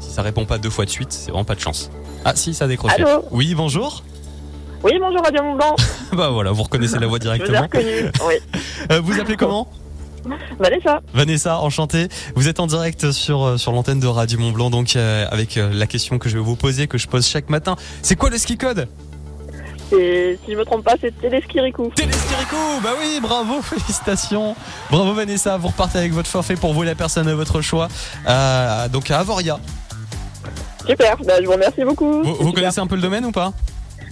Si 0.00 0.10
ça 0.10 0.22
répond 0.22 0.44
pas 0.44 0.58
deux 0.58 0.70
fois 0.70 0.84
de 0.84 0.90
suite, 0.90 1.12
c'est 1.12 1.30
vraiment 1.30 1.44
pas 1.44 1.54
de 1.54 1.60
chance. 1.60 1.90
Ah 2.24 2.32
si, 2.34 2.54
ça 2.54 2.64
a 2.64 2.68
décroché. 2.68 2.96
Allô 3.02 3.24
oui, 3.30 3.54
bonjour. 3.54 4.02
Oui, 4.82 4.92
bonjour 5.00 5.22
Radio 5.22 5.42
Mont 5.44 5.54
Blanc. 5.56 5.76
bah 6.12 6.30
voilà, 6.30 6.50
vous 6.50 6.64
reconnaissez 6.64 6.98
la 6.98 7.06
voix 7.06 7.18
Je 7.22 7.28
vous 7.28 7.34
ai 7.34 7.38
directement. 7.38 7.62
reconnu, 7.62 8.10
oui. 8.26 8.34
Euh, 8.90 9.00
vous 9.00 9.20
appelez 9.20 9.36
comment? 9.36 9.68
Vanessa. 10.58 11.00
Vanessa, 11.12 11.58
enchanté. 11.58 12.08
Vous 12.34 12.48
êtes 12.48 12.60
en 12.60 12.66
direct 12.66 13.10
sur 13.10 13.44
euh, 13.44 13.56
sur 13.56 13.72
l'antenne 13.72 14.00
de 14.00 14.06
Radio 14.06 14.38
Mont 14.38 14.52
Blanc, 14.52 14.70
donc 14.70 14.96
euh, 14.96 15.26
avec 15.30 15.56
euh, 15.56 15.70
la 15.72 15.86
question 15.86 16.18
que 16.18 16.28
je 16.28 16.38
vais 16.38 16.44
vous 16.44 16.56
poser, 16.56 16.86
que 16.86 16.98
je 16.98 17.08
pose 17.08 17.26
chaque 17.26 17.50
matin. 17.50 17.76
C'est 18.02 18.16
quoi 18.16 18.30
le 18.30 18.38
ski 18.38 18.56
code? 18.56 18.88
Et 19.92 20.38
si 20.44 20.52
je 20.52 20.56
me 20.56 20.64
trompe 20.64 20.84
pas, 20.84 20.94
c'est 21.00 21.12
Téleskirikou. 21.20 21.90
Téleskirikou, 21.94 22.80
bah 22.82 22.90
oui, 22.98 23.18
bravo, 23.20 23.60
félicitations. 23.62 24.56
Bravo 24.90 25.12
Vanessa, 25.12 25.58
vous 25.58 25.68
repartez 25.68 25.98
avec 25.98 26.12
votre 26.12 26.28
forfait 26.28 26.56
pour 26.56 26.72
vous 26.72 26.82
la 26.82 26.94
personne 26.94 27.26
de 27.26 27.32
votre 27.32 27.60
choix. 27.60 27.88
Euh, 28.26 28.88
donc 28.88 29.10
à 29.10 29.18
Avoria. 29.18 29.58
Super, 30.86 31.16
bah, 31.24 31.34
je 31.40 31.46
vous 31.46 31.52
remercie 31.52 31.84
beaucoup. 31.84 32.22
Vous, 32.22 32.34
vous 32.34 32.52
connaissez 32.52 32.80
un 32.80 32.86
peu 32.86 32.96
le 32.96 33.02
domaine 33.02 33.24
ou 33.26 33.32
pas? 33.32 33.52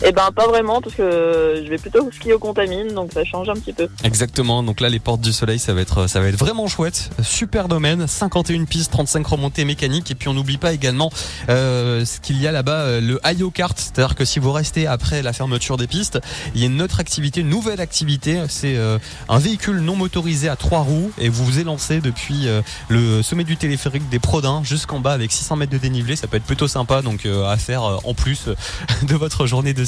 Eh 0.03 0.13
ben, 0.13 0.31
pas 0.35 0.47
vraiment, 0.47 0.81
parce 0.81 0.95
que 0.95 1.63
je 1.65 1.69
vais 1.69 1.79
plutôt 1.79 2.11
skier 2.11 2.33
aux 2.33 2.39
contamines, 2.39 2.89
donc 2.95 3.13
ça 3.13 3.25
change 3.25 3.49
un 3.49 3.55
petit 3.55 3.73
peu. 3.73 3.89
Exactement. 4.05 4.63
Donc 4.63 4.81
là, 4.81 4.89
les 4.89 4.99
portes 4.99 5.21
du 5.21 5.33
soleil, 5.33 5.59
ça 5.59 5.75
va 5.75 5.81
être, 5.83 6.07
ça 6.07 6.21
va 6.21 6.29
être 6.29 6.39
vraiment 6.39 6.67
chouette. 6.69 7.11
Super 7.23 7.69
domaine. 7.69 8.07
51 8.07 8.65
pistes, 8.65 8.93
35 8.93 9.27
remontées 9.27 9.65
mécaniques. 9.65 10.11
Et 10.11 10.15
puis 10.15 10.29
on 10.29 10.35
n'oublie 10.35 10.59
pas 10.59 10.73
également 10.73 11.11
euh, 11.49 12.05
ce 12.05 12.21
qu'il 12.21 12.41
y 12.41 12.47
a 12.47 12.53
là-bas, 12.53 12.81
euh, 12.81 13.01
le 13.01 13.21
IO 13.37 13.51
Kart. 13.51 13.79
C'est-à-dire 13.79 14.15
que 14.15 14.25
si 14.25 14.39
vous 14.39 14.53
restez 14.53 14.87
après 14.87 15.23
la 15.23 15.33
fermeture 15.33 15.77
des 15.77 15.87
pistes, 15.87 16.19
il 16.55 16.61
y 16.61 16.65
a 16.65 16.67
une 16.67 16.83
autre 16.83 17.01
activité, 17.01 17.41
une 17.41 17.49
nouvelle 17.49 17.81
activité. 17.81 18.43
C'est 18.49 18.77
euh, 18.77 18.99
un 19.29 19.39
véhicule 19.39 19.81
non 19.81 19.97
motorisé 19.97 20.49
à 20.49 20.57
trois 20.57 20.81
roues 20.81 21.11
et 21.19 21.29
vous 21.29 21.45
vous 21.45 21.59
élancez 21.59 22.01
depuis 22.01 22.49
euh, 22.49 22.63
le 22.89 23.23
sommet 23.23 23.45
du 23.45 23.57
téléphérique 23.57 24.09
des 24.09 24.19
Prodins 24.19 24.63
jusqu'en 24.65 25.01
bas 25.01 25.13
avec 25.13 25.33
600 25.33 25.57
mètres 25.57 25.73
de 25.73 25.79
dénivelé. 25.79 26.17
Ça 26.17 26.27
peut 26.27 26.37
être 26.37 26.45
plutôt 26.45 26.69
sympa 26.69 27.03
donc 27.03 27.27
euh, 27.27 27.47
à 27.47 27.57
faire 27.57 27.83
en 27.83 28.15
plus 28.15 28.49
de 29.03 29.15
votre 29.15 29.47
journée 29.47 29.75
de 29.75 29.85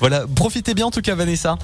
Voilà. 0.00 0.26
Profitez 0.34 0.74
bien 0.74 0.86
en 0.86 0.90
tout 0.90 1.02
cas, 1.02 1.14
Vanessa. 1.14 1.56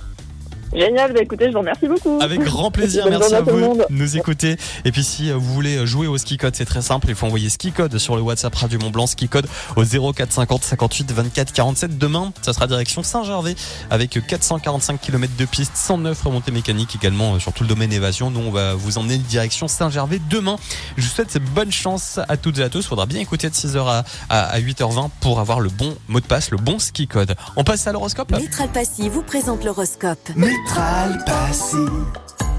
Génial, 0.73 1.13
bah 1.13 1.21
écoutez, 1.23 1.47
je 1.47 1.53
vous 1.53 1.59
remercie 1.59 1.87
beaucoup. 1.87 2.19
Avec 2.21 2.41
grand 2.41 2.71
plaisir, 2.71 3.07
merci 3.09 3.35
à 3.35 3.43
vous 3.43 3.77
de 3.77 3.85
nous 3.91 4.17
écouter. 4.17 4.57
Et 4.85 4.93
puis 4.93 5.05
si 5.05 5.31
vous 5.31 5.41
voulez 5.41 5.87
jouer 5.87 6.07
au 6.07 6.19
ski 6.19 6.37
code, 6.37 6.55
c'est 6.57 6.65
très 6.65 6.83
simple, 6.83 7.07
il 7.09 7.15
faut 7.15 7.27
envoyer 7.27 7.49
ski 7.49 7.73
code 7.73 7.97
sur 7.99 8.17
le 8.17 8.23
WhatsApp 8.23 8.55
Radio 8.55 8.79
Mont 8.81 8.91
Blanc, 8.91 9.07
ski 9.07 9.29
code 9.29 9.47
au 9.77 9.85
0450 9.85 10.63
58 10.65 11.13
24 11.13 11.53
47. 11.53 11.99
Demain, 11.99 12.33
ça 12.43 12.53
sera 12.53 12.67
direction 12.67 13.03
Saint-Gervais 13.03 13.55
avec 13.91 14.19
445 14.27 15.01
km 15.01 15.33
de 15.37 15.45
piste, 15.45 15.73
109 15.77 16.23
remontées 16.23 16.53
mécaniques 16.53 16.97
également 16.97 17.35
euh, 17.35 17.39
sur 17.39 17.53
tout 17.53 17.63
le 17.63 17.69
domaine 17.69 17.93
évasion. 17.93 18.31
Nous, 18.31 18.41
on 18.41 18.51
va 18.51 18.75
vous 18.75 18.99
emmener 18.99 19.19
direction 19.19 19.69
Saint-Gervais 19.69 20.21
demain. 20.31 20.57
Je 20.97 21.03
vous 21.03 21.09
souhaite 21.09 21.39
bonne 21.55 21.73
chance 21.73 22.19
à 22.29 22.37
toutes 22.37 22.59
et 22.59 22.63
à 22.63 22.69
tous. 22.69 22.87
Faudra 22.87 23.07
bien 23.07 23.21
écouter 23.21 23.49
de 23.49 23.55
6h 23.55 23.79
à, 23.87 24.05
à, 24.29 24.41
à 24.47 24.61
8h20 24.61 25.11
pour 25.21 25.41
avoir 25.41 25.61
le 25.61 25.69
bon 25.71 25.95
mot 26.09 26.21
de 26.21 26.27
passe, 26.27 26.51
le 26.51 26.57
bon 26.57 26.79
ski 26.79 27.07
code. 27.07 27.35
On 27.57 27.65
passe 27.65 27.87
à 27.87 27.93
l'horoscope 27.93 28.31
Métral 28.33 28.69
Passy 28.73 29.09
vous 29.09 29.23
présente 29.23 29.65
l'horoscope. 29.65 30.31
Passy, 30.67 31.77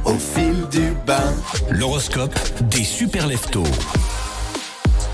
au 0.05 0.13
fil 0.13 0.67
du 0.69 0.93
bain. 1.05 1.33
L'horoscope 1.71 2.33
des 2.69 2.83
super 2.83 3.27
leftos. 3.27 3.63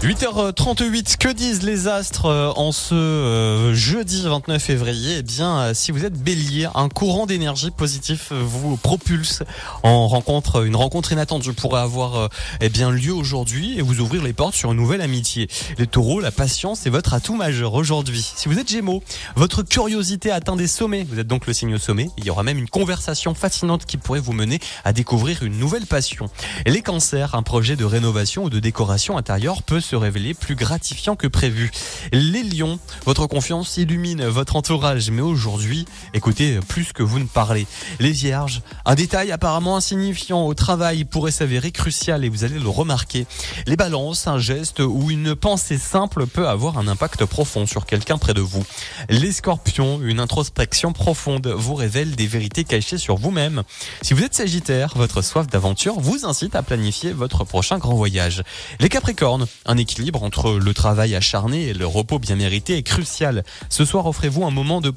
8h38, 0.04 1.18
que 1.18 1.28
disent 1.28 1.62
les 1.62 1.88
astres 1.88 2.26
euh, 2.26 2.52
en 2.56 2.72
ce 2.72 2.96
euh, 2.96 3.76
jeudi 3.76 4.24
29 4.24 4.60
février? 4.60 5.18
Eh 5.20 5.22
bien, 5.22 5.60
euh, 5.60 5.74
si 5.76 5.92
vous 5.92 6.06
êtes 6.06 6.16
bélier, 6.16 6.68
un 6.74 6.90
courant 6.90 7.28
d'énergie 7.28 7.70
positif 7.70 8.32
vous 8.32 8.78
propulse 8.78 9.44
en 9.84 10.08
rencontre, 10.08 10.66
une 10.66 10.76
rencontre 10.76 11.12
inattendue 11.12 11.54
pourrait 11.54 11.82
avoir 11.82 12.30
eh 12.62 12.70
bien 12.70 12.90
lieu 12.90 13.14
aujourd'hui 13.14 13.78
et 13.78 13.84
vous 13.84 14.00
ouvrir 14.00 14.24
les 14.24 14.34
portes 14.34 14.56
sur 14.56 14.72
une 14.72 14.80
nouvelle 14.80 15.02
amitié. 15.02 15.48
Les 15.78 15.86
taureaux, 15.86 16.20
la 16.20 16.32
patience 16.32 16.88
est 16.88 16.90
votre 16.90 17.14
atout 17.14 17.36
majeur 17.36 17.76
aujourd'hui. 17.76 18.28
Si 18.36 18.50
vous 18.50 18.58
êtes 18.58 18.72
gémeaux, 18.72 19.04
votre 19.36 19.62
curiosité 19.62 20.32
atteint 20.32 20.56
des 20.56 20.68
sommets. 20.68 21.06
Vous 21.08 21.20
êtes 21.20 21.28
donc 21.28 21.46
le 21.46 21.54
signe 21.54 21.76
au 21.76 21.80
sommet. 21.80 22.10
Il 22.18 22.26
y 22.26 22.32
aura 22.32 22.42
même 22.42 22.58
une 22.58 22.70
conversation 22.70 23.36
fascinante 23.36 23.86
qui 23.86 23.98
pourrait 23.98 24.20
vous 24.20 24.34
mener 24.34 24.60
à 24.84 24.94
découvrir 24.94 25.44
une 25.44 25.60
nouvelle 25.60 25.86
passion. 25.86 26.28
Les 26.66 26.82
cancers, 26.82 27.36
un 27.36 27.44
projet 27.44 27.76
de 27.76 27.86
rénovation 27.86 28.46
ou 28.46 28.50
de 28.50 28.60
décoration 28.60 29.16
intérieure 29.16 29.62
peut 29.62 29.80
se 29.80 29.91
révéler 29.96 30.34
plus 30.34 30.56
gratifiant 30.56 31.16
que 31.16 31.28
prévu. 31.28 31.72
Les 32.12 32.44
lions, 32.44 32.80
votre 33.06 33.28
confiance 33.28 33.78
illumine 33.78 34.26
votre 34.26 34.56
entourage, 34.56 35.12
mais 35.12 35.22
aujourd'hui, 35.22 35.86
écoutez 36.14 36.60
plus 36.68 36.94
que 36.94 37.04
vous 37.04 37.20
ne 37.20 37.26
parlez. 37.26 37.68
Les 38.00 38.12
vierges, 38.12 38.62
un 38.86 38.96
détail 38.96 39.32
apparemment 39.32 39.78
insignifiant 39.78 40.46
au 40.46 40.54
travail 40.54 41.06
pourrait 41.06 41.32
s'avérer 41.32 41.72
crucial 41.72 42.24
et 42.26 42.30
vous 42.30 42.44
allez 42.44 42.60
le 42.60 42.70
remarquer. 42.70 43.26
Les 43.68 43.76
balances, 43.76 44.28
un 44.28 44.40
geste 44.40 44.80
ou 44.80 45.12
une 45.12 45.36
pensée 45.36 45.78
simple 45.78 46.28
peut 46.28 46.48
avoir 46.48 46.78
un 46.78 46.88
impact 46.88 47.26
profond 47.26 47.66
sur 47.66 47.86
quelqu'un 47.86 48.18
près 48.18 48.34
de 48.34 48.42
vous. 48.42 48.64
Les 49.10 49.32
scorpions, 49.32 50.00
une 50.02 50.20
introspection 50.20 50.94
profonde 50.94 51.48
vous 51.48 51.76
révèle 51.76 52.16
des 52.16 52.28
vérités 52.28 52.64
cachées 52.64 52.98
sur 52.98 53.16
vous-même. 53.16 53.64
Si 54.02 54.14
vous 54.14 54.24
êtes 54.24 54.36
sagittaire, 54.36 54.94
votre 54.96 55.22
soif 55.22 55.48
d'aventure 55.48 56.00
vous 56.00 56.26
incite 56.26 56.56
à 56.56 56.64
planifier 56.64 57.12
votre 57.12 57.44
prochain 57.44 57.78
grand 57.78 57.96
voyage. 57.96 58.44
Les 58.80 58.90
capricornes, 58.90 59.48
un 59.66 59.78
équilibre 59.82 60.24
entre 60.24 60.54
le 60.54 60.74
travail 60.74 61.16
acharné 61.16 61.68
et 61.68 61.74
le 61.74 61.86
repos 61.86 62.20
bien 62.20 62.36
mérité 62.36 62.78
est 62.78 62.84
crucial. 62.84 63.44
Ce 63.70 63.84
soir, 63.86 64.06
offrez-vous 64.06 64.46
un 64.46 64.52
moment 64.52 64.82
de, 64.82 64.94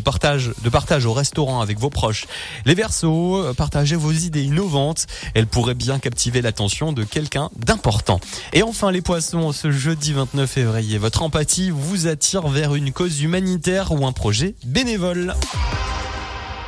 partage, 0.00 1.06
au 1.06 1.12
restaurant 1.12 1.60
avec 1.60 1.78
vos 1.78 1.90
proches. 1.90 2.26
Les 2.64 2.74
versos, 2.74 3.54
partagez 3.56 3.96
vos 3.96 4.12
idées 4.12 4.44
innovantes. 4.44 5.06
Elles 5.34 5.46
pourraient 5.46 5.74
bien 5.74 5.98
captiver 5.98 6.42
l'attention 6.42 6.92
de 6.92 7.04
quelqu'un 7.04 7.50
d'important. 7.56 8.20
Et 8.52 8.62
enfin, 8.62 8.90
les 8.90 9.02
poissons, 9.02 9.52
ce 9.52 9.70
jeudi 9.70 10.12
29 10.12 10.48
février, 10.48 10.98
votre 10.98 11.22
empathie 11.22 11.70
vous 11.70 12.06
attire 12.06 12.48
vers 12.48 12.74
une 12.74 12.92
cause 12.92 13.22
humanitaire 13.22 13.92
ou 13.92 14.06
un 14.06 14.12
projet 14.12 14.54
bénévole. 14.64 15.34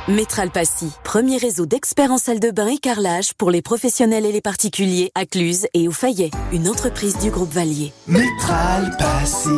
Métral 0.07 0.51
Passy, 0.51 0.91
premier 1.03 1.37
réseau 1.37 1.65
d'experts 1.65 2.11
en 2.11 2.19
salle 2.19 2.39
de 2.39 2.51
bain 2.51 2.67
et 2.67 2.77
carrelage 2.77 3.33
pour 3.33 3.49
les 3.49 3.63
professionnels 3.63 4.23
et 4.27 4.31
les 4.31 4.39
particuliers 4.39 5.11
à 5.15 5.25
Cluse 5.25 5.65
et 5.73 5.87
au 5.87 5.91
Fayet, 5.91 6.29
une 6.53 6.69
entreprise 6.69 7.17
du 7.17 7.31
groupe 7.31 7.51
Valier. 7.51 7.91
Métral 8.05 8.95
Passy, 8.99 9.49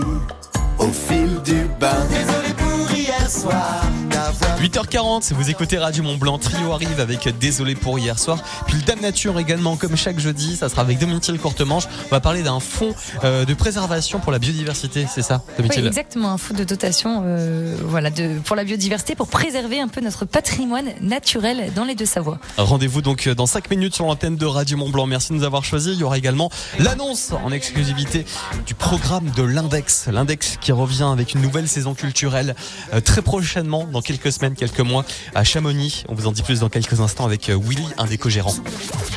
au 0.80 0.88
fil 0.88 1.42
du 1.44 1.66
bain. 1.82 2.06
Désolé 2.10 2.54
pour 2.58 2.96
hier 2.96 3.30
soir. 3.30 3.84
8h40, 4.28 5.34
vous 5.34 5.50
écoutez 5.50 5.78
Radio 5.78 6.04
Mont 6.04 6.18
Blanc, 6.18 6.38
Trio 6.38 6.74
arrive 6.74 7.00
avec 7.00 7.30
Désolé 7.40 7.76
pour 7.76 7.98
hier 7.98 8.20
soir. 8.20 8.44
Puis 8.66 8.76
le 8.76 8.82
Dame 8.84 9.00
Nature 9.00 9.40
également, 9.40 9.78
comme 9.78 9.96
chaque 9.96 10.20
jeudi, 10.20 10.58
ça 10.58 10.68
sera 10.68 10.82
avec 10.82 11.00
Domitil 11.00 11.40
Courtemanche. 11.40 11.84
On 12.08 12.10
va 12.10 12.20
parler 12.20 12.44
d'un 12.44 12.60
fonds 12.60 12.94
euh, 13.24 13.46
de 13.46 13.54
préservation 13.54 14.20
pour 14.20 14.34
la 14.34 14.40
biodiversité, 14.40 15.06
c'est 15.10 15.22
ça, 15.22 15.44
Oui, 15.48 15.54
Domitil 15.58 15.88
exactement, 15.88 16.32
un 16.32 16.38
fonds 16.38 16.56
de 16.56 16.66
dotation 16.66 17.22
euh, 17.26 17.78
voilà, 17.86 18.10
de, 18.10 18.38
pour 18.44 18.58
la 18.58 18.66
biodiversité, 18.66 19.16
pour 19.16 19.30
préserver 19.30 19.80
un 19.80 19.88
peu 19.88 20.02
notre 20.02 20.26
patrimoine 20.26 20.90
naturel 21.00 21.72
dans 21.74 21.86
les 21.86 21.96
Deux-Savoies. 21.96 22.40
Rendez-vous 22.58 23.02
donc 23.02 23.30
dans 23.30 23.46
5 23.46 23.70
minutes 23.70 23.96
sur 23.96 24.06
l'antenne 24.06 24.36
de 24.36 24.46
Radio 24.46 24.78
Mont 24.78 24.90
Blanc. 24.90 25.06
Merci 25.06 25.30
de 25.30 25.38
nous 25.38 25.46
avoir 25.46 25.64
choisis. 25.64 25.94
Il 25.94 26.00
y 26.00 26.04
aura 26.04 26.18
également 26.18 26.50
l'annonce 26.80 27.32
en 27.46 27.52
exclusivité 27.52 28.26
du 28.66 28.74
programme 28.74 29.30
de 29.38 29.44
l'Index. 29.44 30.08
L'Index 30.12 30.58
qui 30.60 30.74
revient 30.74 31.10
avec 31.14 31.34
une 31.34 31.42
nouvelle 31.42 31.70
saison 31.70 31.94
culturelle 31.94 32.56
euh, 32.94 33.00
très 33.00 33.22
prochainement, 33.22 33.86
dans 33.86 34.02
quelques 34.02 34.17
semaines, 34.26 34.56
quelques 34.56 34.80
mois, 34.80 35.06
à 35.36 35.44
Chamonix. 35.44 36.04
On 36.10 36.16
vous 36.16 36.28
en 36.28 36.32
dit 36.32 36.44
plus 36.44 36.62
dans 36.62 36.70
quelques 36.70 37.00
instants 37.00 37.26
avec 37.26 37.50
euh, 37.50 37.60
Willy, 37.62 37.86
un 37.98 38.06
des 38.06 38.18
co-gérants. 38.18 38.56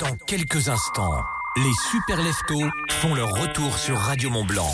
Dans 0.01 0.17
quelques 0.27 0.69
instants, 0.69 1.23
les 1.57 1.73
super 1.91 2.23
leftos 2.23 2.69
font 2.91 3.15
leur 3.15 3.31
retour 3.31 3.79
sur 3.79 3.99
Radio 3.99 4.31
Mont 4.31 4.45
Blanc. 4.45 4.73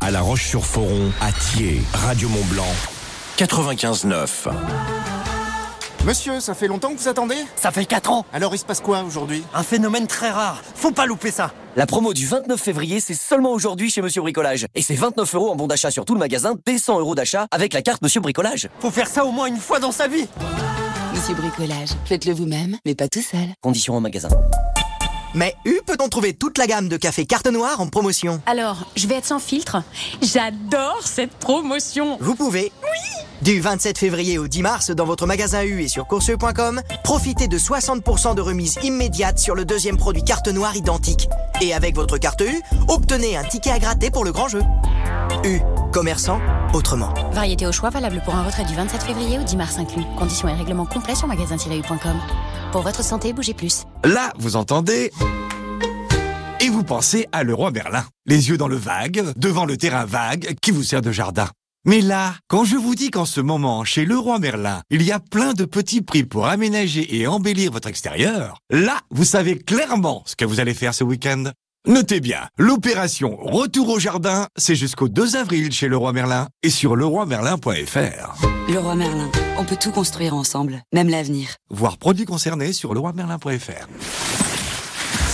À 0.00 0.10
La 0.10 0.20
Roche-sur-Foron, 0.20 1.10
à 1.20 1.32
Thiers, 1.32 1.82
Radio 1.92 2.28
Mont 2.28 2.44
Blanc, 2.50 2.72
95.9. 3.38 5.33
Monsieur, 6.04 6.38
ça 6.38 6.52
fait 6.52 6.66
longtemps 6.68 6.92
que 6.92 6.98
vous 7.00 7.08
attendez 7.08 7.36
Ça 7.56 7.70
fait 7.70 7.86
4 7.86 8.10
ans 8.10 8.26
Alors 8.34 8.54
il 8.54 8.58
se 8.58 8.64
passe 8.66 8.80
quoi 8.80 9.02
aujourd'hui 9.04 9.42
Un 9.54 9.62
phénomène 9.62 10.06
très 10.06 10.30
rare. 10.30 10.62
Faut 10.74 10.90
pas 10.90 11.06
louper 11.06 11.30
ça. 11.30 11.52
La 11.76 11.86
promo 11.86 12.12
du 12.12 12.26
29 12.26 12.60
février, 12.60 13.00
c'est 13.00 13.14
seulement 13.14 13.52
aujourd'hui 13.52 13.90
chez 13.90 14.02
Monsieur 14.02 14.20
Bricolage. 14.20 14.66
Et 14.74 14.82
c'est 14.82 14.96
29 14.96 15.34
euros 15.34 15.50
en 15.50 15.56
bon 15.56 15.66
d'achat 15.66 15.90
sur 15.90 16.04
tout 16.04 16.12
le 16.12 16.20
magasin, 16.20 16.56
dès 16.66 16.76
100 16.76 17.00
euros 17.00 17.14
d'achat 17.14 17.46
avec 17.50 17.72
la 17.72 17.80
carte 17.80 18.02
Monsieur 18.02 18.20
Bricolage. 18.20 18.68
Faut 18.80 18.90
faire 18.90 19.08
ça 19.08 19.24
au 19.24 19.30
moins 19.32 19.46
une 19.46 19.56
fois 19.56 19.78
dans 19.78 19.92
sa 19.92 20.06
vie. 20.06 20.26
Monsieur 21.14 21.34
Bricolage, 21.34 21.90
faites-le 22.04 22.34
vous-même, 22.34 22.76
mais 22.84 22.94
pas 22.94 23.08
tout 23.08 23.22
seul. 23.22 23.54
Conditions 23.62 23.96
en 23.96 24.02
magasin. 24.02 24.28
Mais 25.34 25.54
U 25.64 25.80
peut-on 25.86 26.08
trouver 26.10 26.34
toute 26.34 26.58
la 26.58 26.66
gamme 26.66 26.90
de 26.90 26.98
café 26.98 27.24
carte 27.24 27.46
noire 27.46 27.80
en 27.80 27.88
promotion 27.88 28.42
Alors, 28.44 28.90
je 28.94 29.06
vais 29.06 29.14
être 29.14 29.24
sans 29.24 29.38
filtre. 29.38 29.82
J'adore 30.20 31.00
cette 31.02 31.32
promotion. 31.32 32.18
Vous 32.20 32.34
pouvez. 32.34 32.72
Oui 32.82 33.13
Du 33.42 33.60
27 33.60 33.98
février 33.98 34.38
au 34.38 34.48
10 34.48 34.62
mars, 34.62 34.90
dans 34.90 35.04
votre 35.04 35.26
magasin 35.26 35.62
U 35.62 35.82
et 35.82 35.88
sur 35.88 36.06
courseux.com, 36.06 36.80
profitez 37.02 37.48
de 37.48 37.58
60% 37.58 38.34
de 38.34 38.40
remise 38.40 38.78
immédiate 38.82 39.38
sur 39.38 39.54
le 39.54 39.64
deuxième 39.64 39.96
produit 39.96 40.24
carte 40.24 40.48
noire 40.48 40.76
identique. 40.76 41.28
Et 41.60 41.74
avec 41.74 41.94
votre 41.94 42.18
carte 42.18 42.42
U, 42.42 42.62
obtenez 42.88 43.36
un 43.36 43.44
ticket 43.44 43.70
à 43.70 43.78
gratter 43.78 44.10
pour 44.10 44.24
le 44.24 44.32
grand 44.32 44.48
jeu. 44.48 44.62
U. 45.44 45.60
Commerçant, 45.92 46.40
autrement. 46.72 47.12
Variété 47.32 47.66
au 47.66 47.72
choix 47.72 47.90
valable 47.90 48.22
pour 48.24 48.34
un 48.34 48.44
retrait 48.44 48.64
du 48.64 48.74
27 48.74 49.02
février 49.02 49.38
au 49.38 49.42
10 49.42 49.56
mars 49.56 49.78
inclus. 49.78 50.04
Conditions 50.18 50.48
et 50.48 50.54
règlements 50.54 50.86
complets 50.86 51.14
sur 51.14 51.28
magasin-u.com. 51.28 52.16
Pour 52.72 52.82
votre 52.82 53.04
santé, 53.04 53.32
bougez 53.32 53.54
plus. 53.54 53.84
Là, 54.04 54.32
vous 54.38 54.56
entendez 54.56 55.12
et 56.60 56.70
vous 56.70 56.82
pensez 56.82 57.26
à 57.32 57.42
Leroy 57.42 57.72
Merlin. 57.72 58.04
Les 58.26 58.48
yeux 58.48 58.56
dans 58.56 58.68
le 58.68 58.76
vague, 58.76 59.22
devant 59.36 59.66
le 59.66 59.76
terrain 59.76 60.06
vague 60.06 60.54
qui 60.62 60.70
vous 60.70 60.82
sert 60.82 61.02
de 61.02 61.12
jardin. 61.12 61.48
Mais 61.86 62.00
là, 62.00 62.34
quand 62.48 62.64
je 62.64 62.76
vous 62.76 62.94
dis 62.94 63.10
qu'en 63.10 63.26
ce 63.26 63.42
moment, 63.42 63.84
chez 63.84 64.06
Leroy 64.06 64.38
Merlin, 64.38 64.80
il 64.88 65.02
y 65.02 65.12
a 65.12 65.20
plein 65.20 65.52
de 65.52 65.66
petits 65.66 66.00
prix 66.00 66.24
pour 66.24 66.46
aménager 66.46 67.14
et 67.16 67.26
embellir 67.26 67.72
votre 67.72 67.88
extérieur, 67.88 68.56
là, 68.70 69.00
vous 69.10 69.26
savez 69.26 69.58
clairement 69.58 70.22
ce 70.24 70.34
que 70.34 70.46
vous 70.46 70.60
allez 70.60 70.72
faire 70.72 70.94
ce 70.94 71.04
week-end. 71.04 71.44
Notez 71.86 72.20
bien, 72.20 72.48
l'opération 72.56 73.36
Retour 73.36 73.90
au 73.90 73.98
jardin, 73.98 74.46
c'est 74.56 74.74
jusqu'au 74.74 75.10
2 75.10 75.36
avril 75.36 75.72
chez 75.72 75.88
Leroy 75.88 76.14
Merlin 76.14 76.48
et 76.62 76.70
sur 76.70 76.96
leroymerlin.fr. 76.96 78.46
Leroy 78.72 78.94
Merlin, 78.94 79.30
on 79.58 79.66
peut 79.66 79.76
tout 79.78 79.92
construire 79.92 80.34
ensemble, 80.34 80.82
même 80.94 81.10
l'avenir. 81.10 81.56
Voir 81.68 81.98
produits 81.98 82.24
concernés 82.24 82.72
sur 82.72 82.94
leroymerlin.fr. 82.94 84.53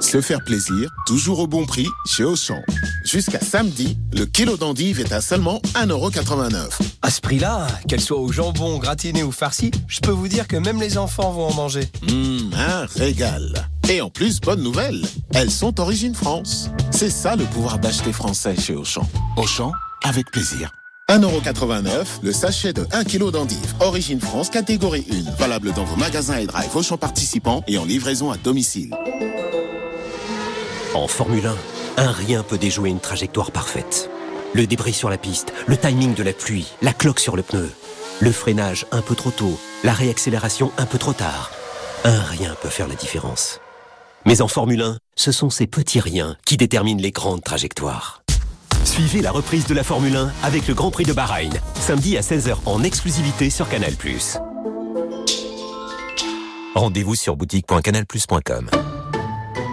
Se 0.00 0.20
faire 0.20 0.42
plaisir, 0.44 0.90
toujours 1.06 1.40
au 1.40 1.46
bon 1.46 1.66
prix 1.66 1.88
chez 2.06 2.22
Auchan. 2.22 2.62
Jusqu'à 3.04 3.40
samedi, 3.40 3.98
le 4.12 4.26
kilo 4.26 4.56
d'endive 4.56 5.00
est 5.00 5.12
à 5.12 5.20
seulement 5.20 5.60
1,89€. 5.74 6.70
À 7.02 7.10
ce 7.10 7.20
prix-là, 7.20 7.66
qu'elle 7.88 8.00
soit 8.00 8.18
au 8.18 8.30
jambon, 8.30 8.78
gratiné 8.78 9.22
ou 9.24 9.32
farci, 9.32 9.72
je 9.88 10.00
peux 10.00 10.12
vous 10.12 10.28
dire 10.28 10.46
que 10.46 10.56
même 10.56 10.80
les 10.80 10.98
enfants 10.98 11.32
vont 11.32 11.46
en 11.46 11.54
manger. 11.54 11.88
Hum, 12.08 12.50
un 12.56 12.86
régal. 12.96 13.68
Et 13.88 14.00
en 14.00 14.08
plus, 14.08 14.40
bonne 14.40 14.62
nouvelle, 14.62 15.04
elles 15.34 15.50
sont 15.50 15.72
d'origine 15.72 16.14
France. 16.14 16.70
C'est 16.90 17.10
ça 17.10 17.34
le 17.34 17.44
pouvoir 17.44 17.78
d'acheter 17.78 18.12
français 18.12 18.54
chez 18.56 18.76
Auchan. 18.76 19.06
Auchan, 19.36 19.72
avec 20.04 20.30
plaisir. 20.30 20.70
1,89€, 21.10 22.22
le 22.22 22.32
sachet 22.32 22.72
de 22.72 22.86
1 22.92 23.04
kg 23.04 23.30
d'endive. 23.30 23.74
Origine 23.80 24.20
France, 24.20 24.50
catégorie 24.50 25.06
1. 25.10 25.32
Valable 25.38 25.72
dans 25.72 25.84
vos 25.84 25.96
magasins 25.96 26.36
et 26.36 26.46
drive 26.46 26.76
Auchan 26.76 26.98
participants 26.98 27.64
et 27.66 27.78
en 27.78 27.84
livraison 27.84 28.30
à 28.30 28.36
domicile. 28.36 28.94
En 30.98 31.06
Formule 31.06 31.46
1, 31.46 32.02
un 32.02 32.10
rien 32.10 32.42
peut 32.42 32.58
déjouer 32.58 32.90
une 32.90 32.98
trajectoire 32.98 33.52
parfaite. 33.52 34.10
Le 34.52 34.66
débris 34.66 34.92
sur 34.92 35.08
la 35.08 35.16
piste, 35.16 35.52
le 35.68 35.76
timing 35.76 36.12
de 36.12 36.24
la 36.24 36.32
pluie, 36.32 36.66
la 36.82 36.92
cloque 36.92 37.20
sur 37.20 37.36
le 37.36 37.44
pneu, 37.44 37.70
le 38.18 38.32
freinage 38.32 38.84
un 38.90 39.00
peu 39.00 39.14
trop 39.14 39.30
tôt, 39.30 39.60
la 39.84 39.92
réaccélération 39.92 40.72
un 40.76 40.86
peu 40.86 40.98
trop 40.98 41.12
tard. 41.12 41.52
Un 42.02 42.18
rien 42.18 42.56
peut 42.60 42.68
faire 42.68 42.88
la 42.88 42.96
différence. 42.96 43.60
Mais 44.26 44.42
en 44.42 44.48
Formule 44.48 44.82
1, 44.82 44.98
ce 45.14 45.30
sont 45.30 45.50
ces 45.50 45.68
petits 45.68 46.00
riens 46.00 46.36
qui 46.44 46.56
déterminent 46.56 47.00
les 47.00 47.12
grandes 47.12 47.44
trajectoires. 47.44 48.24
Suivez 48.82 49.22
la 49.22 49.30
reprise 49.30 49.66
de 49.66 49.74
la 49.74 49.84
Formule 49.84 50.16
1 50.16 50.32
avec 50.42 50.66
le 50.66 50.74
Grand 50.74 50.90
Prix 50.90 51.04
de 51.04 51.12
Bahreïn, 51.12 51.52
samedi 51.76 52.18
à 52.18 52.22
16h 52.22 52.56
en 52.66 52.82
exclusivité 52.82 53.50
sur 53.50 53.68
Canal+. 53.68 53.92
Rendez-vous 56.74 57.14
sur 57.14 57.36
boutique.canalplus.com. 57.36 58.70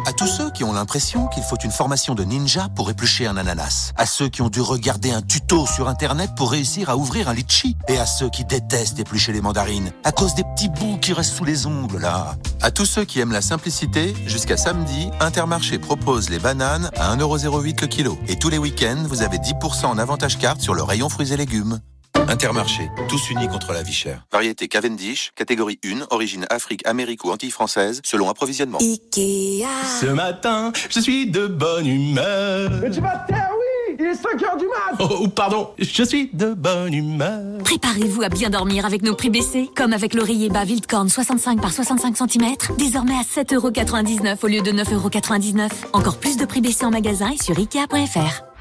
À 0.07 0.13
tous 0.13 0.27
ceux 0.27 0.51
qui 0.51 0.63
ont 0.63 0.71
l'impression 0.71 1.25
qu'il 1.27 1.41
faut 1.41 1.57
une 1.57 1.71
formation 1.71 2.13
de 2.13 2.23
ninja 2.23 2.67
pour 2.75 2.91
éplucher 2.91 3.25
un 3.25 3.37
ananas. 3.37 3.91
À 3.97 4.05
ceux 4.05 4.29
qui 4.29 4.43
ont 4.43 4.49
dû 4.49 4.61
regarder 4.61 5.09
un 5.11 5.23
tuto 5.23 5.65
sur 5.65 5.87
internet 5.87 6.29
pour 6.37 6.51
réussir 6.51 6.91
à 6.91 6.95
ouvrir 6.95 7.27
un 7.27 7.33
litchi. 7.33 7.75
Et 7.87 7.97
à 7.97 8.05
ceux 8.05 8.29
qui 8.29 8.45
détestent 8.45 8.99
éplucher 8.99 9.33
les 9.33 9.41
mandarines 9.41 9.91
à 10.03 10.11
cause 10.11 10.35
des 10.35 10.43
petits 10.43 10.69
bouts 10.69 10.99
qui 11.01 11.11
restent 11.11 11.33
sous 11.33 11.43
les 11.43 11.65
ongles 11.65 11.97
là. 11.97 12.35
À 12.61 12.69
tous 12.69 12.85
ceux 12.85 13.03
qui 13.03 13.19
aiment 13.19 13.31
la 13.31 13.41
simplicité, 13.41 14.13
jusqu'à 14.27 14.57
samedi, 14.57 15.09
Intermarché 15.19 15.79
propose 15.79 16.29
les 16.29 16.39
bananes 16.39 16.91
à 16.97 17.15
1,08€ 17.15 17.81
le 17.81 17.87
kilo. 17.87 18.19
Et 18.27 18.35
tous 18.35 18.49
les 18.49 18.59
week-ends, 18.59 19.05
vous 19.09 19.23
avez 19.23 19.37
10% 19.37 19.85
en 19.87 19.97
avantage 19.97 20.37
carte 20.37 20.61
sur 20.61 20.75
le 20.75 20.83
rayon 20.83 21.09
fruits 21.09 21.33
et 21.33 21.37
légumes. 21.37 21.79
Intermarché, 22.27 22.89
tous 23.07 23.29
unis 23.29 23.47
contre 23.47 23.71
la 23.71 23.83
vie 23.83 23.93
chère. 23.93 24.25
Variété 24.31 24.67
Cavendish, 24.67 25.31
catégorie 25.35 25.79
1, 25.85 26.07
origine 26.09 26.45
Afrique, 26.49 26.85
Amérique 26.85 27.23
ou 27.23 27.31
Antilles 27.31 27.51
françaises, 27.51 28.01
selon 28.03 28.29
approvisionnement. 28.29 28.79
Ce 28.79 30.05
matin, 30.07 30.71
je 30.89 30.99
suis 30.99 31.29
de 31.29 31.45
bonne 31.47 31.85
humeur. 31.85 32.71
Mais 32.81 32.89
tu 32.89 32.99
vas 32.99 33.17
te 33.19 33.31
taire, 33.31 33.49
oui 33.51 33.95
Il 33.99 34.05
est 34.05 34.15
5 34.15 34.41
heures 34.43 34.57
du 34.57 34.65
mat 34.65 34.97
Oh, 34.99 35.27
pardon, 35.27 35.69
je 35.77 36.03
suis 36.03 36.29
de 36.33 36.53
bonne 36.53 36.93
humeur. 36.93 37.59
Préparez-vous 37.63 38.23
à 38.23 38.29
bien 38.29 38.49
dormir 38.49 38.85
avec 38.85 39.03
nos 39.03 39.15
prix 39.15 39.29
baissés, 39.29 39.69
comme 39.75 39.93
avec 39.93 40.13
l'oreiller 40.13 40.49
bas 40.49 40.63
Wildkorn 40.63 41.09
65 41.09 41.61
par 41.61 41.71
65 41.71 42.17
cm, 42.17 42.55
désormais 42.77 43.15
à 43.15 43.21
7,99€ 43.21 44.37
au 44.43 44.47
lieu 44.47 44.61
de 44.61 44.71
9,99€. 44.71 45.69
Encore 45.93 46.17
plus 46.17 46.37
de 46.37 46.45
prix 46.45 46.61
baissés 46.61 46.85
en 46.85 46.91
magasin 46.91 47.29
et 47.31 47.41
sur 47.43 47.57
Ikea.fr. 47.57 48.54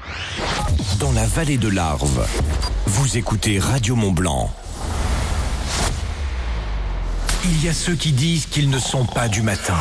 Dans 0.99 1.11
la 1.11 1.25
vallée 1.25 1.57
de 1.57 1.67
l'Arve, 1.67 2.27
vous 2.85 3.17
écoutez 3.17 3.59
Radio 3.59 3.95
Mont 3.95 4.11
Blanc. 4.11 4.51
Il 7.45 7.63
y 7.63 7.69
a 7.69 7.73
ceux 7.73 7.95
qui 7.95 8.11
disent 8.11 8.45
qu'ils 8.47 8.69
ne 8.69 8.79
sont 8.79 9.05
pas 9.05 9.27
du 9.27 9.41
matin. 9.41 9.77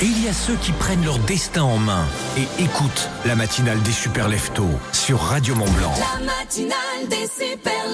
Et 0.00 0.04
il 0.04 0.24
y 0.24 0.28
a 0.28 0.32
ceux 0.32 0.56
qui 0.56 0.72
prennent 0.72 1.04
leur 1.04 1.18
destin 1.20 1.62
en 1.62 1.78
main 1.78 2.04
et 2.36 2.62
écoutent 2.62 3.08
la 3.24 3.34
matinale 3.34 3.80
des 3.82 3.92
super 3.92 4.28
leftos 4.28 4.68
sur 4.92 5.20
Radio 5.20 5.54
Mont 5.54 5.70
Blanc. 5.70 5.94
La 5.98 6.24
matinale 6.24 7.08
des 7.08 7.26
super 7.26 7.86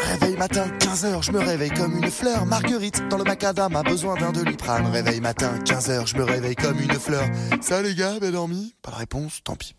Réveil 0.00 0.36
matin, 0.36 0.66
15h, 0.78 1.22
je 1.22 1.32
me 1.32 1.38
réveille 1.38 1.70
comme 1.70 1.96
une 1.96 2.10
fleur. 2.10 2.46
Marguerite, 2.46 3.02
dans 3.08 3.18
le 3.18 3.24
macadam, 3.24 3.74
a 3.74 3.82
besoin 3.82 4.14
d'un 4.16 4.32
doliprane. 4.32 4.86
Réveil 4.86 5.20
matin, 5.20 5.52
15h, 5.64 6.06
je 6.06 6.16
me 6.16 6.24
réveille 6.24 6.56
comme 6.56 6.78
une 6.78 6.92
fleur. 6.98 7.24
Ça 7.60 7.82
les 7.82 7.94
gars, 7.94 8.18
bien 8.20 8.30
dormi 8.30 8.74
Pas 8.82 8.92
de 8.92 8.96
réponse, 8.96 9.40
tant 9.44 9.56
pis. 9.56 9.74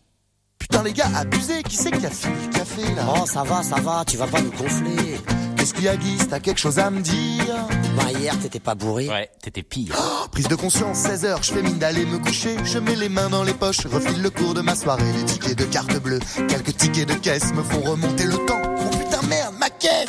Putain 0.59 0.83
les 0.83 0.93
gars, 0.93 1.09
abusé, 1.15 1.63
qui 1.63 1.77
c'est 1.77 1.91
qui 1.91 2.05
a 2.05 2.09
fini 2.09 2.35
le 2.45 2.53
café 2.53 2.81
là 2.95 3.03
Oh 3.15 3.25
ça 3.25 3.43
va, 3.43 3.63
ça 3.63 3.77
va, 3.77 4.03
tu 4.05 4.17
vas 4.17 4.27
pas 4.27 4.41
nous 4.41 4.51
gonfler. 4.51 5.17
Qu'est-ce 5.55 5.73
qu'il 5.73 5.85
y 5.85 5.87
a 5.87 5.95
Guy 5.95 6.17
T'as 6.29 6.39
quelque 6.39 6.59
chose 6.59 6.79
à 6.79 6.89
me 6.89 6.99
dire 7.01 7.55
Bah 7.95 8.11
hier 8.11 8.37
t'étais 8.39 8.59
pas 8.59 8.75
bourré. 8.75 9.07
Ouais, 9.07 9.29
t'étais 9.41 9.63
pire. 9.63 9.95
Oh, 9.97 10.27
Prise 10.31 10.47
de 10.47 10.55
conscience, 10.55 10.99
16h, 10.99 11.37
je 11.43 11.53
fais 11.53 11.61
mine 11.61 11.79
d'aller 11.79 12.05
me 12.05 12.19
coucher. 12.19 12.57
Je 12.65 12.77
mets 12.77 12.95
les 12.95 13.09
mains 13.09 13.29
dans 13.29 13.43
les 13.43 13.53
poches, 13.53 13.85
refile 13.87 14.21
le 14.21 14.29
cours 14.29 14.53
de 14.53 14.61
ma 14.61 14.75
soirée. 14.75 15.11
Les 15.17 15.25
tickets 15.25 15.57
de 15.57 15.65
carte 15.65 15.97
bleue, 16.01 16.19
quelques 16.49 16.75
tickets 16.75 17.07
de 17.07 17.15
caisse 17.15 17.53
me 17.53 17.63
font 17.63 17.81
remonter 17.81 18.25
le 18.25 18.37
temps. 18.45 18.68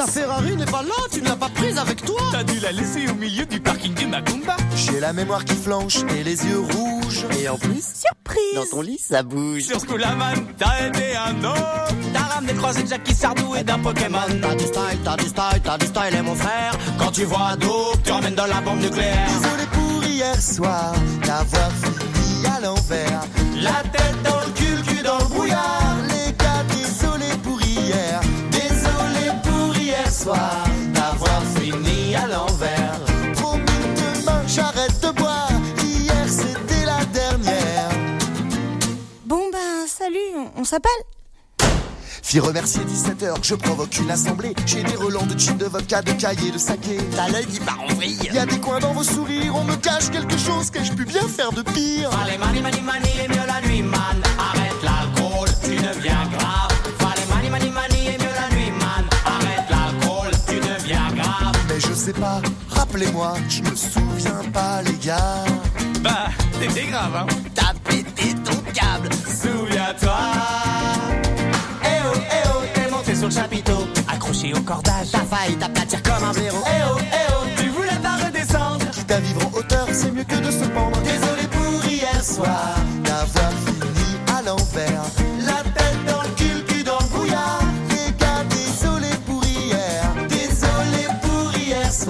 Ta 0.01 0.07
Ferrari 0.07 0.57
n'est 0.57 0.65
pas 0.65 0.83
là, 0.83 0.95
tu 1.13 1.21
ne 1.21 1.29
l'as 1.29 1.37
pas 1.37 1.51
prise 1.51 1.77
avec 1.77 2.03
toi 2.03 2.19
T'as 2.33 2.43
dû 2.43 2.59
la 2.61 2.73
laisser 2.73 3.07
au 3.11 3.15
milieu 3.17 3.45
du 3.45 3.61
parking 3.61 3.93
du 3.93 4.07
Macumba. 4.07 4.57
J'ai 4.75 4.99
la 4.99 5.13
mémoire 5.13 5.45
qui 5.45 5.55
flanche 5.55 5.99
et 6.17 6.25
les 6.25 6.43
yeux 6.43 6.59
rouges. 6.59 7.27
Et 7.39 7.47
en 7.51 7.59
plus, 7.59 7.85
surprise 7.85 8.55
Dans 8.55 8.65
ton 8.65 8.81
lit 8.81 8.99
ça 8.99 9.23
bouge. 9.23 9.65
Sur 9.65 9.79
Schoolaman, 9.79 10.47
t'as 10.57 10.87
aidé 10.87 11.13
un 11.23 11.45
homme. 11.45 12.13
T'as 12.15 12.35
ramené 12.35 12.55
croisé 12.55 12.85
de 12.85 12.89
Jackie 12.89 13.13
Sardou 13.13 13.55
et 13.57 13.63
d'un 13.63 13.79
Pokémon 13.79 14.21
T'as 14.41 14.55
du 14.55 14.65
style, 14.65 14.99
t'as 15.05 15.17
du 15.17 15.27
style, 15.27 15.61
t'as 15.63 15.77
du 15.77 15.85
style 15.85 16.15
et 16.19 16.23
mon 16.23 16.35
frère. 16.35 16.73
Quand 16.99 17.11
tu 17.11 17.25
vois 17.25 17.57
Dope, 17.57 18.03
tu 18.03 18.11
ramènes 18.11 18.35
dans 18.35 18.47
la 18.47 18.63
bombe 18.63 18.81
nucléaire 18.81 19.29
Désolé 19.29 19.67
pour 19.71 20.03
hier 20.05 20.41
soir, 20.41 20.95
d'avoir 21.27 21.71
fini 21.73 22.47
à 22.47 22.61
l'envers. 22.61 23.21
La 23.61 23.83
tête 23.93 24.23
dans 24.25 24.41
le 24.47 24.53
cul, 24.55 24.83
cul 24.97 25.03
dans 25.03 25.19
le 25.19 25.40
soir 30.21 30.65
D'avoir 30.93 31.43
fini 31.57 32.15
à 32.15 32.27
l'envers 32.27 33.01
Promis 33.35 33.65
demain, 33.97 34.43
j'arrête 34.47 35.01
de 35.01 35.11
boire. 35.13 35.51
Hier, 35.85 36.27
c'était 36.29 36.85
la 36.85 37.05
dernière. 37.07 37.89
Bon 39.25 39.45
ben, 39.53 39.87
salut, 39.87 40.19
on, 40.37 40.61
on 40.61 40.65
s'appelle 40.65 41.03
Fille 42.23 42.41
remercier 42.41 42.83
17h, 42.83 43.39
je 43.43 43.55
provoque 43.57 43.99
une 43.99 44.11
assemblée. 44.11 44.55
J'ai 44.67 44.85
des 44.85 44.95
relents 44.95 45.27
de 45.27 45.37
gin, 45.37 45.57
de 45.57 45.65
vodka, 45.65 46.03
de 46.03 46.13
cahiers, 46.13 46.53
de 46.53 46.59
saké. 46.59 46.99
T'as 47.17 47.29
l'œil 47.29 47.47
qui 47.47 47.59
part 47.59 47.81
en 47.83 47.93
vrille. 47.95 48.19
Y 48.33 48.39
a 48.39 48.47
des 48.47 48.61
coins 48.61 48.79
dans 48.79 48.93
vos 48.93 49.03
sourires, 49.03 49.57
on 49.57 49.65
me 49.65 49.75
cache 49.77 50.11
quelque 50.11 50.39
chose 50.39 50.71
que 50.71 50.85
je 50.85 50.93
pu 50.93 51.05
bien 51.05 51.27
faire 51.27 51.51
de 51.51 51.63
pire? 51.63 52.11
Allez, 52.23 52.39
mani, 52.39 52.61
mani, 52.61 52.81
mani, 52.83 53.09
et 53.25 53.29
mieux 53.29 53.47
la 53.47 53.67
nuit, 53.67 53.83
man 53.83 54.23
Arrête 54.39 54.83
l'alcool, 54.83 55.49
tu 55.65 55.75
deviens 55.75 56.29
grave 56.39 56.70
sais 62.01 62.13
pas, 62.15 62.41
rappelez-moi, 62.71 63.35
je 63.47 63.61
me 63.61 63.77
souviens 63.77 64.43
pas, 64.55 64.81
les 64.83 64.97
gars. 65.07 65.45
Bah, 66.01 66.31
t'étais 66.59 66.87
grave, 66.87 67.15
hein? 67.15 67.27
T'as 67.55 67.75
pété 67.85 68.35
ton 68.43 68.57
câble, 68.73 69.11
souviens-toi. 69.27 70.19
Eh 71.85 71.87
oh, 72.07 72.17
eh 72.17 72.49
oh, 72.49 72.63
t'es 72.73 72.91
monté 72.91 73.15
sur 73.15 73.29
le 73.29 73.35
chapiteau, 73.35 73.87
accroché 74.09 74.55
au 74.55 74.61
cordage, 74.63 75.09
t'as 75.13 75.19
failli 75.19 75.57
t'aplatir 75.57 76.03
comme 76.03 76.25
un 76.25 76.33
blaireau. 76.33 76.65
Eh 76.67 76.83
oh, 76.91 76.97
eh 77.01 77.33
oh, 77.33 77.45
tu 77.59 77.69
voulais 77.69 78.01
pas 78.03 78.17
redescendre. 78.25 78.91
Quitte 78.93 79.11
à 79.11 79.21
vivre 79.21 79.47
en 79.47 79.59
hauteur, 79.59 79.87
c'est 79.93 80.11
mieux 80.11 80.25
que 80.25 80.37
de 80.37 80.51
se 80.51 80.65
pendre. 80.71 80.99
Désolé 81.03 81.47
pour 81.53 81.85
hier 81.85 82.25
soir 82.25 82.77
d'avoir 83.05 83.53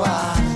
soir. 0.00 0.49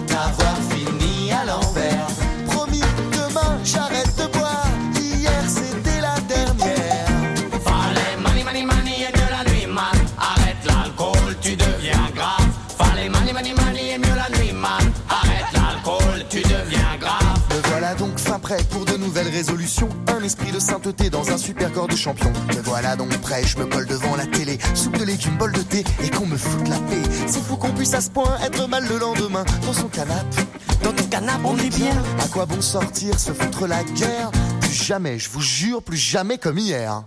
Résolutions. 19.35 19.89
Un 20.07 20.22
esprit 20.22 20.53
de 20.53 20.61
sainteté 20.61 21.11
dans 21.11 21.30
un 21.30 21.37
super 21.37 21.72
corps 21.72 21.89
de 21.89 21.97
champion. 21.97 22.32
Me 22.57 22.62
voilà 22.62 22.95
donc 22.95 23.11
prêt, 23.18 23.43
je 23.45 23.59
me 23.59 23.66
colle 23.66 23.87
devant 23.87 24.14
la 24.16 24.26
télé. 24.26 24.59
Soupe 24.74 24.97
de 24.97 25.05
légumes, 25.05 25.37
bol 25.37 25.53
de 25.53 25.61
thé 25.61 25.85
et 26.05 26.11
qu'on 26.11 26.26
me 26.26 26.37
foute 26.37 26.68
la 26.68 26.76
paix. 26.76 27.03
C'est 27.26 27.43
fou 27.43 27.57
qu'on 27.57 27.72
puisse 27.72 27.95
à 27.95 28.01
ce 28.01 28.11
point 28.11 28.39
être 28.45 28.68
mal 28.68 28.87
le 28.89 28.99
lendemain. 28.99 29.45
Dans 29.66 29.72
son 29.72 29.89
canapé, 29.89 30.43
Dans 30.82 30.93
ton 30.93 31.05
canapé 31.07 31.43
on 31.45 31.59
est 31.59 31.76
bien 31.76 31.97
à 32.22 32.28
quoi 32.28 32.47
bon 32.47 32.61
sortir, 32.62 33.18
se 33.18 33.32
foutre 33.32 33.66
la 33.66 33.82
guerre? 33.82 34.30
Plus 34.61 34.72
jamais, 34.72 35.18
je 35.18 35.28
vous 35.30 35.43
jure, 35.43 35.82
plus 35.82 35.97
jamais 35.97 36.39
comme 36.39 36.59
hier. 36.59 37.03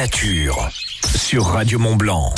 Nature 0.00 0.70
sur 1.14 1.44
Radio 1.44 1.78
Mont 1.78 1.94
Blanc. 1.94 2.32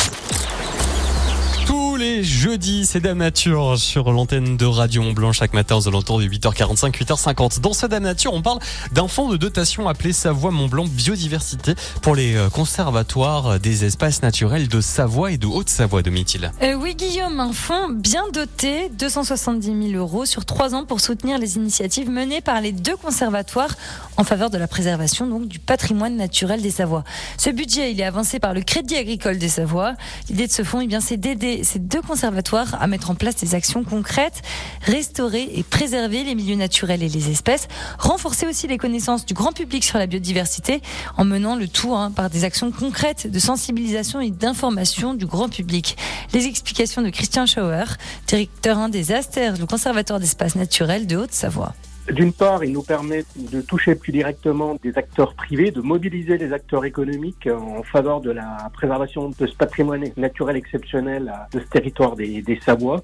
Jeudis, 2.20 2.84
c'est 2.84 3.00
Dame 3.00 3.18
Nature 3.18 3.78
sur 3.78 4.12
l'antenne 4.12 4.58
de 4.58 4.66
Radio 4.66 5.02
Mont 5.02 5.12
Blanc 5.12 5.32
chaque 5.32 5.54
matin 5.54 5.76
aux 5.76 5.88
alentours 5.88 6.18
de 6.18 6.26
8h45, 6.26 6.92
8h50. 6.92 7.60
Dans 7.60 7.72
ce 7.72 7.86
Dame 7.86 8.02
Nature, 8.02 8.34
on 8.34 8.42
parle 8.42 8.58
d'un 8.92 9.08
fonds 9.08 9.30
de 9.30 9.38
dotation 9.38 9.88
appelé 9.88 10.12
Savoie 10.12 10.50
Mont 10.50 10.68
Blanc 10.68 10.84
Biodiversité 10.86 11.74
pour 12.02 12.14
les 12.14 12.36
euh, 12.36 12.50
conservatoires 12.50 13.58
des 13.58 13.86
espaces 13.86 14.22
naturels 14.22 14.68
de 14.68 14.80
Savoie 14.82 15.32
et 15.32 15.38
de 15.38 15.46
Haute-Savoie, 15.46 16.02
Domitil. 16.02 16.52
Euh, 16.62 16.74
oui, 16.74 16.94
Guillaume, 16.94 17.40
un 17.40 17.52
fonds 17.52 17.88
bien 17.88 18.24
doté, 18.32 18.90
270 18.90 19.90
000 19.90 20.02
euros 20.02 20.26
sur 20.26 20.44
trois 20.44 20.74
ans 20.74 20.84
pour 20.84 21.00
soutenir 21.00 21.38
les 21.38 21.56
initiatives 21.56 22.10
menées 22.10 22.42
par 22.42 22.60
les 22.60 22.72
deux 22.72 22.96
conservatoires 22.96 23.74
en 24.18 24.24
faveur 24.24 24.50
de 24.50 24.58
la 24.58 24.68
préservation 24.68 25.40
du 25.40 25.58
patrimoine 25.58 26.16
naturel 26.16 26.60
des 26.60 26.70
Savoies. 26.70 27.04
Ce 27.38 27.48
budget, 27.48 27.92
il 27.92 28.00
est 28.00 28.04
avancé 28.04 28.38
par 28.38 28.52
le 28.52 28.60
Crédit 28.60 28.96
Agricole 28.96 29.38
des 29.38 29.48
Savoies. 29.48 29.94
L'idée 30.28 30.46
de 30.46 30.52
ce 30.52 30.62
fonds, 30.62 30.80
eh 30.80 31.00
c'est 31.00 31.16
d'aider 31.16 31.64
ces 31.64 31.78
deux 31.78 32.01
conservatoires 32.02 32.76
à 32.80 32.86
mettre 32.86 33.10
en 33.10 33.14
place 33.14 33.36
des 33.36 33.54
actions 33.54 33.84
concrètes, 33.84 34.42
restaurer 34.82 35.48
et 35.54 35.62
préserver 35.62 36.24
les 36.24 36.34
milieux 36.34 36.56
naturels 36.56 37.02
et 37.02 37.08
les 37.08 37.30
espèces, 37.30 37.68
renforcer 37.98 38.46
aussi 38.46 38.66
les 38.66 38.78
connaissances 38.78 39.24
du 39.24 39.34
grand 39.34 39.52
public 39.52 39.84
sur 39.84 39.98
la 39.98 40.06
biodiversité 40.06 40.82
en 41.16 41.24
menant 41.24 41.56
le 41.56 41.68
tout 41.68 41.94
hein, 41.94 42.10
par 42.10 42.30
des 42.30 42.44
actions 42.44 42.70
concrètes 42.70 43.30
de 43.30 43.38
sensibilisation 43.38 44.20
et 44.20 44.30
d'information 44.30 45.14
du 45.14 45.26
grand 45.26 45.48
public. 45.48 45.96
Les 46.32 46.46
explications 46.46 47.02
de 47.02 47.10
Christian 47.10 47.46
Schauer, 47.46 47.84
directeur 48.26 48.78
hein, 48.78 48.88
des 48.88 49.12
Asters, 49.12 49.58
le 49.58 49.66
conservatoire 49.66 50.20
d'espaces 50.20 50.56
naturels 50.56 51.06
de 51.06 51.16
Haute-Savoie. 51.16 51.74
D'une 52.10 52.32
part, 52.32 52.64
il 52.64 52.72
nous 52.72 52.82
permet 52.82 53.24
de 53.36 53.60
toucher 53.60 53.94
plus 53.94 54.10
directement 54.10 54.76
des 54.82 54.98
acteurs 54.98 55.34
privés, 55.34 55.70
de 55.70 55.80
mobiliser 55.80 56.36
les 56.36 56.52
acteurs 56.52 56.84
économiques 56.84 57.48
en 57.48 57.84
faveur 57.84 58.20
de 58.20 58.32
la 58.32 58.68
préservation 58.72 59.28
de 59.28 59.46
ce 59.46 59.54
patrimoine 59.54 60.04
naturel 60.16 60.56
exceptionnel 60.56 61.32
de 61.52 61.60
ce 61.60 61.66
territoire 61.66 62.16
des, 62.16 62.42
des 62.42 62.58
Savoies. 62.60 63.02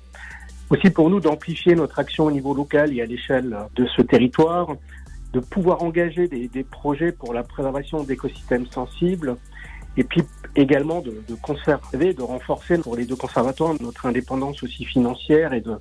Aussi 0.70 0.90
pour 0.90 1.10
nous 1.10 1.20
d'amplifier 1.20 1.76
notre 1.76 1.98
action 2.00 2.26
au 2.26 2.30
niveau 2.32 2.54
local 2.54 2.92
et 2.92 3.00
à 3.00 3.06
l'échelle 3.06 3.56
de 3.76 3.86
ce 3.86 4.02
territoire, 4.02 4.76
de 5.32 5.40
pouvoir 5.40 5.82
engager 5.82 6.26
des, 6.26 6.64
projets 6.64 7.12
pour 7.12 7.32
la 7.32 7.44
préservation 7.44 8.02
d'écosystèmes 8.02 8.66
sensibles 8.66 9.36
et 9.96 10.04
puis 10.04 10.22
également 10.56 11.00
de, 11.00 11.22
de 11.28 11.34
conserver, 11.36 12.14
de 12.14 12.22
renforcer 12.22 12.78
pour 12.78 12.96
les 12.96 13.04
deux 13.04 13.16
conservatoires 13.16 13.74
notre 13.80 14.06
indépendance 14.06 14.62
aussi 14.62 14.84
financière 14.84 15.52
et 15.52 15.60
de 15.60 15.76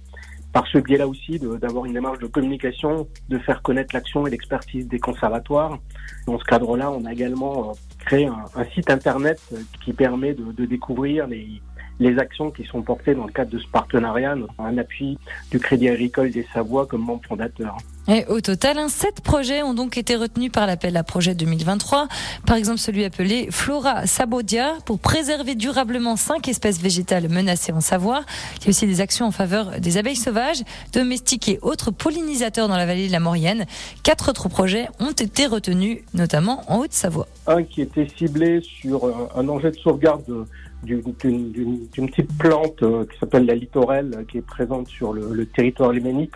par 0.57 0.65
ce 0.69 0.79
biais-là 0.79 1.07
aussi 1.07 1.37
d'avoir 1.37 1.85
une 1.85 1.93
démarche 1.93 2.17
de 2.17 2.25
communication, 2.25 3.07
de 3.29 3.37
faire 3.37 3.61
connaître 3.61 3.93
l'action 3.93 4.25
et 4.25 4.31
l'expertise 4.31 4.87
des 4.87 4.97
conservatoires. 4.97 5.77
Dans 6.25 6.39
ce 6.39 6.43
cadre-là, 6.45 6.89
on 6.89 7.05
a 7.05 7.13
également 7.13 7.69
euh, 7.69 7.73
créé 7.99 8.25
un, 8.25 8.65
site 8.73 8.89
internet 8.89 9.39
euh, 9.53 9.57
qui 9.85 9.93
permet 9.93 10.33
de 10.33 10.65
découvrir 10.65 11.27
les, 11.27 11.61
les 11.99 12.17
actions 12.19 12.51
qui 12.51 12.63
sont 12.65 12.81
portées 12.81 13.15
dans 13.15 13.25
le 13.25 13.31
cadre 13.31 13.51
de 13.51 13.59
ce 13.59 13.67
partenariat, 13.67 14.35
un 14.59 14.77
appui 14.77 15.17
du 15.51 15.59
Crédit 15.59 15.89
Agricole 15.89 16.31
des 16.31 16.45
Savoies 16.53 16.85
comme 16.85 17.01
membre 17.01 17.21
fondateur. 17.27 17.77
Et 18.09 18.23
au 18.27 18.39
total, 18.39 18.77
hein, 18.77 18.87
sept 18.87 19.19
projets 19.19 19.63
ont 19.63 19.73
donc 19.73 19.97
été 19.97 20.15
retenus 20.15 20.49
par 20.51 20.65
l'appel 20.65 20.95
à 20.95 21.03
projet 21.03 21.35
2023. 21.35 22.07
Par 22.45 22.55
exemple, 22.55 22.77
celui 22.77 23.03
appelé 23.03 23.49
Flora 23.51 24.05
Sabodia 24.07 24.75
pour 24.85 24.97
préserver 24.99 25.55
durablement 25.55 26.15
cinq 26.15 26.47
espèces 26.47 26.79
végétales 26.79 27.27
menacées 27.27 27.73
en 27.73 27.81
Savoie. 27.81 28.21
Il 28.59 28.63
y 28.63 28.67
a 28.67 28.69
aussi 28.69 28.87
des 28.87 29.01
actions 29.01 29.25
en 29.25 29.31
faveur 29.31 29.79
des 29.81 29.97
abeilles 29.97 30.15
sauvages, 30.15 30.63
domestiques 30.93 31.49
et 31.49 31.59
autres 31.61 31.91
pollinisateurs 31.91 32.69
dans 32.69 32.77
la 32.77 32.85
vallée 32.85 33.07
de 33.07 33.11
la 33.11 33.19
Maurienne. 33.19 33.65
Quatre 34.03 34.29
autres 34.29 34.47
projets 34.47 34.87
ont 34.99 35.11
été 35.11 35.45
retenus, 35.45 35.99
notamment 36.13 36.61
en 36.71 36.77
Haute-Savoie. 36.79 37.27
Un 37.47 37.63
qui 37.63 37.81
était 37.81 38.07
ciblé 38.17 38.61
sur 38.61 39.05
euh, 39.05 39.13
un 39.35 39.49
enjeu 39.49 39.71
de 39.71 39.77
sauvegarde 39.77 40.23
de- 40.27 40.45
d'une 40.87 42.07
petite 42.07 42.37
plante 42.37 42.81
euh, 42.83 43.05
qui 43.05 43.19
s'appelle 43.19 43.45
la 43.45 43.55
littorelle, 43.55 44.11
euh, 44.15 44.23
qui 44.23 44.37
est 44.37 44.45
présente 44.45 44.87
sur 44.87 45.13
le, 45.13 45.45
territoire 45.45 45.91
lémanique. 45.91 46.35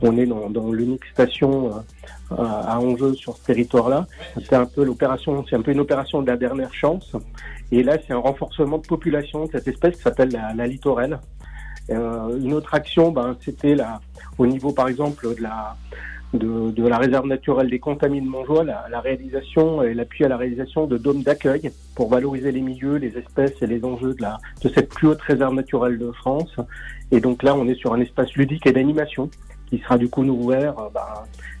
On 0.00 0.16
est 0.16 0.26
dans, 0.26 0.70
l'unique 0.70 1.04
station 1.06 1.72
euh, 2.30 2.34
à 2.36 2.78
enjeu 2.78 3.14
sur 3.14 3.36
ce 3.36 3.46
territoire-là. 3.46 4.06
C'est 4.36 4.54
un 4.54 4.66
peu 4.66 4.84
l'opération, 4.84 5.44
c'est 5.48 5.56
un 5.56 5.62
peu 5.62 5.72
une 5.72 5.80
opération 5.80 6.22
de 6.22 6.28
la 6.28 6.36
dernière 6.36 6.72
chance. 6.72 7.16
Et 7.72 7.82
là, 7.82 7.96
c'est 8.06 8.12
un 8.12 8.18
renforcement 8.18 8.78
de 8.78 8.86
population 8.86 9.46
de 9.46 9.50
cette 9.50 9.66
espèce 9.66 9.96
qui 9.96 10.02
s'appelle 10.02 10.30
la, 10.30 10.54
la 10.54 10.66
littorelle. 10.66 11.18
Une 11.90 12.52
autre 12.52 12.74
action, 12.74 13.10
ben, 13.10 13.34
c'était 13.40 13.74
au 14.36 14.46
niveau, 14.46 14.72
par 14.72 14.88
exemple, 14.88 15.34
de 15.34 15.42
la, 15.42 15.74
de, 16.34 16.86
la 16.86 16.98
réserve 16.98 17.26
naturelle 17.26 17.70
des 17.70 17.78
contamines 17.78 18.24
de 18.24 18.28
Montjoie, 18.28 18.64
la, 18.64 18.86
la 18.90 19.00
réalisation 19.00 19.82
et 19.82 19.94
l'appui 19.94 20.24
à 20.24 20.28
la 20.28 20.36
réalisation 20.36 20.86
de 20.86 20.98
dômes 20.98 21.22
d'accueil 21.22 21.70
pour 21.94 22.10
valoriser 22.10 22.52
les 22.52 22.60
milieux, 22.60 22.96
les 22.96 23.16
espèces 23.16 23.54
et 23.62 23.66
les 23.66 23.84
enjeux 23.84 24.14
de, 24.14 24.22
la, 24.22 24.38
cette 24.62 24.90
plus 24.90 25.08
haute 25.08 25.22
réserve 25.22 25.54
naturelle 25.54 25.98
de 25.98 26.10
France. 26.12 26.54
Et 27.10 27.20
donc 27.20 27.42
là, 27.42 27.54
on 27.54 27.66
est 27.66 27.74
sur 27.74 27.94
un 27.94 28.00
espace 28.00 28.32
ludique 28.34 28.66
et 28.66 28.72
d'animation 28.72 29.30
qui 29.66 29.78
sera 29.78 29.96
du 29.98 30.08
coup 30.08 30.22
ouvert 30.22 30.78
euh, 30.78 30.88
ben, 30.92 31.00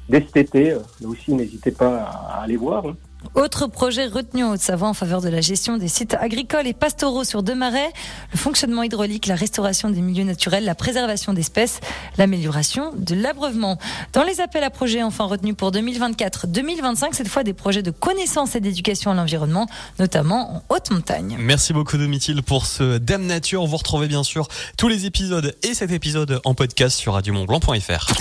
dès 0.08 0.20
cet 0.20 0.36
été. 0.36 0.72
Euh, 0.72 0.78
Là 1.00 1.08
aussi, 1.08 1.32
n'hésitez 1.34 1.70
pas 1.70 1.96
à, 2.02 2.38
à 2.38 2.42
aller 2.42 2.56
voir. 2.56 2.86
hein. 2.86 2.96
Autre 3.34 3.66
projet 3.66 4.06
retenu 4.06 4.44
en 4.44 4.52
Haute-Savoie 4.52 4.88
en 4.88 4.94
faveur 4.94 5.20
de 5.20 5.28
la 5.28 5.40
gestion 5.40 5.76
des 5.76 5.88
sites 5.88 6.14
agricoles 6.14 6.66
et 6.66 6.72
pastoraux 6.72 7.24
sur 7.24 7.42
deux 7.42 7.54
marais, 7.54 7.92
le 8.32 8.38
fonctionnement 8.38 8.82
hydraulique, 8.82 9.26
la 9.26 9.34
restauration 9.34 9.90
des 9.90 10.00
milieux 10.00 10.24
naturels, 10.24 10.64
la 10.64 10.74
préservation 10.74 11.32
d'espèces, 11.32 11.80
l'amélioration 12.16 12.92
de 12.96 13.14
l'abreuvement. 13.14 13.78
Dans 14.12 14.22
les 14.22 14.40
appels 14.40 14.64
à 14.64 14.70
projets 14.70 15.02
enfin 15.02 15.24
retenus 15.24 15.56
pour 15.56 15.72
2024-2025, 15.72 17.12
cette 17.12 17.28
fois 17.28 17.42
des 17.42 17.54
projets 17.54 17.82
de 17.82 17.90
connaissance 17.90 18.54
et 18.54 18.60
d'éducation 18.60 19.10
à 19.10 19.14
l'environnement, 19.14 19.66
notamment 19.98 20.56
en 20.56 20.74
haute 20.74 20.90
montagne. 20.90 21.36
Merci 21.38 21.72
beaucoup 21.72 21.96
Domitil 21.96 22.42
pour 22.42 22.66
ce 22.66 22.98
Dame 22.98 23.26
Nature. 23.26 23.66
Vous 23.66 23.76
retrouvez 23.76 24.08
bien 24.08 24.22
sûr 24.22 24.48
tous 24.76 24.88
les 24.88 25.06
épisodes 25.06 25.56
et 25.62 25.74
cet 25.74 25.90
épisode 25.90 26.40
en 26.44 26.54
podcast 26.54 26.96
sur 26.96 27.14
radiomontblanc.fr. 27.14 28.12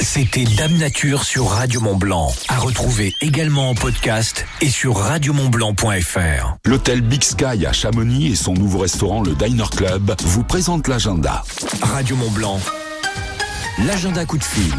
C'était 0.00 0.44
Dame 0.44 0.76
Nature 0.76 1.24
sur 1.24 1.48
Radio 1.48 1.80
Mont 1.80 1.96
Blanc. 1.96 2.32
À 2.48 2.58
retrouver 2.58 3.14
également 3.20 3.70
en 3.70 3.74
podcast 3.74 4.43
et 4.60 4.68
sur 4.68 4.96
radiomontblanc.fr. 4.96 6.56
L'hôtel 6.66 7.00
Big 7.00 7.22
Sky 7.22 7.66
à 7.66 7.72
Chamonix 7.72 8.32
et 8.32 8.36
son 8.36 8.54
nouveau 8.54 8.78
restaurant 8.80 9.22
le 9.22 9.34
Diner 9.34 9.68
Club 9.76 10.14
vous 10.22 10.44
présentent 10.44 10.88
l'agenda. 10.88 11.42
Radio 11.82 12.16
Mont 12.16 12.30
Blanc. 12.30 12.60
L'agenda 13.86 14.24
coup 14.24 14.38
de 14.38 14.44
fil. 14.44 14.74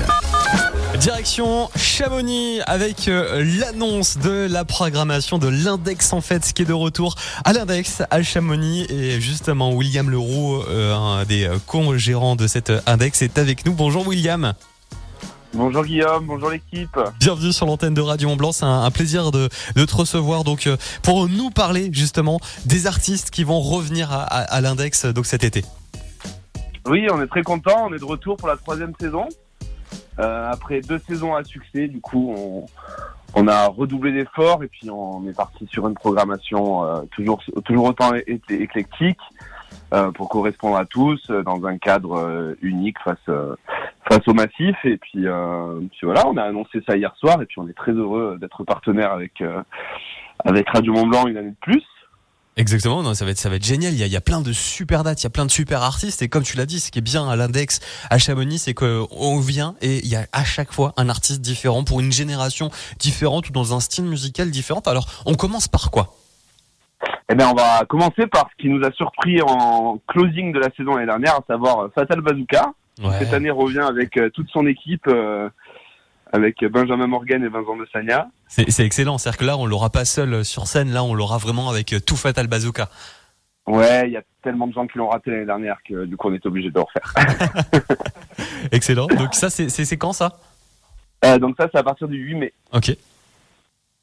Direction 0.99 1.69
Chamonix 1.75 2.61
avec 2.65 3.09
euh, 3.09 3.43
l'annonce 3.59 4.17
de 4.17 4.47
la 4.49 4.63
programmation 4.63 5.37
de 5.37 5.49
l'index 5.49 6.13
en 6.13 6.21
fait 6.21 6.53
qui 6.53 6.61
est 6.61 6.65
de 6.65 6.73
retour 6.73 7.15
à 7.43 7.51
l'index 7.51 8.01
à 8.09 8.23
Chamonix 8.23 8.85
et 8.89 9.19
justement 9.19 9.73
William 9.73 10.09
Leroux, 10.09 10.61
euh, 10.69 10.95
un 10.95 11.25
des 11.25 11.45
euh, 11.45 11.57
co-gérants 11.65 12.37
de 12.37 12.47
cet 12.47 12.71
index 12.85 13.21
est 13.21 13.37
avec 13.37 13.65
nous. 13.65 13.73
Bonjour 13.73 14.07
William. 14.07 14.53
Bonjour 15.55 15.83
Guillaume, 15.85 16.25
bonjour 16.25 16.49
l'équipe. 16.49 16.99
Bienvenue 17.19 17.53
sur 17.53 17.65
l'antenne 17.65 17.93
de 17.93 18.01
Radio 18.01 18.27
Mont 18.27 18.35
Blanc. 18.35 18.51
C'est 18.51 18.65
un, 18.65 18.83
un 18.83 18.91
plaisir 18.91 19.31
de, 19.31 19.47
de 19.75 19.85
te 19.85 19.95
recevoir 19.95 20.43
donc 20.43 20.67
euh, 20.67 20.75
pour 21.01 21.29
nous 21.29 21.49
parler 21.49 21.89
justement 21.93 22.39
des 22.65 22.87
artistes 22.87 23.29
qui 23.31 23.43
vont 23.43 23.59
revenir 23.61 24.11
à, 24.11 24.23
à- 24.23 24.41
à 24.55 24.61
l'index 24.61 25.05
donc 25.05 25.25
cet 25.25 25.43
été. 25.43 25.63
Oui, 26.87 27.07
on 27.11 27.21
est 27.21 27.27
très 27.27 27.41
content, 27.41 27.87
on 27.89 27.93
est 27.93 27.99
de 27.99 28.05
retour 28.05 28.35
pour 28.37 28.47
la 28.49 28.57
troisième 28.57 28.93
saison. 28.99 29.27
Euh, 30.19 30.51
après 30.51 30.81
deux 30.81 30.99
saisons 31.07 31.35
à 31.35 31.43
succès, 31.43 31.87
du 31.87 31.99
coup, 32.01 32.33
on, 32.37 32.65
on 33.33 33.47
a 33.47 33.67
redoublé 33.67 34.11
d'efforts 34.11 34.61
et 34.63 34.67
puis 34.67 34.89
on 34.89 35.25
est 35.27 35.35
parti 35.35 35.65
sur 35.71 35.87
une 35.87 35.93
programmation 35.95 36.83
euh, 36.85 37.01
toujours, 37.15 37.41
toujours 37.63 37.85
autant 37.85 38.11
éclectique 38.49 39.19
pour 40.15 40.27
correspondre 40.27 40.75
à 40.75 40.83
tous 40.83 41.31
dans 41.45 41.63
un 41.65 41.77
cadre 41.77 42.53
unique 42.61 42.97
face, 43.05 43.17
face 44.07 44.27
au 44.27 44.33
massif. 44.33 44.75
Et 44.83 44.97
puis, 44.97 45.27
euh, 45.27 45.79
puis 45.91 46.01
voilà, 46.03 46.27
on 46.27 46.37
a 46.37 46.43
annoncé 46.43 46.81
ça 46.87 46.95
hier 46.95 47.13
soir 47.17 47.41
et 47.41 47.45
puis 47.45 47.59
on 47.59 47.67
est 47.67 47.73
très 47.73 47.91
heureux 47.91 48.37
d'être 48.39 48.63
partenaire 48.63 49.11
avec, 49.11 49.41
euh, 49.41 49.61
avec 50.43 50.69
Radio 50.69 50.93
Mont 50.93 51.07
Blanc 51.07 51.27
une 51.27 51.37
année 51.37 51.51
de 51.51 51.55
plus. 51.61 51.83
Exactement, 52.57 53.03
non, 53.03 53.13
ça 53.13 53.25
va 53.25 53.31
être 53.31 53.37
ça 53.37 53.49
va 53.49 53.57
être 53.57 53.65
génial. 53.65 53.91
Il 53.91 53.99
y 53.99 54.03
a, 54.03 54.05
il 54.05 54.13
y 54.13 54.15
a 54.15 54.21
plein 54.21 54.39
de 54.39 54.53
super 54.53 55.03
dates, 55.03 55.21
il 55.21 55.25
y 55.25 55.27
a 55.27 55.29
plein 55.29 55.45
de 55.45 55.51
super 55.51 55.81
artistes 55.81 56.21
et 56.21 56.29
comme 56.29 56.43
tu 56.43 56.55
l'as 56.55 56.65
dit, 56.65 56.79
ce 56.79 56.89
qui 56.89 56.99
est 56.99 57.01
bien 57.01 57.27
à 57.27 57.35
l'index 57.35 57.81
à 58.09 58.17
Chamonix, 58.17 58.59
c'est 58.59 58.73
qu'on 58.73 59.39
vient 59.41 59.75
et 59.81 59.97
il 59.97 60.07
y 60.07 60.15
a 60.15 60.25
à 60.31 60.45
chaque 60.45 60.71
fois 60.71 60.93
un 60.95 61.09
artiste 61.09 61.41
différent 61.41 61.83
pour 61.83 61.99
une 61.99 62.13
génération 62.13 62.69
différente 62.97 63.49
ou 63.49 63.51
dans 63.51 63.75
un 63.75 63.81
style 63.81 64.05
musical 64.05 64.51
différent. 64.51 64.79
Alors, 64.85 65.05
on 65.25 65.35
commence 65.35 65.67
par 65.67 65.91
quoi? 65.91 66.13
Eh 67.27 67.35
bien, 67.35 67.49
on 67.49 67.55
va 67.55 67.83
commencer 67.89 68.25
par 68.27 68.47
ce 68.51 68.61
qui 68.61 68.69
nous 68.69 68.85
a 68.85 68.91
surpris 68.93 69.41
en 69.41 69.99
closing 70.07 70.53
de 70.53 70.59
la 70.59 70.69
saison 70.77 70.93
l'année 70.93 71.07
dernière, 71.07 71.35
à 71.35 71.43
savoir 71.47 71.79
euh, 71.79 71.91
Fatal 71.93 72.21
Bazooka. 72.21 72.71
Ouais. 73.01 73.19
Cette 73.19 73.33
année 73.33 73.51
revient 73.51 73.79
avec 73.79 74.17
euh, 74.17 74.29
toute 74.29 74.49
son 74.49 74.65
équipe, 74.67 75.07
euh, 75.07 75.49
avec 76.31 76.63
Benjamin 76.65 77.07
Morgan 77.07 77.43
et 77.43 77.49
Vincent 77.49 77.77
de 77.77 77.85
Sagna. 77.91 78.29
C'est 78.47 78.85
excellent, 78.85 79.17
c'est-à-dire 79.17 79.39
que 79.39 79.45
là, 79.45 79.57
on 79.57 79.65
l'aura 79.65 79.89
pas 79.89 80.05
seul 80.05 80.45
sur 80.45 80.67
scène, 80.67 80.91
là, 80.91 81.03
on 81.03 81.13
l'aura 81.13 81.37
vraiment 81.37 81.69
avec 81.69 81.93
euh, 81.93 81.99
tout 81.99 82.15
Fatal 82.15 82.47
Bazooka. 82.47 82.89
Ouais, 83.67 84.03
il 84.07 84.11
y 84.11 84.17
a 84.17 84.21
tellement 84.43 84.67
de 84.67 84.73
gens 84.73 84.85
qui 84.85 84.97
l'ont 84.97 85.09
raté 85.09 85.31
l'année 85.31 85.45
dernière 85.45 85.77
que 85.83 86.05
du 86.05 86.15
coup 86.15 86.29
on 86.29 86.33
est 86.35 86.45
obligé 86.45 86.69
de 86.69 86.75
le 86.75 86.81
refaire. 86.81 87.13
Excellent. 88.71 89.07
Donc 89.07 89.33
ça, 89.33 89.49
c'est 89.49 89.97
quand 89.97 90.13
ça? 90.13 90.39
Euh, 91.25 91.39
donc 91.39 91.55
ça, 91.59 91.67
c'est 91.71 91.79
à 91.79 91.83
partir 91.83 92.07
du 92.07 92.17
8 92.17 92.35
mai. 92.35 92.53
Ok. 92.73 92.89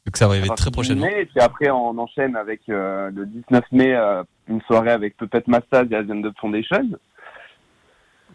Donc 0.04 0.16
ça 0.16 0.26
va 0.26 0.32
arriver 0.32 0.48
très 0.56 0.70
prochainement. 0.70 1.06
8 1.06 1.12
mai, 1.12 1.22
et 1.22 1.26
puis 1.26 1.40
après, 1.40 1.70
on 1.70 1.96
enchaîne 1.98 2.34
avec 2.34 2.62
euh, 2.68 3.10
le 3.14 3.26
19 3.26 3.64
mai, 3.70 3.94
euh, 3.94 4.24
une 4.48 4.60
soirée 4.62 4.90
avec 4.90 5.16
Puppet 5.16 5.44
Mastaz 5.46 5.86
et 5.90 5.94
Asian 5.94 6.16
Dub 6.16 6.34
Foundation. 6.40 6.88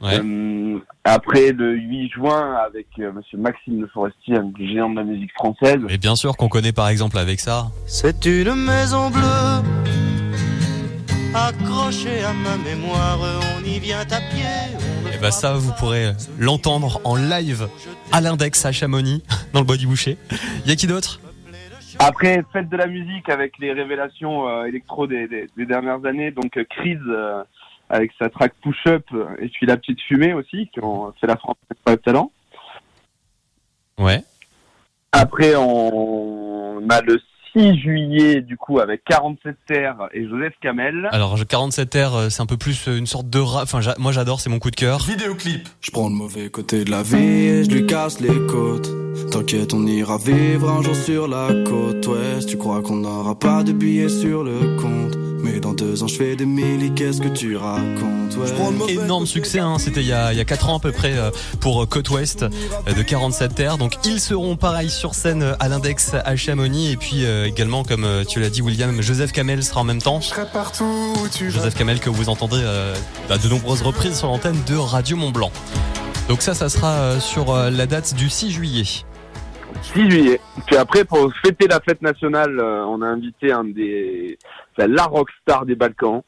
Ouais. 0.01 0.19
Euh, 0.19 0.77
après 1.03 1.51
le 1.53 1.73
8 1.75 2.09
juin 2.11 2.53
avec 2.67 2.87
euh, 2.99 3.11
Monsieur 3.11 3.37
Maxime 3.39 3.81
Le 3.81 3.87
Forestier, 3.87 4.35
un 4.37 4.51
géant 4.59 4.89
de 4.91 4.97
la 4.97 5.03
musique 5.03 5.31
française. 5.33 5.79
Et 5.89 5.97
bien 5.97 6.15
sûr 6.15 6.37
qu'on 6.37 6.49
connaît 6.49 6.71
par 6.73 6.89
exemple 6.89 7.17
avec 7.17 7.39
ça. 7.39 7.67
C'est 7.87 8.25
une 8.25 8.53
maison 8.55 9.09
bleue 9.09 9.63
accrochée 11.33 12.23
à 12.23 12.33
ma 12.33 12.57
mémoire. 12.57 13.17
On 13.59 13.63
y 13.63 13.79
vient 13.79 13.99
à 14.01 14.05
pied. 14.05 14.45
Et 15.13 15.17
bah 15.19 15.31
ça, 15.31 15.53
vous 15.53 15.71
pourrez 15.79 16.11
l'entendre 16.39 17.01
en 17.03 17.15
live 17.15 17.67
à 18.11 18.21
l'index 18.21 18.65
à 18.65 18.71
Chamonix, 18.71 19.23
dans 19.53 19.61
le 19.61 19.65
bois 19.65 19.77
du 19.77 19.87
boucher. 19.87 20.17
Y 20.65 20.71
a 20.71 20.75
qui 20.75 20.87
d'autre? 20.87 21.19
Après, 21.99 22.43
fête 22.53 22.69
de 22.69 22.77
la 22.77 22.85
musique 22.85 23.27
avec 23.29 23.53
les 23.59 23.73
révélations 23.73 24.47
euh, 24.47 24.65
électro 24.65 25.07
des, 25.07 25.27
des- 25.27 25.47
des 25.57 25.65
dernières 25.65 26.05
années, 26.05 26.29
donc 26.29 26.55
euh, 26.57 26.63
Chris 26.69 26.97
euh, 27.09 27.41
avec 27.89 28.11
sa 28.19 28.29
track 28.29 28.53
Push 28.61 28.87
Up 28.87 29.05
euh, 29.13 29.25
et 29.39 29.47
puis 29.49 29.65
la 29.65 29.77
petite 29.77 30.01
fumée 30.01 30.33
aussi, 30.33 30.69
qui 30.73 30.79
ont 30.81 31.13
fait 31.19 31.27
la 31.27 31.37
France 31.37 31.55
pas 31.85 31.95
de 31.95 32.01
talent. 32.01 32.31
Ouais. 33.99 34.21
Après, 35.11 35.55
on 35.55 36.83
a 36.89 37.01
le 37.01 37.19
6 37.53 37.79
juillet, 37.79 38.41
du 38.41 38.55
coup, 38.57 38.79
avec 38.79 39.03
47 39.05 39.55
Terres 39.65 40.09
et 40.13 40.27
Joseph 40.27 40.53
Kamel. 40.61 41.07
Alors, 41.11 41.37
je- 41.37 41.43
47 41.45 41.95
r 41.95 42.15
euh, 42.15 42.29
c'est 42.29 42.41
un 42.41 42.45
peu 42.45 42.57
plus 42.57 42.87
euh, 42.87 42.97
une 42.97 43.07
sorte 43.07 43.29
de 43.29 43.39
rap. 43.39 43.63
Enfin, 43.63 43.79
moi 43.97 44.11
j'adore, 44.11 44.39
c'est 44.41 44.49
mon 44.49 44.59
coup 44.59 44.69
de 44.69 44.75
cœur. 44.75 44.99
Vidéoclip. 45.03 45.67
Je 45.81 45.89
prends 45.91 46.09
le 46.09 46.13
mauvais 46.15 46.49
côté 46.49 46.83
de 46.83 46.91
la 46.91 47.01
vie 47.03 47.15
et 47.17 47.63
je 47.63 47.69
lui 47.71 47.85
casse 47.87 48.19
les 48.19 48.45
côtes. 48.47 48.89
T'inquiète, 49.31 49.73
on 49.73 49.87
ira 49.87 50.17
vivre 50.17 50.69
un 50.69 50.83
jour 50.83 50.95
sur 50.95 51.27
la 51.27 51.47
côte 51.65 52.05
ouest. 52.05 52.47
Tu 52.47 52.57
crois 52.57 52.81
qu'on 52.83 52.97
n'aura 52.97 53.39
pas 53.39 53.63
de 53.63 53.71
billets 53.71 54.09
sur 54.09 54.43
le 54.43 54.75
compte. 54.79 55.17
Mais 55.43 55.59
dans 55.59 55.73
deux 55.73 56.03
ans, 56.03 56.07
je 56.07 56.15
fais 56.15 56.35
des 56.35 56.45
milli, 56.45 56.93
qu'est-ce 56.93 57.21
que 57.21 57.27
tu 57.27 57.55
racontes 57.57 58.35
ouais. 58.37 58.93
Énorme 58.93 59.25
succès, 59.25 59.59
hein. 59.59 59.77
c'était 59.79 60.01
il 60.01 60.07
y 60.07 60.13
a, 60.13 60.33
il 60.33 60.37
y 60.37 60.41
a 60.41 60.45
4 60.45 60.69
ans 60.69 60.77
à 60.77 60.79
peu 60.79 60.91
près 60.91 61.17
euh, 61.17 61.31
pour 61.59 61.83
euh, 61.83 61.85
Côte 61.85 62.09
Ouest 62.09 62.43
euh, 62.43 62.93
de 62.93 63.01
47 63.01 63.55
terres. 63.55 63.77
Donc 63.77 63.97
ils 64.03 64.19
seront 64.19 64.55
pareil 64.55 64.89
sur 64.89 65.15
scène 65.15 65.55
à 65.59 65.67
l'index 65.67 66.13
à 66.13 66.35
Chamonix 66.35 66.91
et 66.91 66.97
puis 66.97 67.25
euh, 67.25 67.45
également 67.45 67.83
comme 67.83 68.07
tu 68.27 68.39
l'as 68.39 68.49
dit 68.49 68.61
William, 68.61 69.01
Joseph 69.01 69.31
Kamel 69.31 69.63
sera 69.63 69.81
en 69.81 69.83
même 69.83 70.01
temps. 70.01 70.19
partout 70.53 70.83
où 70.83 71.27
tu 71.29 71.51
Joseph 71.51 71.75
Kamel 71.75 71.99
que 71.99 72.09
vous 72.09 72.29
entendez 72.29 72.59
euh, 72.59 72.95
à 73.29 73.37
de 73.37 73.47
nombreuses 73.47 73.81
reprises 73.81 74.17
sur 74.17 74.27
l'antenne 74.27 74.57
de 74.67 74.75
Radio 74.75 75.17
Mont 75.17 75.31
Blanc. 75.31 75.51
Donc 76.29 76.41
ça, 76.41 76.53
ça 76.53 76.67
sera 76.67 77.19
sur 77.21 77.55
la 77.55 77.85
date 77.85 78.13
du 78.13 78.29
6 78.29 78.51
juillet. 78.51 78.83
6 79.81 80.09
juillet. 80.11 80.39
Puis 80.65 80.75
après, 80.75 81.05
pour 81.05 81.31
fêter 81.45 81.67
la 81.67 81.79
fête 81.79 82.01
nationale, 82.01 82.59
euh, 82.59 82.85
on 82.85 83.01
a 83.01 83.07
invité 83.07 83.51
un 83.51 83.63
des, 83.63 84.37
enfin, 84.77 84.87
la 84.87 85.03
rockstar 85.05 85.65
des 85.65 85.75
Balkans, 85.75 86.21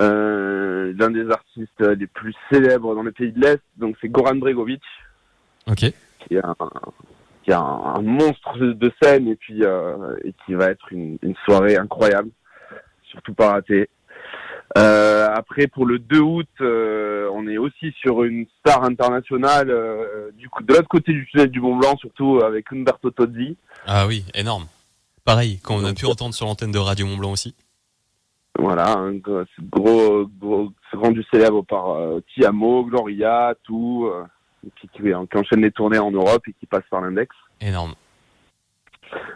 euh, 0.00 0.92
l'un 0.98 1.10
des 1.10 1.30
artistes 1.30 1.80
les 1.80 2.06
plus 2.06 2.34
célèbres 2.50 2.94
dans 2.94 3.02
les 3.02 3.12
pays 3.12 3.32
de 3.32 3.40
l'Est. 3.40 3.60
Donc 3.76 3.96
c'est 4.00 4.08
Goran 4.08 4.36
Bregovic, 4.36 4.82
Ok. 5.68 5.78
qui 5.78 5.94
est 6.34 6.44
un, 6.44 6.54
qui 7.44 7.50
est 7.50 7.54
un, 7.54 7.60
un 7.60 8.02
monstre 8.02 8.56
de 8.58 8.92
scène 9.02 9.28
et 9.28 9.36
puis 9.36 9.62
euh, 9.62 10.16
et 10.24 10.32
qui 10.44 10.54
va 10.54 10.70
être 10.70 10.92
une, 10.92 11.18
une 11.22 11.34
soirée 11.44 11.76
incroyable, 11.76 12.30
surtout 13.04 13.34
pas 13.34 13.52
ratée. 13.52 13.88
Euh, 14.78 15.28
après, 15.34 15.66
pour 15.66 15.84
le 15.84 15.98
2 15.98 16.20
août, 16.20 16.48
euh, 16.60 17.28
on 17.32 17.48
est 17.48 17.58
aussi 17.58 17.92
sur 18.00 18.22
une 18.22 18.46
star 18.60 18.84
internationale 18.84 19.70
euh, 19.70 20.30
du 20.34 20.48
coup, 20.48 20.62
de 20.62 20.72
l'autre 20.72 20.88
côté 20.88 21.12
du 21.12 21.26
tunnel 21.26 21.50
du 21.50 21.60
Mont 21.60 21.76
Blanc, 21.76 21.96
surtout 21.96 22.40
avec 22.40 22.72
Umberto 22.72 23.10
Tozzi. 23.10 23.56
Ah 23.86 24.06
oui, 24.06 24.24
énorme. 24.34 24.66
Pareil, 25.24 25.58
qu'on 25.60 25.84
a 25.84 25.92
pu 25.92 26.06
entendre 26.06 26.34
sur 26.34 26.46
l'antenne 26.46 26.70
de 26.70 26.78
Radio 26.78 27.06
Mont 27.06 27.16
Blanc 27.16 27.32
aussi. 27.32 27.54
Voilà, 28.58 28.98
un 28.98 29.14
gros, 29.14 29.42
c'est 29.56 29.68
gros, 29.68 30.26
gros, 30.38 30.72
rendu 30.92 31.24
célèbre 31.32 31.62
par 31.62 31.90
euh, 31.90 32.20
Tiamo, 32.34 32.84
Gloria, 32.84 33.54
tout, 33.64 34.10
euh, 34.12 34.24
qui, 34.80 34.88
qui, 34.88 35.02
qui 35.02 35.38
enchaîne 35.38 35.62
les 35.62 35.70
tournées 35.70 35.98
en 35.98 36.10
Europe 36.10 36.42
et 36.46 36.52
qui 36.52 36.66
passe 36.66 36.84
par 36.90 37.00
l'index. 37.00 37.34
Énorme. 37.60 37.94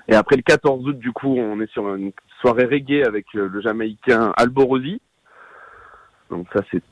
Et 0.09 0.15
après 0.15 0.37
le 0.37 0.43
14 0.43 0.87
août, 0.87 0.99
du 0.99 1.13
coup, 1.13 1.35
on 1.37 1.61
est 1.61 1.71
sur 1.73 1.95
une 1.95 2.13
soirée 2.41 2.67
reggae 2.67 3.07
avec 3.07 3.27
euh, 3.35 3.49
le 3.49 3.61
Jamaïcain 3.61 4.33
Alborosi. 4.37 5.01
Donc 6.31 6.47
ça, 6.53 6.61
c'est 6.71 6.83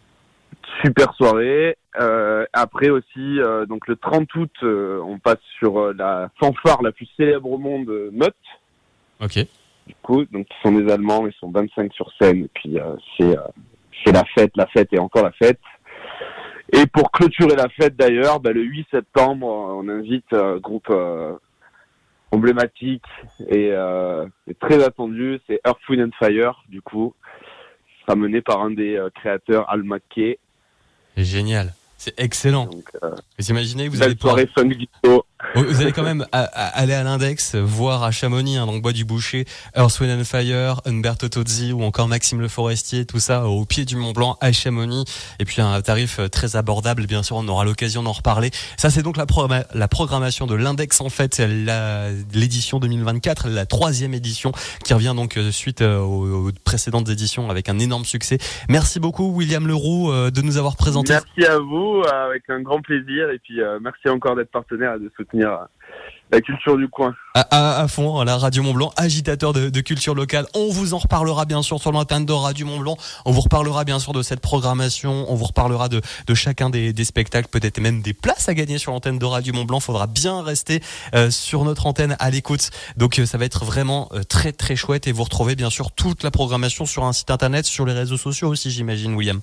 super 0.85 1.13
soirée. 1.15 1.77
Euh, 2.01 2.45
après 2.53 2.91
aussi, 2.91 3.41
euh, 3.41 3.67
donc 3.67 3.87
le 3.87 3.97
30 3.97 4.35
août, 4.35 4.53
euh, 4.63 5.01
on 5.05 5.19
passe 5.19 5.41
sur 5.59 5.79
euh, 5.79 5.95
la 5.97 6.31
fanfare 6.41 6.83
la 6.83 6.93
plus 6.93 7.09
célèbre 7.17 7.51
au 7.51 7.59
monde, 7.59 7.91
Mutt. 8.13 8.35
Ok. 9.21 9.47
Du 9.87 9.95
coup, 10.03 10.25
donc 10.27 10.47
ils 10.49 10.63
sont 10.63 10.73
des 10.73 10.91
Allemands, 10.91 11.27
ils 11.27 11.35
sont 11.35 11.51
25 11.51 11.93
sur 11.93 12.11
scène, 12.21 12.45
et 12.45 12.51
puis 12.55 12.79
euh, 12.79 12.95
c'est 13.17 13.37
euh, 13.37 13.43
c'est 14.05 14.13
la 14.13 14.25
fête, 14.25 14.53
la 14.57 14.67
fête 14.67 14.89
et 14.93 14.99
encore 14.99 15.25
la 15.25 15.33
fête. 15.33 15.61
Et 16.73 16.87
pour 16.87 17.11
clôturer 17.11 17.55
la 17.57 17.69
fête 17.69 17.97
d'ailleurs, 17.97 18.41
bah, 18.41 18.53
le 18.53 18.63
8 18.63 18.87
septembre, 18.91 19.47
on 19.47 19.89
invite 19.89 20.33
un 20.33 20.57
groupe 20.57 20.89
euh, 20.91 21.35
emblématique 22.31 23.05
et, 23.49 23.71
euh, 23.73 24.27
et 24.49 24.55
très 24.55 24.83
attendu, 24.83 25.39
c'est 25.47 25.61
Earth, 25.67 25.87
Wind 25.89 26.09
and 26.09 26.17
Fire, 26.19 26.65
du 26.69 26.81
coup. 26.81 27.15
Ce 28.13 28.17
sera 28.19 28.27
mené 28.29 28.43
par 28.43 28.61
un 28.61 28.71
des 28.71 28.97
euh, 28.97 29.09
créateurs, 29.09 29.71
Al 29.71 29.85
McKay. 29.85 30.39
Génial. 31.17 31.73
C'est 31.97 32.13
excellent. 32.21 32.69
euh, 33.03 33.15
Vous 33.39 33.49
imaginez 33.51 33.87
que 33.87 33.91
vous 33.91 34.03
allez 34.03 34.15
pouvoir... 34.17 34.35
soirée 34.37 34.51
disco. 34.75 35.25
Vous 35.55 35.81
allez 35.83 35.93
quand 35.93 36.03
même 36.03 36.25
à- 36.33 36.43
à- 36.45 36.69
aller 36.81 36.95
à 36.95 37.03
l'index, 37.03 37.55
voir 37.57 38.03
à 38.05 38.11
Chamonix, 38.11 38.57
hein, 38.57 38.67
donc 38.67 38.81
Bois 38.81 38.93
du 38.93 39.05
Boucher, 39.05 39.45
Earth, 39.77 40.01
Wind 40.01 40.21
and 40.21 40.25
Fire, 40.25 40.81
Umberto 40.87 41.29
Tozzi 41.29 41.73
ou 41.73 41.83
encore 41.83 42.09
Maxime 42.09 42.41
Le 42.41 42.49
Forestier, 42.49 43.05
tout 43.05 43.19
ça 43.19 43.47
au 43.47 43.65
pied 43.65 43.85
du 43.85 43.97
Mont 43.97 44.13
Blanc 44.13 44.39
à 44.41 44.53
Chamonix. 44.53 45.05
Et 45.41 45.45
puis 45.45 45.61
un 45.61 45.81
tarif 45.83 46.19
euh, 46.21 46.29
très 46.29 46.57
abordable, 46.57 47.07
bien 47.07 47.23
sûr, 47.23 47.37
on 47.37 47.47
aura 47.49 47.65
l'occasion 47.65 48.03
d'en 48.03 48.13
reparler. 48.13 48.51
Ça, 48.77 48.89
c'est 48.91 49.03
donc 49.03 49.17
la, 49.17 49.27
programma- 49.27 49.65
la 49.75 49.89
programmation 49.89 50.47
de 50.47 50.55
l'index, 50.55 51.01
en 51.01 51.09
fait, 51.11 51.43
l'édition 52.33 52.79
2024, 52.79 53.49
la 53.49 53.67
troisième 53.67 54.15
édition 54.15 54.53
qui 54.85 54.95
revient 54.95 55.13
donc 55.17 55.37
euh, 55.37 55.51
suite 55.51 55.83
euh, 55.83 55.99
aux, 55.99 56.49
aux 56.49 56.51
précédentes 56.65 57.09
éditions 57.09 57.51
avec 57.51 57.69
un 57.69 57.79
énorme 57.79 58.05
succès. 58.05 58.39
Merci 58.69 59.01
beaucoup, 59.01 59.33
William 59.35 59.67
Leroux, 59.67 60.11
de 60.13 60.43
nous 60.43 60.57
avoir 60.57 60.77
présenté. 60.77 61.13
Merci 61.15 61.51
à 61.51 61.59
vous, 61.59 62.03
avec 62.27 62.45
un 62.49 62.61
grand 62.61 62.81
plaisir. 62.81 63.31
Et 63.31 63.39
puis, 63.39 63.61
euh, 63.61 63.79
merci 63.83 64.09
encore 64.09 64.37
d'être 64.37 64.51
partenaire 64.51 64.95
et 64.95 64.99
de 64.99 65.11
soutenir 65.17 65.32
euh, 65.35 65.57
la 66.31 66.41
culture 66.41 66.79
du 66.79 66.89
coin. 66.89 67.15
à, 67.35 67.41
à, 67.41 67.83
à 67.83 67.89
fond 67.89 68.19
à 68.19 68.25
la 68.25 68.39
Radio 68.39 68.63
Mont 68.63 68.73
Blanc, 68.73 68.91
agitateur 68.97 69.53
de, 69.53 69.69
de 69.69 69.81
culture 69.83 70.15
locale. 70.15 70.47
On 70.55 70.71
vous 70.71 70.95
en 70.95 70.99
reparlera 70.99 71.45
bien 71.45 71.61
sûr 71.61 71.79
sur 71.79 71.93
l'antenne 71.93 72.25
de 72.25 72.33
Radio 72.33 72.65
Mont 72.67 72.79
Blanc. 72.79 72.97
On 73.27 73.33
vous 73.33 73.43
reparlera 73.43 73.85
bien 73.85 73.99
sûr 73.99 74.15
de 74.15 74.23
cette 74.23 74.41
programmation. 74.41 75.27
On 75.31 75.35
vous 75.35 75.45
reparlera 75.45 75.91
de, 75.91 76.01
de 76.27 76.35
chacun 76.35 76.71
des, 76.71 76.95
des 76.95 77.05
spectacles, 77.05 77.49
peut-être 77.49 77.79
même 77.81 78.01
des 78.01 78.15
places 78.15 78.49
à 78.49 78.55
gagner 78.55 78.79
sur 78.79 78.93
l'antenne 78.93 79.19
de 79.19 79.27
Radio 79.27 79.53
Mont 79.53 79.65
Blanc. 79.67 79.81
Faudra 79.81 80.07
bien 80.07 80.43
rester 80.43 80.81
euh, 81.15 81.31
sur 81.31 81.65
notre 81.65 81.87
antenne 81.87 82.17
à 82.19 82.31
l'écoute. 82.31 82.71
Donc 82.97 83.19
euh, 83.19 83.27
ça 83.27 83.37
va 83.37 83.45
être 83.45 83.67
vraiment 83.67 84.09
euh, 84.15 84.23
très 84.23 84.53
très 84.53 84.75
chouette 84.75 85.07
et 85.07 85.13
vous 85.13 85.25
retrouvez 85.25 85.55
bien 85.55 85.69
sûr 85.69 85.93
toute 85.93 86.23
la 86.23 86.31
programmation 86.31 86.87
sur 86.87 87.05
un 87.05 87.13
site 87.13 87.31
internet, 87.31 87.67
sur 87.67 87.85
les 87.85 87.93
réseaux 87.93 88.17
sociaux 88.17 88.49
aussi, 88.49 88.71
j'imagine, 88.71 89.15
William. 89.15 89.43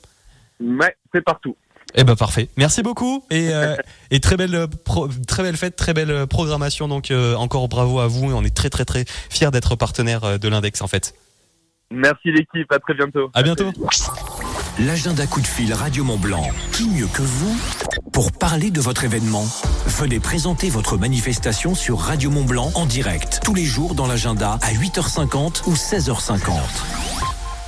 Ouais, 0.60 0.96
c'est 1.14 1.22
partout. 1.24 1.56
Eh 1.96 2.04
ben 2.04 2.16
parfait. 2.16 2.50
Merci 2.58 2.84
beaucoup 2.84 3.24
et, 3.32 3.50
euh, 3.54 3.76
et 4.12 4.20
très 4.20 4.38
belle 4.38 4.56
euh, 4.56 4.68
pro- 4.68 5.10
très 5.28 5.44
belle 5.44 5.58
fête, 5.58 5.76
très 5.76 5.94
belle 5.94 6.12
euh, 6.12 6.26
programmation. 6.26 6.88
Donc 6.88 7.12
euh, 7.12 7.36
encore 7.36 7.68
bravo 7.68 8.00
à 8.00 8.08
vous 8.08 8.30
et 8.30 8.34
on 8.34 8.44
est 8.44 8.56
très 8.56 8.70
très 8.70 8.86
très 8.86 9.06
fiers 9.30 9.52
d'être 9.52 9.76
partenaire 9.76 10.24
euh, 10.24 10.38
de 10.38 10.48
l'index 10.48 10.82
en 10.82 10.88
fait. 10.88 11.14
Merci 11.92 12.32
l'équipe, 12.32 12.72
à 12.72 12.78
très 12.78 12.94
bientôt. 12.94 13.32
À 13.34 13.42
bientôt. 13.42 13.72
L'agenda 14.78 15.26
coup 15.26 15.42
de 15.42 15.48
fil 15.48 15.74
Radio 15.74 16.04
Mont 16.04 16.18
Blanc. 16.20 16.48
Qui 16.72 16.88
mieux 16.88 17.08
que 17.08 17.24
vous 17.24 17.58
pour 18.14 18.32
parler 18.32 18.70
de 18.70 18.80
votre 18.80 19.04
événement? 19.06 19.44
Venez 19.88 20.20
présenter 20.20 20.70
votre 20.70 20.98
manifestation 20.98 21.74
sur 21.74 22.00
Radio 22.00 22.30
Mont 22.30 22.46
Blanc 22.46 22.72
en 22.76 22.86
direct 22.86 23.40
tous 23.44 23.56
les 23.56 23.66
jours 23.66 23.96
dans 23.96 24.06
l'agenda 24.06 24.60
à 24.62 24.72
8h50 24.72 25.64
ou 25.66 25.74
16h50. 25.74 27.18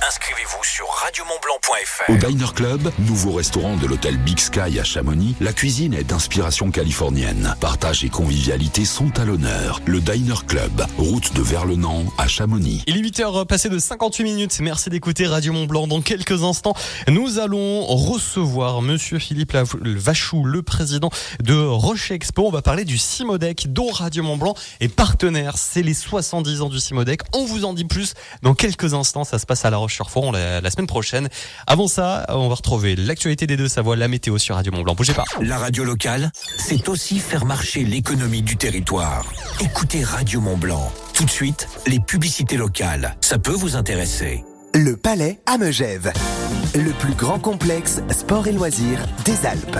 Inscrivez-vous 0.08 0.64
sur 0.64 0.86
radiomontblanc.fr. 0.88 2.10
Au 2.10 2.16
Diner 2.16 2.52
Club, 2.56 2.90
nouveau 2.98 3.34
restaurant 3.34 3.76
de 3.76 3.86
l'hôtel 3.86 4.16
Big 4.16 4.40
Sky 4.40 4.80
à 4.80 4.82
Chamonix, 4.82 5.36
la 5.40 5.52
cuisine 5.52 5.94
est 5.94 6.02
d'inspiration 6.02 6.72
californienne. 6.72 7.54
Partage 7.60 8.02
et 8.02 8.08
convivialité 8.08 8.84
sont 8.84 9.16
à 9.16 9.24
l'honneur. 9.24 9.80
Le 9.86 10.00
Diner 10.00 10.44
Club, 10.48 10.84
route 10.98 11.32
de 11.34 11.40
Verlenan 11.40 12.04
à 12.18 12.26
Chamonix. 12.26 12.82
Il 12.88 12.96
est 12.96 13.00
8h 13.00 13.46
passé 13.46 13.68
de 13.68 13.78
58 13.78 14.24
minutes. 14.24 14.58
Merci 14.60 14.90
d'écouter 14.90 15.28
Radio 15.28 15.52
Mont 15.52 15.66
Blanc. 15.66 15.86
Dans 15.86 16.00
quelques 16.00 16.42
instants, 16.42 16.74
nous 17.06 17.38
allons 17.38 17.86
recevoir 17.86 18.82
Monsieur 18.82 19.20
Philippe 19.20 19.56
Vachou, 19.84 20.42
le 20.42 20.62
président 20.62 21.10
de 21.40 21.54
Roche 21.54 22.10
Expo. 22.10 22.48
On 22.48 22.50
va 22.50 22.62
parler 22.62 22.84
du 22.84 22.98
Simodec, 22.98 23.72
dont 23.72 23.90
Radio 23.92 24.24
Mont 24.24 24.36
Blanc 24.36 24.54
est 24.80 24.88
partenaire. 24.88 25.58
C'est 25.58 25.82
les 25.82 25.94
70 25.94 26.62
ans 26.62 26.68
du 26.68 26.80
Simodec. 26.80 27.20
On 27.32 27.44
vous 27.44 27.64
en 27.64 27.72
dit 27.72 27.84
plus 27.84 28.14
dans 28.42 28.54
quelques 28.54 28.94
instants. 28.94 29.22
Ça 29.22 29.38
se 29.38 29.46
passe 29.46 29.64
à 29.64 29.70
La 29.70 29.78
Roche-sur-Foron 29.92 30.32
la, 30.32 30.60
la 30.60 30.70
semaine 30.70 30.86
prochaine. 30.86 31.28
Avant 31.66 31.88
ça, 31.88 32.24
on 32.30 32.48
va 32.48 32.54
retrouver 32.54 32.96
l'actualité 32.96 33.46
des 33.46 33.56
deux 33.56 33.68
Savoie, 33.68 33.96
la 33.96 34.08
météo 34.08 34.38
sur 34.38 34.54
Radio 34.54 34.72
Mont 34.72 34.82
Blanc. 34.82 34.94
Bougez 34.94 35.12
pas. 35.12 35.24
La 35.40 35.58
radio 35.58 35.84
locale, 35.84 36.30
c'est 36.58 36.88
aussi 36.88 37.18
faire 37.18 37.44
marcher 37.44 37.84
l'économie 37.84 38.42
du 38.42 38.56
territoire. 38.56 39.30
Écoutez 39.60 40.02
Radio 40.02 40.40
Mont 40.40 40.56
Blanc. 40.56 40.90
Tout 41.14 41.24
de 41.24 41.30
suite, 41.30 41.68
les 41.86 42.00
publicités 42.00 42.56
locales. 42.56 43.16
Ça 43.20 43.38
peut 43.38 43.52
vous 43.52 43.76
intéresser. 43.76 44.44
Le 44.74 44.96
Palais 44.96 45.40
à 45.44 45.58
Megève, 45.58 46.12
le 46.74 46.92
plus 46.92 47.14
grand 47.14 47.38
complexe 47.38 48.00
sport 48.10 48.46
et 48.46 48.52
loisirs 48.52 49.06
des 49.26 49.46
Alpes. 49.46 49.78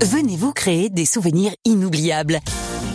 Venez 0.00 0.36
vous 0.36 0.52
créer 0.52 0.90
des 0.90 1.06
souvenirs 1.06 1.52
inoubliables. 1.64 2.38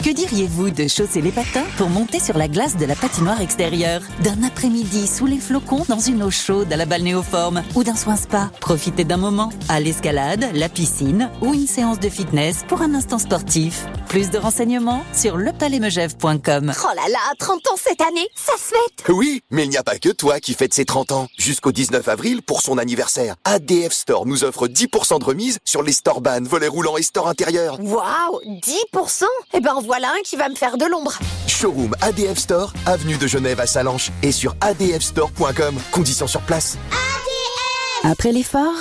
Que 0.03 0.09
diriez-vous 0.09 0.71
de 0.71 0.85
chausser 0.89 1.21
les 1.21 1.31
patins 1.31 1.63
pour 1.77 1.87
monter 1.87 2.19
sur 2.19 2.37
la 2.37 2.49
glace 2.49 2.75
de 2.75 2.85
la 2.85 2.93
patinoire 2.93 3.39
extérieure? 3.39 4.01
D'un 4.21 4.43
après-midi 4.43 5.07
sous 5.07 5.25
les 5.25 5.37
flocons 5.37 5.85
dans 5.87 5.99
une 5.99 6.21
eau 6.23 6.29
chaude 6.29 6.73
à 6.73 6.75
la 6.75 6.85
balnéoforme 6.85 7.63
Ou 7.75 7.85
d'un 7.85 7.95
soin 7.95 8.17
spa? 8.17 8.51
Profitez 8.59 9.05
d'un 9.05 9.15
moment 9.15 9.49
à 9.69 9.79
l'escalade, 9.79 10.45
la 10.53 10.67
piscine 10.67 11.31
ou 11.41 11.53
une 11.53 11.67
séance 11.67 12.01
de 12.01 12.09
fitness 12.09 12.65
pour 12.67 12.81
un 12.81 12.93
instant 12.95 13.17
sportif. 13.17 13.85
Plus 14.09 14.29
de 14.29 14.37
renseignements 14.37 15.05
sur 15.13 15.37
lepalaismegève.com 15.37 16.73
Oh 16.83 16.95
là 16.95 17.09
là, 17.09 17.19
30 17.39 17.67
ans 17.67 17.77
cette 17.77 18.01
année, 18.01 18.27
ça 18.35 18.53
se 18.57 18.73
fête 18.75 19.07
Oui, 19.09 19.41
mais 19.51 19.63
il 19.63 19.69
n'y 19.69 19.77
a 19.77 19.83
pas 19.83 19.99
que 19.99 20.09
toi 20.09 20.41
qui 20.41 20.53
fête 20.53 20.73
ses 20.73 20.83
30 20.83 21.13
ans. 21.13 21.27
Jusqu'au 21.37 21.71
19 21.71 22.05
avril, 22.09 22.41
pour 22.41 22.61
son 22.61 22.77
anniversaire, 22.77 23.35
ADF 23.45 23.93
Store 23.93 24.25
nous 24.25 24.43
offre 24.43 24.67
10% 24.67 25.19
de 25.19 25.23
remise 25.23 25.59
sur 25.63 25.81
les 25.81 25.93
store 25.93 26.19
ban, 26.19 26.41
volets 26.43 26.67
roulants 26.67 26.97
et 26.97 27.03
store 27.03 27.29
intérieur. 27.29 27.79
Waouh, 27.81 28.41
10% 28.61 29.23
Eh 29.53 29.61
ben 29.61 29.73
voilà 29.95 30.07
un 30.07 30.23
qui 30.23 30.37
va 30.37 30.49
me 30.49 30.55
faire 30.55 30.79
de 30.79 30.85
l'ombre. 30.85 31.19
Showroom 31.45 31.93
ADF 32.01 32.39
Store, 32.39 32.73
avenue 32.87 33.15
de 33.15 33.27
Genève 33.27 33.59
à 33.59 33.67
Salanches 33.67 34.09
et 34.23 34.31
sur 34.31 34.55
adfstore.com. 34.59 35.75
Conditions 35.91 36.25
sur 36.25 36.41
place. 36.41 36.79
Après 38.03 38.31
l'effort, 38.31 38.73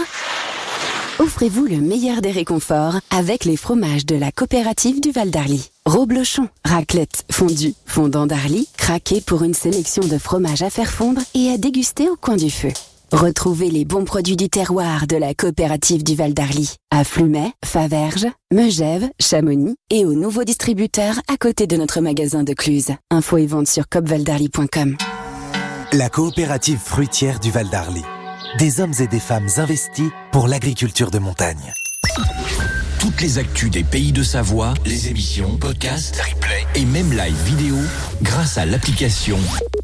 offrez-vous 1.19 1.67
le 1.67 1.83
meilleur 1.83 2.23
des 2.23 2.31
réconforts 2.31 2.95
avec 3.11 3.45
les 3.45 3.59
fromages 3.59 4.07
de 4.07 4.17
la 4.17 4.33
coopérative 4.33 5.03
du 5.03 5.11
Val 5.11 5.31
d'Arly. 5.31 5.71
Roblochon, 5.85 6.49
raclette, 6.65 7.27
fondue, 7.31 7.75
fondant 7.85 8.27
d'Arly, 8.27 8.67
craqué 8.79 9.21
pour 9.21 9.43
une 9.43 9.53
sélection 9.53 10.03
de 10.03 10.17
fromages 10.17 10.63
à 10.63 10.71
faire 10.71 10.91
fondre 10.91 11.21
et 11.35 11.51
à 11.51 11.59
déguster 11.59 12.09
au 12.09 12.17
coin 12.17 12.37
du 12.37 12.51
feu. 12.51 12.73
Retrouvez 13.13 13.69
les 13.69 13.85
bons 13.85 14.07
produits 14.07 14.37
du 14.37 14.49
terroir 14.49 15.07
de 15.07 15.19
la 15.19 15.35
coopérative 15.35 16.03
du 16.03 16.15
Val 16.15 16.33
d'Arly 16.33 16.77
à 16.91 17.05
Flumet, 17.05 17.53
Faverges, 17.63 18.27
Megève, 18.51 19.07
Chamonix 19.21 19.77
et 19.91 20.07
aux 20.07 20.15
nouveaux 20.15 20.45
distributeurs 20.45 21.17
à 21.29 21.37
côté 21.37 21.67
de 21.67 21.77
notre 21.77 22.01
magasin 22.01 22.43
de 22.43 22.55
Cluse. 22.55 22.93
Info 23.11 23.37
et 23.37 23.45
vente 23.45 23.69
sur 23.69 23.91
copvaldarly.com. 23.91 24.97
La 25.93 26.09
coopérative 26.09 26.79
fruitière 26.79 27.39
du 27.39 27.51
Val 27.51 27.69
d'Arly. 27.69 28.03
Des 28.59 28.81
hommes 28.81 28.95
et 28.99 29.09
des 29.09 29.21
femmes 29.21 29.49
investis 29.59 30.09
pour 30.31 30.49
l'agriculture 30.49 31.11
de 31.11 31.19
montagne. 31.19 31.75
Toutes 32.99 33.21
les 33.21 33.37
actus 33.37 33.71
des 33.71 33.85
pays 33.85 34.13
de 34.13 34.23
Savoie, 34.23 34.73
les 34.87 35.09
émissions, 35.09 35.59
podcasts, 35.59 36.19
replays 36.19 36.67
et 36.75 36.87
même 36.87 37.13
live 37.13 37.43
vidéo 37.45 37.77
grâce 38.23 38.57
à 38.57 38.65
l'application 38.65 39.37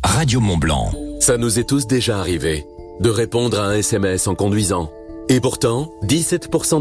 Radio 0.02 0.40
Mont 0.40 0.56
Blanc. 0.56 0.92
Ça 1.20 1.36
nous 1.36 1.58
est 1.58 1.68
tous 1.68 1.86
déjà 1.86 2.20
arrivé 2.20 2.64
de 3.00 3.10
répondre 3.10 3.60
à 3.60 3.68
un 3.68 3.74
SMS 3.74 4.26
en 4.26 4.34
conduisant. 4.34 4.90
Et 5.28 5.40
pourtant, 5.40 5.92
17% 6.04 6.76